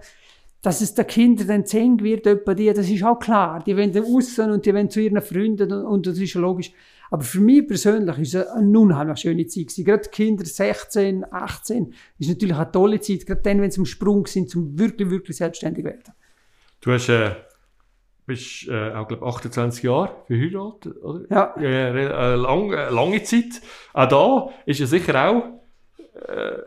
Dass 0.61 0.81
es 0.81 0.93
den 0.93 1.07
Kindern 1.07 1.47
dann 1.47 1.65
zehn 1.65 2.01
wird, 2.01 2.27
etwa 2.27 2.53
die, 2.53 2.71
das 2.71 2.89
ist 2.89 3.03
auch 3.03 3.17
klar. 3.17 3.63
Die 3.65 3.75
wollen 3.77 3.97
raus 3.97 4.37
und 4.37 4.65
die 4.65 4.73
wollen 4.75 4.89
zu 4.89 4.99
ihren 4.99 5.21
Freunden 5.21 5.71
und, 5.71 5.85
und 5.85 6.05
das 6.05 6.19
ist 6.19 6.33
logisch. 6.35 6.71
Aber 7.09 7.23
für 7.23 7.39
mich 7.39 7.67
persönlich 7.67 8.17
ist 8.19 8.35
es 8.35 8.47
eine 8.47 8.79
unheimlich 8.79 9.19
schöne 9.19 9.47
Zeit 9.47 9.67
gewesen. 9.67 9.85
Gerade 9.85 10.09
Kinder 10.09 10.45
16, 10.45 11.25
18 11.31 11.93
ist 12.19 12.29
natürlich 12.29 12.55
eine 12.55 12.71
tolle 12.71 12.99
Zeit, 12.99 13.25
gerade 13.25 13.41
dann, 13.41 13.61
wenn 13.61 13.71
sie 13.71 13.79
im 13.79 13.85
Sprung 13.85 14.25
sind, 14.27 14.49
zum 14.49 14.77
wirklich, 14.77 15.09
wirklich 15.09 15.37
selbstständig 15.37 15.85
werden. 15.85 16.13
Du 16.81 16.91
hast, 16.91 17.09
äh, 17.09 17.31
bist 18.25 18.67
äh, 18.67 18.93
auch, 18.93 19.07
glaube 19.07 19.25
28 19.25 19.83
Jahre 19.83 20.15
verheiratet, 20.27 21.03
oder? 21.03 21.25
Ja. 21.29 21.55
Äh, 21.57 22.35
lang, 22.35 22.71
äh, 22.71 22.89
lange 22.89 23.23
Zeit. 23.23 23.61
Auch 23.93 24.07
da 24.07 24.49
ist 24.65 24.79
ja 24.79 24.85
sicher 24.85 25.29
auch 25.29 25.43
äh, 26.27 26.57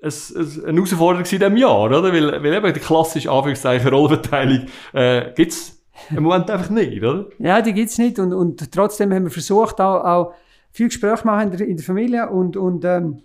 eine 0.00 0.76
Herausforderung 0.76 1.24
in 1.24 1.38
diesem 1.38 1.56
Jahr, 1.56 1.82
oder? 1.82 2.02
Weil, 2.04 2.42
weil 2.42 2.54
eben 2.54 2.72
die 2.72 2.80
klassische 2.80 3.30
Anführungszeichen 3.30 3.88
Rollverteilung 3.88 4.66
äh, 4.92 5.32
gibt 5.34 5.52
es 5.52 5.77
im 6.10 6.22
Moment 6.22 6.50
einfach 6.50 6.70
nicht, 6.70 7.02
oder? 7.02 7.28
Ja, 7.38 7.60
die 7.60 7.72
gibt 7.72 7.90
es 7.90 7.98
nicht. 7.98 8.18
Und, 8.18 8.32
und 8.32 8.70
trotzdem 8.72 9.12
haben 9.12 9.24
wir 9.24 9.30
versucht, 9.30 9.80
auch, 9.80 10.04
auch 10.04 10.34
viel 10.70 10.88
Gespräche 10.88 11.26
machen 11.26 11.52
in 11.52 11.58
der, 11.58 11.66
in 11.68 11.76
der 11.76 11.84
Familie. 11.84 12.28
Und, 12.28 12.56
und 12.56 12.84
ähm, 12.84 13.22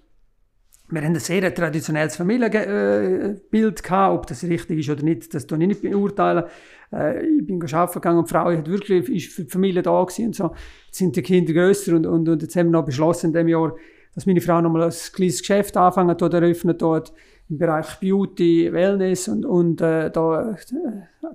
wir 0.90 1.02
haben 1.02 1.14
ein 1.14 1.20
sehr 1.20 1.54
traditionelles 1.54 2.16
Familienbild 2.16 3.84
gehabt. 3.84 4.16
Ob 4.16 4.28
das 4.28 4.44
richtig 4.44 4.80
ist 4.80 4.90
oder 4.90 5.04
nicht, 5.04 5.34
das 5.34 5.48
kann 5.48 5.62
ich 5.62 5.68
nicht 5.68 5.82
beurteilen. 5.82 6.44
Äh, 6.92 7.26
ich 7.26 7.46
bin 7.46 7.62
arbeiten 7.62 7.94
gegangen 7.94 8.20
und 8.20 8.30
die 8.30 8.34
Frau 8.34 8.52
hat 8.52 8.70
wirklich, 8.70 9.10
ist 9.10 9.34
für 9.34 9.44
die 9.44 9.50
Familie 9.50 9.82
da 9.82 10.04
gewesen 10.04 10.28
und 10.28 10.36
so. 10.36 10.52
Jetzt 10.86 10.98
sind 10.98 11.16
die 11.16 11.22
Kinder 11.22 11.54
grösser 11.54 11.96
und, 11.96 12.06
und, 12.06 12.30
und 12.30 12.42
jetzt 12.42 12.56
haben 12.56 12.68
wir 12.68 12.80
noch 12.80 12.86
beschlossen 12.86 13.28
in 13.28 13.34
diesem 13.34 13.48
Jahr, 13.48 13.76
dass 14.14 14.26
meine 14.26 14.42
Frau 14.42 14.62
nochmal 14.62 14.84
ein 14.84 14.94
kleines 15.14 15.40
Geschäft 15.40 15.76
anfangen 15.78 16.16
oder 16.16 16.42
eröffnet 16.42 16.82
dort 16.82 17.14
im 17.50 17.58
Bereich 17.58 18.00
Beauty, 18.00 18.72
Wellness 18.72 19.28
und, 19.28 19.46
und 19.46 19.82
äh, 19.82 20.10
da, 20.12 20.52
äh, 20.52 20.56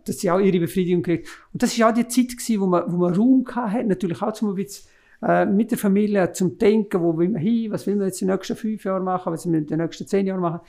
dass 0.05 0.19
sie 0.19 0.31
auch 0.31 0.41
ihre 0.41 0.61
Befriedigung 0.61 1.03
kriegt. 1.03 1.29
Und 1.53 1.63
das 1.63 1.79
war 1.79 1.91
auch 1.91 1.95
die 1.95 2.09
Zeit 2.09 2.31
gewesen, 2.31 2.61
wo 2.61 2.67
man, 2.67 2.85
wo 2.91 2.97
man 2.97 3.15
Raum 3.15 3.45
hatte, 3.55 3.85
natürlich 3.85 4.23
auch 4.23 4.33
zum 4.33 4.55
bisschen 4.55 4.89
äh, 5.23 5.45
mit 5.45 5.71
der 5.71 5.79
Familie 5.79 6.33
zum 6.33 6.59
Denken, 6.59 7.01
wo 7.01 7.17
will 7.19 7.29
man 7.29 7.41
hin, 7.41 7.71
was 7.71 7.87
will 7.87 7.97
man 7.97 8.07
jetzt 8.07 8.23
in 8.23 8.29
den 8.29 8.37
nächsten 8.37 8.57
fünf 8.57 8.85
Jahren 8.85 9.05
machen, 9.05 9.33
was 9.33 9.45
will 9.45 9.53
man 9.53 9.63
in 9.63 9.67
den 9.67 9.79
nächsten 9.79 10.07
zehn 10.07 10.27
Jahren 10.27 10.41
machen. 10.41 10.61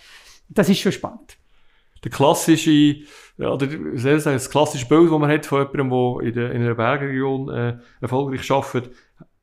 Das 0.50 0.70
ist 0.70 0.80
schon 0.80 0.92
spannend. 0.92 1.38
Der 2.04 2.12
klassische, 2.12 2.72
ja, 3.38 3.52
oder, 3.52 3.68
das 3.68 4.50
klassische 4.50 4.88
Bild, 4.88 5.12
das 5.12 5.20
man 5.20 5.30
hat 5.30 5.46
von 5.46 5.68
jemandem, 5.68 5.90
der 5.90 6.28
in, 6.28 6.34
der, 6.34 6.52
in 6.52 6.62
einer 6.62 6.76
Bergregion 6.76 7.50
äh, 7.50 7.78
erfolgreich 8.00 8.50
arbeitet, 8.50 8.92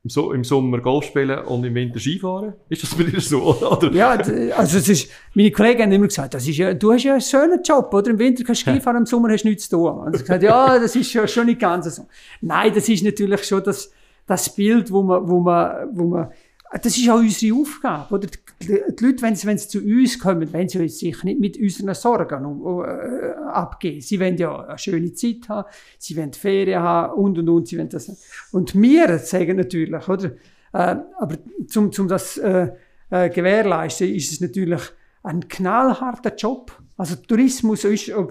im, 0.06 0.10
so 0.10 0.32
im 0.32 0.44
Sommer 0.44 0.80
Golf 0.80 1.06
spielen 1.06 1.38
und 1.44 1.64
im 1.64 1.74
Winter 1.74 1.98
Skifahren? 1.98 2.54
Ist 2.68 2.82
das 2.82 2.94
bei 2.94 3.04
dir 3.04 3.20
so, 3.20 3.42
oder? 3.70 3.92
Ja, 3.92 4.10
also 4.10 4.78
es 4.78 4.88
ist, 4.88 5.10
meine 5.34 5.50
Kollegen 5.50 5.82
haben 5.82 5.92
immer 5.92 6.06
gesagt, 6.06 6.34
das 6.34 6.46
ist 6.46 6.56
ja, 6.56 6.72
du 6.74 6.92
hast 6.92 7.02
ja 7.02 7.12
einen 7.12 7.20
schönen 7.20 7.62
Job, 7.62 7.92
oder? 7.92 8.10
Im 8.10 8.18
Winter 8.18 8.44
kannst 8.44 8.66
du 8.66 8.70
Skifahren, 8.70 8.98
im 8.98 9.06
Sommer 9.06 9.30
hast 9.30 9.42
du 9.42 9.48
nichts 9.48 9.68
zu 9.68 9.76
tun. 9.76 9.98
Und 9.98 10.14
ich 10.14 10.22
gesagt, 10.22 10.42
ja, 10.42 10.78
das 10.78 10.94
ist 10.94 11.12
ja 11.12 11.26
schon 11.26 11.46
nicht 11.46 11.60
ganz 11.60 11.94
so. 11.94 12.06
Nein, 12.40 12.72
das 12.74 12.88
ist 12.88 13.04
natürlich 13.04 13.44
schon 13.44 13.62
das, 13.62 13.90
das 14.26 14.54
Bild, 14.54 14.90
wo 14.92 15.02
man, 15.02 15.28
wo 15.28 15.40
man, 15.40 15.88
wo 15.92 16.04
man, 16.04 16.28
das 16.72 16.96
ist 16.96 17.08
auch 17.08 17.18
unsere 17.18 17.54
Aufgabe, 17.54 18.14
oder? 18.14 18.28
Die, 18.62 18.72
Leute, 19.04 19.22
wenn 19.22 19.36
sie, 19.36 19.46
wenn 19.46 19.58
sie 19.58 19.68
zu 19.68 19.80
uns 19.80 20.18
kommen, 20.18 20.52
wenn 20.52 20.68
sie 20.68 20.88
sicher 20.88 21.24
nicht 21.24 21.40
mit 21.40 21.58
unseren 21.58 21.94
Sorgen 21.94 22.44
um, 22.44 22.84
äh, 22.84 23.32
abgehen. 23.52 24.00
Sie 24.00 24.18
wollen 24.18 24.36
ja 24.36 24.64
eine 24.64 24.78
schöne 24.78 25.12
Zeit 25.12 25.48
haben, 25.48 25.68
sie 25.98 26.16
wollen 26.16 26.32
Ferien 26.32 26.82
haben 26.82 27.14
und 27.14 27.38
und 27.38 27.48
und. 27.48 27.68
Sie 27.68 27.88
das. 27.88 28.48
Und 28.52 28.74
wir 28.80 29.18
sagen 29.18 29.56
natürlich, 29.56 30.08
oder? 30.08 30.32
Äh, 30.72 30.96
aber 31.18 31.36
zum, 31.68 31.92
zum 31.92 32.08
das 32.08 32.38
äh, 32.38 32.70
äh, 33.10 33.30
gewährleisten, 33.30 34.12
ist 34.12 34.32
es 34.32 34.40
natürlich 34.40 34.82
ein 35.26 35.48
knallharter 35.48 36.34
Job. 36.34 36.72
Also 36.96 37.16
Tourismus 37.16 37.84
ist 37.84 38.12
auch 38.12 38.30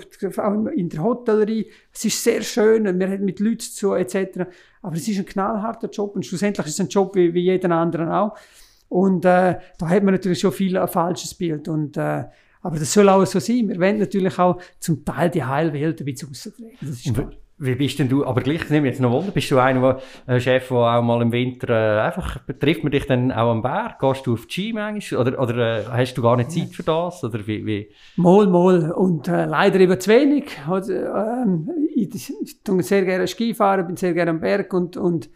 in 0.75 0.89
der 0.89 1.03
Hotellerie, 1.03 1.69
es 1.93 2.05
ist 2.05 2.23
sehr 2.23 2.41
schön, 2.41 2.99
wir 2.99 3.09
haben 3.09 3.25
mit 3.25 3.39
Leuten 3.39 3.59
zu 3.59 3.93
etc. 3.93 4.45
Aber 4.81 4.95
es 4.95 5.07
ist 5.07 5.19
ein 5.19 5.25
knallharter 5.25 5.89
Job 5.89 6.15
und 6.15 6.25
schlussendlich 6.25 6.65
ist 6.65 6.73
es 6.73 6.79
ein 6.79 6.87
Job 6.87 7.15
wie, 7.15 7.33
wie 7.33 7.43
jeden 7.43 7.71
anderen 7.71 8.09
auch. 8.09 8.35
Und 8.89 9.25
äh, 9.25 9.59
da 9.77 9.89
hat 9.89 10.03
man 10.03 10.13
natürlich 10.13 10.39
schon 10.39 10.51
viel 10.51 10.77
ein 10.77 10.87
falsches 10.87 11.33
Bild. 11.33 11.67
Und, 11.67 11.97
äh, 11.97 12.23
aber 12.61 12.79
das 12.79 12.93
soll 12.93 13.09
auch 13.09 13.25
so 13.25 13.39
sein. 13.39 13.67
Wir 13.67 13.79
wollen 13.79 13.99
natürlich 13.99 14.39
auch 14.39 14.59
zum 14.79 15.03
Teil 15.03 15.29
die 15.29 15.43
Heilwelt 15.43 15.99
ein 15.99 16.05
bisschen 16.05 16.29
raustragen. 16.29 17.35
Wie 17.57 17.75
bist 17.75 17.99
denn 17.99 18.09
du, 18.09 18.25
aber 18.25 18.41
gleich, 18.41 18.69
nehme 18.69 18.87
jetzt 18.87 18.99
noch 18.99 19.11
Wunder, 19.11 19.31
bist 19.31 19.49
du 19.49 19.57
einer, 19.59 20.01
der, 20.27 20.35
äh, 20.35 20.39
Chef, 20.41 20.67
der 20.67 20.77
auch 20.77 21.01
mal 21.01 21.21
im 21.21 21.31
Winter, 21.31 21.69
äh, 21.69 22.01
einfach, 22.01 22.39
trifft 22.59 22.83
man 22.83 22.91
dich 22.91 23.05
dann 23.05 23.31
auch 23.31 23.49
am 23.49 23.61
Berg? 23.61 23.97
Gehst 23.99 24.27
du 24.27 24.33
auf 24.33 24.45
die 24.45 24.51
Ski 24.51 24.73
manchmal? 24.73 25.21
Oder, 25.21 25.39
oder 25.41 25.79
äh, 25.79 25.85
hast 25.85 26.15
du 26.15 26.21
gar 26.21 26.35
nicht 26.35 26.51
Zeit 26.51 26.75
für 26.75 26.83
das? 26.83 27.23
Oder 27.23 27.47
wie, 27.47 27.65
wie? 27.65 27.89
Mal, 28.17 28.47
mal. 28.47 28.91
Und 28.91 29.29
äh, 29.29 29.45
leider 29.45 29.79
eben 29.79 29.97
zu 29.97 30.09
wenig. 30.09 30.51
Also, 30.67 30.91
ähm, 30.91 31.69
ich, 31.95 32.33
ich 32.41 32.61
tue 32.61 32.83
sehr 32.83 33.05
gerne 33.05 33.25
Ski 33.25 33.53
fahren, 33.53 33.87
bin 33.87 33.95
sehr 33.95 34.13
gerne 34.13 34.31
am 34.31 34.41
Berg 34.41 34.73
und, 34.73 34.97
und 34.97 35.29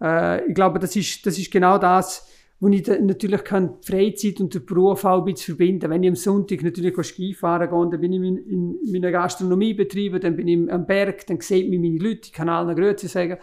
äh, 0.00 0.44
ich 0.46 0.54
glaube, 0.54 0.80
das 0.80 0.96
ist, 0.96 1.24
das 1.24 1.38
ist 1.38 1.52
genau 1.52 1.78
das, 1.78 2.28
wo 2.60 2.68
ich 2.68 2.86
natürlich 2.86 3.42
kann 3.42 3.74
Freizeit 3.80 4.38
und 4.38 4.54
den 4.54 4.66
Beruf 4.66 5.04
auch 5.06 5.20
ein 5.20 5.24
bisschen 5.24 5.56
verbinden 5.56 5.90
Wenn 5.90 6.02
ich 6.02 6.10
am 6.10 6.14
Sonntag 6.14 6.62
natürlich 6.62 6.94
Skifahren 7.02 7.70
gehe, 7.70 7.90
dann 7.90 8.00
bin 8.00 8.12
ich 8.12 8.18
in, 8.18 8.36
in, 8.36 8.78
in 8.84 8.92
meiner 8.92 9.10
Gastronomie 9.10 9.74
dann 9.74 10.36
bin 10.36 10.46
ich 10.46 10.70
am 10.70 10.86
Berg, 10.86 11.26
dann 11.26 11.40
sieht 11.40 11.70
mich 11.70 11.80
meine 11.80 11.98
Leute, 11.98 12.20
ich 12.26 12.32
kann 12.32 12.50
allen 12.50 12.76
Grüße 12.76 13.08
sagen. 13.08 13.38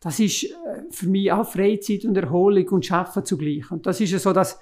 Das 0.00 0.18
ist 0.20 0.44
äh, 0.44 0.82
für 0.90 1.08
mich 1.08 1.30
auch 1.32 1.50
Freizeit 1.50 2.04
und 2.04 2.16
Erholung 2.16 2.66
und 2.68 2.86
Schaffen 2.86 3.24
zugleich. 3.24 3.70
Und 3.70 3.86
das 3.86 4.00
ist 4.00 4.12
ja 4.12 4.18
so, 4.18 4.32
dass 4.32 4.60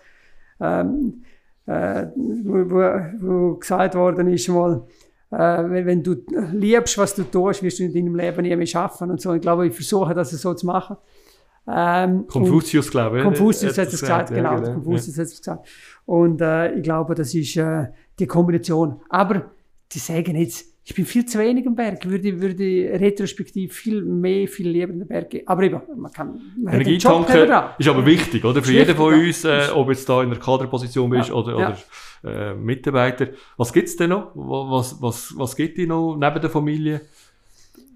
ähm, 0.60 1.22
äh, 1.66 2.06
wo, 2.16 2.90
wo, 3.20 3.54
gesagt 3.56 3.94
worden 3.94 4.28
ist 4.28 4.48
mal, 4.48 4.86
äh, 5.30 5.36
wenn, 5.36 5.86
wenn, 5.86 6.02
du 6.02 6.16
liebst, 6.52 6.96
was 6.96 7.14
du 7.14 7.24
tust, 7.24 7.62
wirst 7.62 7.78
du 7.78 7.84
in 7.84 7.92
deinem 7.92 8.16
Leben 8.16 8.42
nie 8.42 8.56
mehr 8.56 8.66
schaffen 8.66 9.10
und 9.10 9.20
so. 9.20 9.34
Ich 9.34 9.42
glaube, 9.42 9.66
ich 9.66 9.74
versuche 9.74 10.14
das 10.14 10.30
so 10.30 10.54
zu 10.54 10.66
machen. 10.66 10.96
Ähm, 11.70 12.26
Konfuzius, 12.26 12.90
glaube 12.90 13.18
ich. 13.18 13.24
Konfuzius 13.24 13.76
hat 13.76 13.88
es 13.88 14.00
gesagt, 14.00 14.30
genau. 14.30 14.52
Ja, 14.52 14.60
genau. 14.60 14.72
Konfuzius 14.74 15.16
ja. 15.16 15.22
hat 15.22 15.28
es 15.28 15.38
gesagt. 15.38 15.68
Und 16.06 16.40
äh, 16.40 16.74
ich 16.74 16.82
glaube, 16.82 17.14
das 17.14 17.34
ist 17.34 17.56
äh, 17.56 17.88
die 18.18 18.26
Kombination. 18.26 19.00
Aber 19.10 19.50
die 19.92 19.98
sagen 19.98 20.36
jetzt, 20.36 20.66
ich 20.84 20.94
bin 20.94 21.04
viel 21.04 21.26
zu 21.26 21.38
wenig 21.38 21.66
im 21.66 21.74
Berg, 21.74 22.08
würde, 22.08 22.40
würde 22.40 22.98
retrospektiv 22.98 23.74
viel 23.74 24.00
mehr, 24.00 24.48
viel 24.48 24.70
lieber 24.70 24.90
in 24.90 25.00
den 25.00 25.08
Berg 25.08 25.28
gehen. 25.28 25.46
Aber 25.46 25.62
eben, 25.62 25.82
man 25.96 26.10
kann, 26.10 26.40
man 26.62 26.72
Energietanken 26.72 27.50
ist 27.78 27.88
aber 27.88 28.06
wichtig, 28.06 28.42
oder? 28.42 28.62
Für 28.62 28.72
jeden 28.72 28.96
von 28.96 29.12
uns, 29.12 29.44
äh, 29.44 29.68
ob 29.74 29.90
jetzt 29.90 30.08
da 30.08 30.22
in 30.22 30.30
der 30.30 30.38
Kaderposition 30.38 31.10
bist 31.10 31.28
ja. 31.28 31.34
oder, 31.34 31.56
oder 31.56 31.76
äh, 32.24 32.54
Mitarbeiter. 32.54 33.28
Was 33.58 33.70
gibt's 33.70 33.96
denn 33.96 34.08
noch? 34.08 34.30
Was, 34.34 34.96
was, 35.02 35.34
was 35.36 35.54
gibt 35.54 35.76
dir 35.76 35.86
noch 35.86 36.16
neben 36.16 36.40
der 36.40 36.48
Familie? 36.48 37.02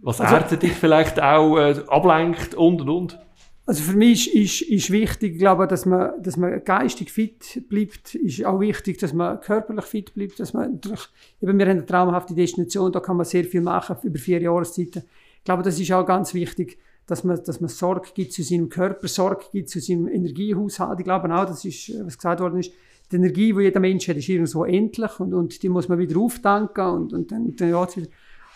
Was 0.03 0.21
also, 0.21 0.57
dich 0.57 0.73
vielleicht 0.73 1.23
auch, 1.23 1.57
äh, 1.57 1.77
ablenkt 1.89 2.55
und 2.55 2.83
und 2.83 2.89
und? 2.91 3.19
Also 3.65 3.83
für 3.85 3.97
mich 3.97 4.35
ist, 4.35 4.61
ist, 4.63 4.71
ist 4.71 4.91
wichtig, 4.91 5.39
glaube 5.39 5.69
dass 5.69 5.87
man, 5.87 6.21
dass 6.21 6.37
man 6.37 6.65
geistig 6.65 7.11
fit 7.13 7.63
bleibt. 7.69 8.17
Ist 8.17 8.45
auch 8.45 8.59
wichtig, 8.59 8.99
dass 8.99 9.13
man 9.13 9.41
körperlich 9.41 9.85
fit 9.85 10.15
bleibt. 10.15 10.41
Dass 10.41 10.53
man 10.53 10.81
durch, 10.81 11.09
eben, 11.41 11.59
wir 11.59 11.67
haben 11.67 11.79
eine 11.79 11.87
traumhafte 11.87 12.35
Destination, 12.35 12.91
da 12.91 13.01
kann 13.01 13.17
man 13.17 13.27
sehr 13.27 13.45
viel 13.45 13.61
machen 13.61 13.97
über 14.03 14.19
vier 14.19 14.43
Jahreszeiten. 14.43 15.05
Ich 15.39 15.45
glaube, 15.45 15.63
das 15.63 15.79
ist 15.79 15.93
auch 15.93 16.05
ganz 16.05 16.35
wichtig, 16.35 16.79
dass 17.07 17.25
man, 17.25 17.41
dass 17.45 17.61
man 17.61 17.69
Sorge 17.69 18.09
gibt 18.15 18.33
zu 18.33 18.43
seinem 18.43 18.69
Körper, 18.69 19.07
Sorge 19.07 19.45
gibt 19.53 19.69
zu 19.69 19.81
seinem 19.81 20.09
Energiehaushalt. 20.09 20.99
Ich 20.99 21.05
glaube 21.05 21.33
auch, 21.33 21.47
das 21.47 21.65
ist, 21.65 21.93
was 22.05 22.17
gesagt 22.17 22.41
worden 22.41 22.61
ist, 22.61 22.73
die 23.11 23.17
Energie, 23.17 23.53
die 23.53 23.61
jeder 23.61 23.81
Mensch 23.81 24.09
hat, 24.09 24.17
ist 24.17 24.29
irgendwo 24.29 24.65
endlich 24.65 25.21
und, 25.21 25.35
und 25.35 25.63
die 25.63 25.69
muss 25.69 25.89
man 25.89 25.99
wieder 25.99 26.19
auftanken 26.19 26.87
und, 26.87 27.13
und 27.13 27.31
dann, 27.31 27.55
dann 27.55 27.71
ja, 27.71 27.87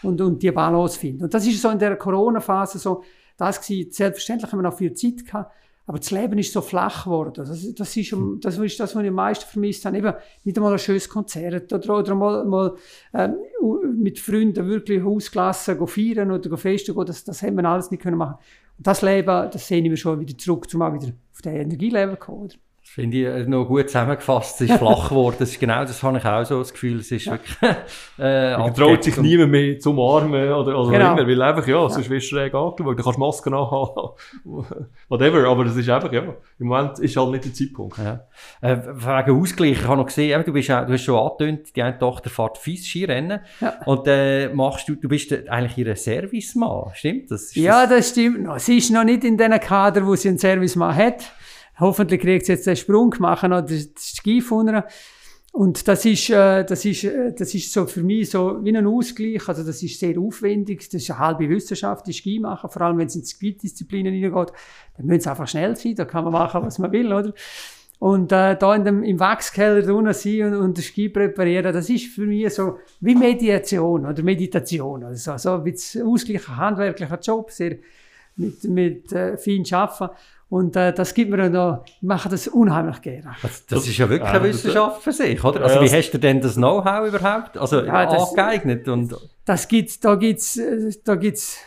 und, 0.02 0.20
und 0.20 0.42
die 0.42 0.50
Balance 0.50 0.98
finden. 0.98 1.24
Und 1.24 1.34
das 1.34 1.46
ist 1.46 1.60
so 1.60 1.68
in 1.70 1.78
der 1.78 1.96
Corona-Phase 1.96 2.78
so, 2.78 3.02
das 3.36 3.60
gewesen. 3.60 3.90
Selbstverständlich 3.92 4.50
haben 4.50 4.58
wir 4.58 4.62
noch 4.62 4.76
viel 4.76 4.94
Zeit 4.94 5.24
gehabt, 5.24 5.52
aber 5.86 5.98
das 5.98 6.10
Leben 6.10 6.36
ist 6.38 6.52
so 6.52 6.60
flach 6.60 7.04
geworden. 7.04 7.32
Das, 7.36 7.48
das, 7.74 7.96
ist, 7.96 8.14
das 8.40 8.58
ist 8.58 8.80
das, 8.80 8.94
was 8.96 9.02
ich 9.02 9.08
am 9.08 9.14
meisten 9.14 9.48
vermisst 9.48 9.84
habe. 9.84 9.96
Eben 9.96 10.14
nicht 10.42 10.56
einmal 10.56 10.72
ein 10.72 10.78
schönes 10.80 11.08
Konzert 11.08 11.72
oder, 11.72 11.98
oder 11.98 12.14
mal, 12.14 12.44
mal 12.44 12.76
ähm, 13.14 13.36
mit 13.96 14.18
Freunden 14.18 14.66
wirklich 14.66 15.02
ausgelassen 15.02 15.86
feiern 15.86 16.32
oder 16.32 16.56
festen 16.56 16.94
gehen. 16.94 17.06
Das, 17.06 17.22
das 17.22 17.40
hätten 17.40 17.56
wir 17.56 17.64
alles 17.64 17.90
nicht 17.90 18.02
können 18.02 18.18
machen. 18.18 18.36
Und 18.78 18.86
das 18.86 19.02
Leben, 19.02 19.50
das 19.50 19.68
sehen 19.68 19.84
wir 19.84 19.96
schon 19.96 20.18
wieder 20.18 20.36
zurück, 20.36 20.66
um 20.74 20.82
auch 20.82 20.92
wieder 20.92 21.12
auf 21.32 21.42
den 21.42 21.54
Energielevel 21.54 22.16
kommen. 22.16 22.44
Oder? 22.44 22.54
Finde 22.88 23.16
ich 23.16 23.26
äh, 23.26 23.44
noch 23.46 23.66
gut 23.66 23.88
zusammengefasst. 23.88 24.60
Es 24.60 24.70
ist 24.70 24.76
flach 24.78 25.08
geworden. 25.08 25.36
Das 25.40 25.50
ist 25.50 25.60
genau 25.60 25.82
das 25.82 26.02
habe 26.02 26.18
ich 26.18 26.24
auch 26.24 26.44
so 26.44 26.60
das 26.60 26.72
Gefühl. 26.72 27.00
Es 27.00 27.10
ist 27.10 27.26
wirklich, 27.26 27.56
äh, 28.18 28.72
traut 28.72 29.02
sich 29.02 29.16
niemand 29.18 29.50
mehr 29.50 29.78
zum 29.80 29.98
Armen 29.98 30.52
oder, 30.52 30.78
oder 30.78 30.92
genau. 30.92 31.12
immer, 31.12 31.26
weil 31.26 31.42
einfach, 31.42 31.66
ja, 31.66 31.88
sonst 31.90 32.08
wirst 32.08 32.30
du 32.30 32.36
schräg 32.36 32.54
angeschaut. 32.54 32.98
Du 32.98 33.02
kannst 33.02 33.18
Masken 33.18 33.54
anhaben. 33.54 34.10
Whatever. 35.08 35.48
Aber 35.48 35.64
das 35.64 35.76
ist 35.76 35.90
einfach, 35.90 36.12
ja, 36.12 36.22
im 36.58 36.66
Moment 36.68 36.98
ist 37.00 37.16
halt 37.16 37.30
nicht 37.32 37.44
der 37.44 37.52
Zeitpunkt. 37.52 37.98
Ja. 37.98 38.20
Äh, 38.62 38.78
wegen 38.86 39.42
Ausgleich, 39.42 39.72
ich 39.72 39.84
habe 39.84 39.96
noch 39.96 40.06
gesehen, 40.06 40.42
du, 40.46 40.52
bist, 40.52 40.68
du 40.68 40.72
hast 40.72 41.02
schon 41.02 41.18
angetönt, 41.18 41.74
die 41.74 41.82
eine 41.82 41.98
Tochter 41.98 42.30
fährt 42.30 42.56
fies 42.56 42.86
Skirennen. 42.86 43.40
Ja. 43.60 43.74
Und, 43.84 44.06
äh, 44.06 44.48
machst 44.54 44.88
du, 44.88 44.94
du 44.94 45.08
bist 45.08 45.32
eigentlich 45.48 45.76
ihr 45.76 45.96
Servicemann. 45.96 46.92
Stimmt 46.94 47.32
das? 47.32 47.54
ja, 47.56 47.86
das 47.86 48.10
stimmt. 48.10 48.48
Sie 48.60 48.78
ist 48.78 48.90
noch 48.90 49.04
nicht 49.04 49.24
in 49.24 49.36
den 49.36 49.58
Kader, 49.58 50.06
wo 50.06 50.14
sie 50.14 50.28
einen 50.28 50.38
Servicemann 50.38 50.94
hat. 50.94 51.32
Hoffentlich 51.78 52.20
kriegt 52.20 52.46
sie 52.46 52.52
jetzt 52.52 52.66
den 52.66 52.76
Sprung 52.76 53.10
gemacht 53.10 53.44
oder 53.44 53.62
das 53.62 53.88
Ski 53.98 54.40
von 54.40 54.82
Und 55.52 55.88
das 55.88 56.04
ist, 56.04 56.30
äh, 56.30 56.64
das 56.64 56.84
ist, 56.84 57.04
äh, 57.04 57.32
das 57.32 57.54
ist 57.54 57.72
so 57.72 57.86
für 57.86 58.02
mich 58.02 58.30
so 58.30 58.64
wie 58.64 58.76
ein 58.76 58.86
Ausgleich. 58.86 59.46
Also 59.48 59.62
das 59.62 59.82
ist 59.82 60.00
sehr 60.00 60.18
aufwendig. 60.18 60.88
Das 60.90 61.02
ist 61.02 61.10
eine 61.10 61.18
halbe 61.18 61.48
Wissenschaft, 61.48 62.06
die 62.06 62.14
Ski 62.14 62.40
machen. 62.40 62.70
Vor 62.70 62.82
allem, 62.82 62.98
wenn 62.98 63.06
es 63.06 63.16
in 63.16 63.22
die 63.22 63.28
Speed-Disziplinen 63.28 64.12
hineingeht, 64.12 64.52
dann 64.96 65.06
müssen 65.06 65.20
sie 65.20 65.30
einfach 65.30 65.48
schnell 65.48 65.76
sein. 65.76 65.94
Da 65.94 66.06
kann 66.06 66.24
man 66.24 66.32
machen, 66.32 66.62
was 66.62 66.78
man 66.78 66.92
will, 66.92 67.12
oder? 67.12 67.34
Und 67.98 68.30
äh, 68.30 68.56
da 68.56 68.74
in 68.74 68.84
dem, 68.84 69.02
im 69.02 69.18
Wachskeller 69.18 69.82
drinnen 69.82 70.12
sein 70.12 70.42
und, 70.42 70.56
und 70.56 70.76
den 70.76 70.84
Ski 70.84 71.08
präparieren, 71.08 71.72
das 71.72 71.88
ist 71.88 72.06
für 72.06 72.26
mich 72.26 72.52
so 72.52 72.78
wie 73.00 73.14
Mediation 73.14 74.04
oder 74.04 74.22
Meditation. 74.22 75.04
Also 75.04 75.36
so 75.38 75.52
ein 75.52 75.64
bisschen 75.64 76.06
ausgleichen, 76.06 76.56
handwerklicher 76.56 77.18
Job, 77.20 77.50
sehr 77.50 77.78
mit, 78.36 78.64
mit 78.64 79.12
äh, 79.12 79.36
fein 79.36 79.64
arbeiten. 79.70 80.14
Und 80.48 80.76
äh, 80.76 80.92
das 80.92 81.12
gibt 81.12 81.30
mir 81.30 81.38
dann 81.38 81.52
noch, 81.52 81.84
ich 81.84 82.02
mache 82.02 82.28
das 82.28 82.46
unheimlich 82.46 83.02
gerne. 83.02 83.34
Das, 83.42 83.66
das 83.66 83.88
ist 83.88 83.98
ja 83.98 84.08
wirklich 84.08 84.30
eine 84.30 84.44
Wissenschaft 84.44 85.02
für 85.02 85.12
sich, 85.12 85.42
oder? 85.42 85.62
Also 85.62 85.80
wie 85.80 85.90
hast 85.90 86.10
du 86.12 86.18
denn 86.18 86.40
das 86.40 86.54
Know-how 86.54 87.08
überhaupt 87.08 87.58
also, 87.58 87.82
ja, 87.82 88.06
das, 88.06 88.30
angeeignet? 88.30 88.86
Und 88.86 89.14
das 89.44 89.66
gibt's, 89.66 89.98
da 89.98 90.14
gibt's, 90.14 90.60
da 91.04 91.16
gibt's 91.16 91.58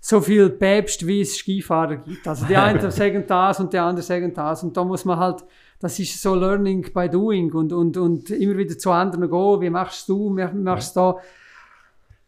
so 0.00 0.20
viel 0.20 0.50
Päpst, 0.50 1.06
wie 1.06 1.22
es 1.22 1.38
Skifahrer 1.38 1.96
gibt. 1.96 2.28
Also 2.28 2.44
die 2.44 2.56
einen 2.56 2.90
sagen 2.90 3.24
das 3.26 3.58
und 3.58 3.72
die 3.72 3.78
anderen 3.78 4.02
sagen 4.06 4.34
das. 4.34 4.62
Und 4.62 4.76
da 4.76 4.84
muss 4.84 5.06
man 5.06 5.18
halt, 5.18 5.42
das 5.80 5.98
ist 5.98 6.20
so 6.20 6.34
Learning 6.34 6.92
by 6.92 7.08
Doing 7.08 7.52
und, 7.52 7.72
und, 7.72 7.96
und 7.96 8.30
immer 8.30 8.58
wieder 8.58 8.76
zu 8.76 8.90
anderen 8.90 9.30
gehen. 9.30 9.60
Wie 9.62 9.70
machst 9.70 10.08
du, 10.10 10.36
wie 10.36 10.46
machst 10.58 10.94
du 10.94 11.00
da? 11.00 11.16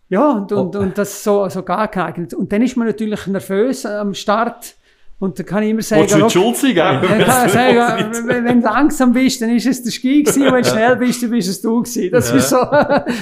Ja, 0.09 0.31
und, 0.31 0.53
und, 0.53 0.75
oh. 0.75 0.79
und 0.81 0.97
das 0.97 1.23
so, 1.23 1.49
so 1.49 1.63
gar 1.63 1.89
geeignet. 1.89 2.33
Und 2.35 2.53
dann 2.53 2.63
ist 2.63 2.77
man 2.77 2.87
natürlich 2.87 3.27
nervös 3.27 3.85
am 3.85 4.15
Start 4.15 4.75
und 5.21 5.37
da 5.37 5.43
kann 5.43 5.65
ich 5.65 5.71
immer 5.71 5.83
sagen, 5.83 6.03
Willst 6.03 6.15
du 6.15 6.31
schuld 6.31 6.57
sein, 6.57 6.75
gell? 6.75 7.01
Dann 7.01 7.25
kann 7.25 7.47
ich 7.47 7.53
sagen, 7.53 8.29
wenn, 8.29 8.45
wenn, 8.45 8.61
du 8.61 8.69
langsam 8.69 9.13
bist, 9.13 9.43
dann 9.43 9.51
ist 9.51 9.67
es 9.67 9.83
der 9.83 9.91
Ski 9.91 10.23
gewesen, 10.23 10.47
und 10.47 10.53
wenn 10.53 10.63
du 10.63 10.69
schnell 10.71 10.95
bist, 10.95 11.23
dann 11.25 11.31
bist 11.31 11.49
es 11.49 11.61
du 11.61 11.83
gewesen. 11.83 12.11
Das 12.13 12.31
ja. 12.31 12.37
ist 12.37 12.49
so 12.51 12.57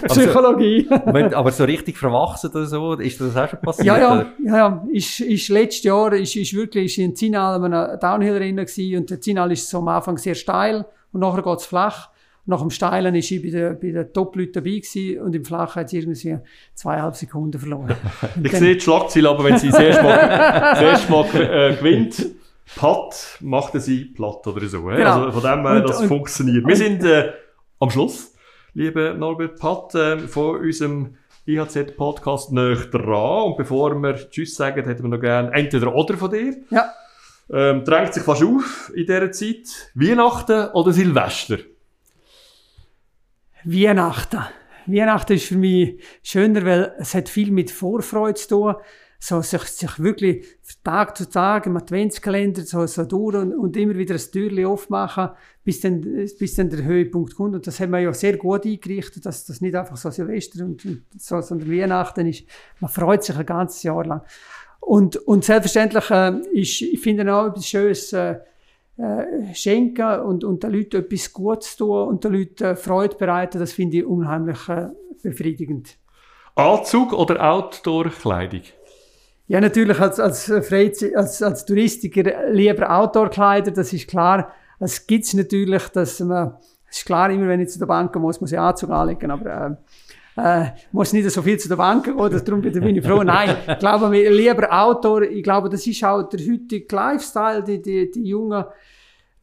Psychologie. 0.09 0.87
Also, 0.90 1.37
aber 1.37 1.53
so 1.53 1.64
richtig 1.64 1.96
verwachsen 1.96 2.51
oder 2.51 2.66
so, 2.66 2.92
ist 2.94 3.18
das 3.18 3.35
auch 3.35 3.49
schon 3.49 3.61
passiert? 3.61 3.87
Ja, 3.87 3.99
ja, 3.99 4.27
ja, 4.44 4.57
ja. 4.57 4.87
Ist, 4.92 5.20
ist 5.20 5.49
letztes 5.49 5.85
Jahr, 5.85 6.12
ist, 6.12 6.37
ist 6.37 6.53
wirklich, 6.53 6.85
ist 6.85 6.99
in 6.99 7.16
Zinal 7.16 7.64
einem 7.64 7.99
Downhill-Rennen 7.99 8.66
gewesen, 8.66 8.99
und 8.99 9.09
der 9.09 9.20
Zinal 9.22 9.51
ist 9.53 9.68
so 9.68 9.79
am 9.79 9.88
Anfang 9.88 10.18
sehr 10.18 10.35
steil, 10.35 10.85
und 11.12 11.20
nachher 11.20 11.42
geht's 11.42 11.64
flach. 11.64 12.11
Nach 12.49 12.61
dem 12.61 12.71
Steilen 12.71 13.13
war 13.13 13.19
ich 13.19 13.43
bei 13.43 13.51
den, 13.51 13.79
bei 13.81 13.91
den 13.91 14.13
Top-Leuten 14.13 14.53
dabei 14.53 14.79
gewesen 14.79 15.21
und 15.21 15.35
im 15.35 15.45
Flachen 15.45 15.81
hat 15.81 15.91
sie 15.91 15.99
irgendwie 15.99 16.39
zweieinhalb 16.75 17.17
Sekunden 17.17 17.59
verloren. 17.59 17.95
ich 18.43 18.53
sehe 18.53 18.75
die 18.75 18.81
Schlagzeile, 18.81 19.29
aber 19.29 19.45
wenn 19.45 19.59
sie 19.59 19.69
das 19.69 19.81
erste 19.81 20.03
Mal, 20.05 20.17
das 20.17 20.81
erste 20.81 21.11
Mal 21.11 21.27
äh, 21.35 21.77
gewinnt, 21.77 22.27
Pat, 22.75 23.39
macht 23.41 23.75
er 23.75 23.81
sie 23.81 24.05
platt 24.07 24.47
oder 24.47 24.67
so. 24.67 24.83
Genau. 24.83 25.25
Also 25.25 25.41
von 25.41 25.43
dem 25.43 25.67
her, 25.67 25.81
das 25.81 26.01
und, 26.01 26.09
funktioniert. 26.09 26.65
Und, 26.65 26.69
Wir 26.69 26.77
sind 26.77 27.05
äh, 27.05 27.33
am 27.79 27.91
Schluss, 27.91 28.35
lieber 28.75 29.15
Norbert 29.15 29.59
Pat, 29.59 29.95
äh, 29.95 30.19
von 30.19 30.61
unserem 30.61 31.17
IHZ-Podcast 31.47 32.53
näher 32.53 32.77
dran. 32.77 33.45
Und 33.45 33.57
bevor 33.57 33.95
wir 33.95 34.15
Tschüss 34.31 34.57
sagen, 34.57 34.85
hätten 34.85 35.03
wir 35.05 35.09
noch 35.09 35.21
gerne 35.21 35.53
entweder 35.53 35.95
oder 35.95 36.17
von 36.17 36.31
dir. 36.31 36.57
Ja. 36.71 36.93
Ähm, 37.49 37.85
drängt 37.85 38.15
sich 38.15 38.25
fast 38.25 38.43
auf 38.43 38.93
in 38.95 39.07
dieser 39.07 39.31
Zeit. 39.31 39.91
Weihnachten 39.95 40.69
oder 40.73 40.93
Silvester? 40.93 41.59
Weihnachten. 43.67 44.41
Weihnachten 44.87 45.33
ist 45.33 45.47
für 45.47 45.59
mich 45.59 46.01
schöner, 46.23 46.65
weil 46.65 46.95
es 46.99 47.15
hat 47.15 47.29
viel 47.29 47.51
mit 47.51 47.73
Vorfreude 47.73 48.35
zu 48.35 48.49
tun. 48.49 48.75
So, 49.19 49.41
sich, 49.41 49.63
sich 49.63 49.99
wirklich 49.99 50.47
Tag 50.85 51.17
zu 51.17 51.29
Tag 51.29 51.67
im 51.67 51.77
Adventskalender 51.77 52.63
so, 52.63 52.87
so 52.87 53.05
durch 53.05 53.35
und, 53.35 53.55
und 53.55 53.77
immer 53.77 53.97
wieder 53.97 54.15
ein 54.15 54.21
Türchen 54.31 54.67
aufmachen, 54.67 55.31
bis 55.65 55.81
dann, 55.81 56.03
bis 56.03 56.55
dann 56.55 56.71
der 56.71 56.85
Höhepunkt 56.85 57.35
kommt. 57.35 57.55
Und 57.55 57.67
das 57.67 57.81
haben 57.81 57.91
wir 57.91 57.99
ja 57.99 58.13
sehr 58.13 58.37
gut 58.37 58.65
eingerichtet, 58.67 59.27
dass 59.27 59.47
das 59.47 59.61
nicht 59.61 59.75
einfach 59.75 59.97
so 59.97 60.11
Silvester 60.11 60.65
und, 60.65 60.85
und 60.85 61.03
so, 61.19 61.41
sondern 61.41 61.71
Weihnachten 61.73 62.27
ist. 62.27 62.45
Man 62.79 62.91
freut 62.91 63.25
sich 63.25 63.37
ein 63.37 63.47
ganzes 63.47 63.83
Jahr 63.83 64.05
lang. 64.05 64.21
Und, 64.81 65.17
und 65.17 65.45
selbstverständlich 65.45 66.11
äh, 66.11 66.39
ist, 66.53 66.83
ich 66.83 67.01
finde 67.01 67.35
auch 67.35 67.47
etwas 67.47 67.67
Schönes, 67.67 68.13
äh, 68.13 68.37
äh, 68.99 69.55
schenken 69.55 70.21
und, 70.21 70.43
und 70.45 70.63
den 70.63 70.71
Leuten 70.71 70.97
etwas 70.97 71.33
Gutes 71.33 71.77
tun 71.77 72.09
und 72.09 72.25
den 72.25 72.33
Leuten 72.33 72.65
äh, 72.65 72.77
Freude 72.77 73.16
bereiten, 73.16 73.59
das 73.59 73.73
finde 73.73 73.99
ich 73.99 74.07
unheimlich 74.07 74.68
äh, 74.68 74.89
befriedigend. 75.23 75.97
Anzug 76.55 77.12
oder 77.12 77.53
Outdoor-Kleidung? 77.53 78.62
Ja, 79.49 79.61
natürlich 79.61 80.01
als, 80.01 80.18
als, 80.18 80.47
Freizeit, 80.66 81.14
als, 81.14 81.43
als 81.43 81.66
Touristiker 81.66 82.51
lieber 82.51 82.91
Outdoor-Kleider, 82.91 83.70
das 83.70 83.93
ist 83.93 84.09
klar. 84.09 84.53
Es 84.81 85.07
gibt 85.07 85.33
natürlich, 85.35 85.89
dass 85.89 86.18
man, 86.20 86.55
es 86.91 86.99
ist 86.99 87.07
klar, 87.07 87.31
immer 87.31 87.49
wenn 87.49 87.61
ich 87.61 87.68
zu 87.68 87.79
der 87.79 87.87
Bank 87.87 88.14
muss 88.16 88.41
man 88.41 88.49
sich 88.49 88.59
Anzug 88.59 88.91
anlegen, 88.91 89.31
aber 89.31 89.79
äh, 90.37 90.62
äh, 90.62 90.66
muss 90.93 91.12
nicht 91.12 91.31
so 91.31 91.43
viel 91.43 91.59
zu 91.59 91.68
der 91.68 91.77
Bank 91.77 92.05
gehen, 92.05 92.16
darum 92.16 92.61
bin 92.61 92.97
ich 92.97 93.05
froh. 93.05 93.23
Nein, 93.23 93.57
ich 93.66 93.79
glaube, 93.79 94.09
lieber 94.09 94.68
Outdoor, 94.70 95.23
ich 95.23 95.43
glaube, 95.43 95.68
das 95.68 95.87
ist 95.87 96.03
auch 96.05 96.23
der 96.25 96.41
heutige 96.41 96.95
Lifestyle, 96.95 97.62
die, 97.62 97.81
die, 97.81 98.11
die 98.11 98.25
Jungen, 98.25 98.64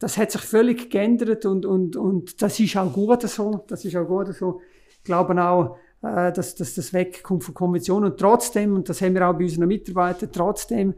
das 0.04 0.18
hat 0.18 0.30
sich 0.30 0.42
völlig 0.42 0.90
geändert 0.90 1.46
und, 1.46 1.64
und, 1.64 1.96
und 1.96 2.42
das 2.42 2.60
ist 2.60 2.76
auch 2.76 2.92
gut 2.92 3.22
so. 3.22 3.64
Das 3.68 3.86
ist 3.86 3.96
auch 3.96 4.04
gut 4.04 4.34
so. 4.34 4.60
Ich 4.90 5.02
glaube 5.02 5.42
auch, 5.42 5.78
äh, 6.02 6.30
dass, 6.30 6.54
dass 6.56 6.74
das 6.74 6.92
wegkommt 6.92 7.42
von 7.42 7.54
Konventionen 7.54 8.10
und 8.12 8.20
trotzdem, 8.20 8.74
und 8.74 8.86
das 8.86 9.00
haben 9.00 9.14
wir 9.14 9.26
auch 9.26 9.32
bei 9.32 9.44
unseren 9.44 9.66
Mitarbeitern, 9.66 10.28
trotzdem, 10.30 10.92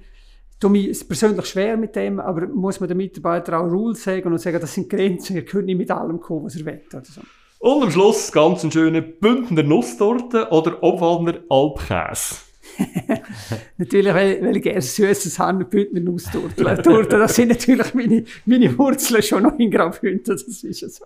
tue 0.59 0.71
mich 0.71 1.07
persönlich 1.07 1.47
schwer 1.47 1.77
mit 1.77 1.95
dem, 1.95 2.19
aber 2.19 2.49
muss 2.49 2.81
man 2.81 2.89
den 2.89 2.97
Mitarbeitern 2.97 3.55
auch 3.55 3.71
Rules 3.71 4.03
sagen 4.03 4.33
und 4.33 4.41
sagen, 4.41 4.61
das 4.61 4.75
sind 4.75 4.91
Grenzen, 4.91 5.37
ihr 5.37 5.45
könnt 5.45 5.67
nicht 5.67 5.79
mit 5.79 5.91
allem 5.93 6.19
kommen, 6.19 6.47
was 6.47 6.57
ihr 6.57 6.67
wollt. 6.67 6.93
Oder 6.93 7.05
so. 7.05 7.21
Und 7.61 7.85
am 7.85 7.91
Schluss 7.93 8.33
ganz 8.33 8.67
schöne 8.73 9.03
Bündner 9.03 9.63
Nusstorte 9.63 10.49
oder 10.51 10.83
Obwalder 10.83 11.45
Alpkäse. 11.49 12.46
natürlich, 13.77 14.15
weil, 14.15 14.43
weil 14.43 14.57
ich 14.57 14.63
gerne 14.63 14.81
süßes 14.83 15.39
habe, 15.39 15.65
Bündner 15.65 16.01
Nusstorte. 16.01 16.65
Das 17.09 17.35
sind 17.35 17.49
natürlich 17.49 17.95
meine, 17.95 18.25
meine 18.45 18.79
Wurzeln 18.79 19.23
schon 19.23 19.43
noch 19.45 19.59
in 19.59 19.71
Graubünden, 19.71 20.23
das 20.25 20.43
ist 20.43 20.81
ja 20.81 20.89
so. 20.89 21.05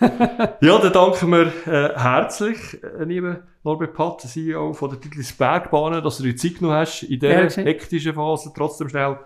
ja, 0.00 0.78
dann 0.78 0.92
danken 0.92 1.30
wir 1.30 1.52
äh, 1.66 1.98
herzlich, 1.98 2.58
äh, 2.82 3.04
lieber 3.04 3.42
Norbert 3.62 3.94
Patt, 3.94 4.22
CEO 4.22 4.72
von 4.72 4.90
der 4.90 5.00
Titlis 5.00 5.32
Bergbahnen, 5.32 6.02
dass 6.02 6.18
du 6.18 6.24
dir 6.24 6.36
Zeit 6.36 6.56
genommen 6.56 6.76
hast, 6.76 7.02
in 7.02 7.20
dieser 7.20 7.64
hektischen 7.64 8.14
Phase 8.14 8.52
trotzdem 8.54 8.88
schnell 8.88 9.16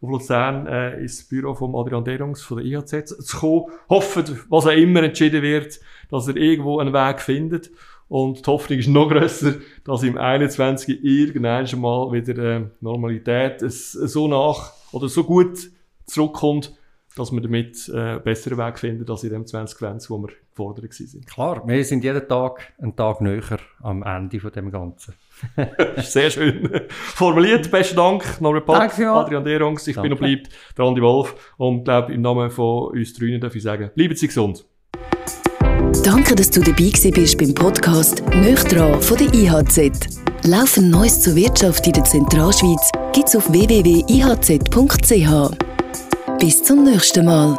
auf 0.00 0.08
Luzern 0.08 0.66
äh, 0.66 1.00
ins 1.00 1.26
Büro 1.28 1.54
von 1.54 1.74
Adrian 1.74 2.04
Derungs 2.04 2.42
von 2.42 2.58
der 2.58 2.66
IHZ 2.66 3.08
zu 3.26 3.38
kommen. 3.38 3.66
Hoffen, 3.88 4.40
was 4.48 4.66
auch 4.66 4.70
immer 4.70 5.02
entschieden 5.02 5.42
wird, 5.42 5.80
dass 6.10 6.28
er 6.28 6.36
irgendwo 6.36 6.78
einen 6.78 6.92
Weg 6.92 7.20
findet. 7.20 7.70
Und 8.10 8.44
die 8.44 8.50
Hoffnung 8.50 8.80
ist 8.80 8.88
noch 8.88 9.08
grösser, 9.08 9.54
dass 9.84 10.02
im 10.02 10.18
21. 10.18 11.04
irgendwann 11.04 11.68
schon 11.68 11.80
mal 11.80 12.10
wieder 12.10 12.56
äh, 12.56 12.66
Normalität 12.80 13.62
es 13.62 13.92
so 13.92 14.26
nach 14.26 14.72
oder 14.90 15.08
so 15.08 15.22
gut 15.22 15.70
zurückkommt, 16.06 16.74
dass 17.14 17.30
wir 17.30 17.40
damit 17.40 17.88
äh, 17.88 17.96
einen 17.96 18.22
besseren 18.24 18.58
Weg 18.58 18.80
finden 18.80 19.08
als 19.08 19.22
in 19.22 19.30
dem 19.30 19.46
2020, 19.46 20.10
wo 20.10 20.18
wir 20.18 20.30
gefordert 20.50 20.92
sind. 20.92 21.24
Klar, 21.24 21.62
wir 21.64 21.84
sind 21.84 22.02
jeden 22.02 22.26
Tag 22.26 22.72
einen 22.82 22.96
Tag 22.96 23.20
näher 23.20 23.60
am 23.80 24.02
Ende 24.02 24.40
von 24.40 24.50
dem 24.50 24.72
Ganzen. 24.72 25.14
Sehr 25.98 26.30
schön 26.30 26.68
formuliert. 26.90 27.70
Besten 27.70 27.94
Dank, 27.94 28.40
Norbert 28.40 28.66
Patt, 28.66 28.98
Adrian 28.98 29.44
Derungs. 29.44 29.86
Ich 29.86 29.94
Danke. 29.94 30.08
bin 30.08 30.18
und 30.18 30.18
bleibt 30.18 30.48
der 30.76 30.84
Andi 30.84 31.00
Wolf. 31.00 31.54
Und 31.58 31.84
glaube 31.84 32.12
im 32.12 32.22
Namen 32.22 32.50
von 32.50 32.90
uns 32.90 33.14
drei 33.14 33.38
darf 33.38 33.54
ich 33.54 33.62
sagen, 33.62 33.90
bleiben 33.94 34.16
Sie 34.16 34.26
gesund. 34.26 34.64
Danke, 36.04 36.34
dass 36.34 36.50
du 36.50 36.60
dabei 36.60 36.90
bist 37.10 37.38
beim 37.38 37.52
Podcast 37.52 38.22
«Nöchtran» 38.34 39.00
von 39.02 39.18
der 39.18 39.32
IHZ. 39.34 39.90
Laufend 40.44 40.90
Neues 40.90 41.20
zur 41.20 41.34
Wirtschaft 41.34 41.86
in 41.86 41.92
der 41.92 42.04
Zentralschweiz 42.04 42.90
gibt's 43.12 43.36
auf 43.36 43.50
www.ihz.ch. 43.52 45.28
Bis 46.38 46.62
zum 46.62 46.84
nächsten 46.84 47.24
Mal. 47.26 47.58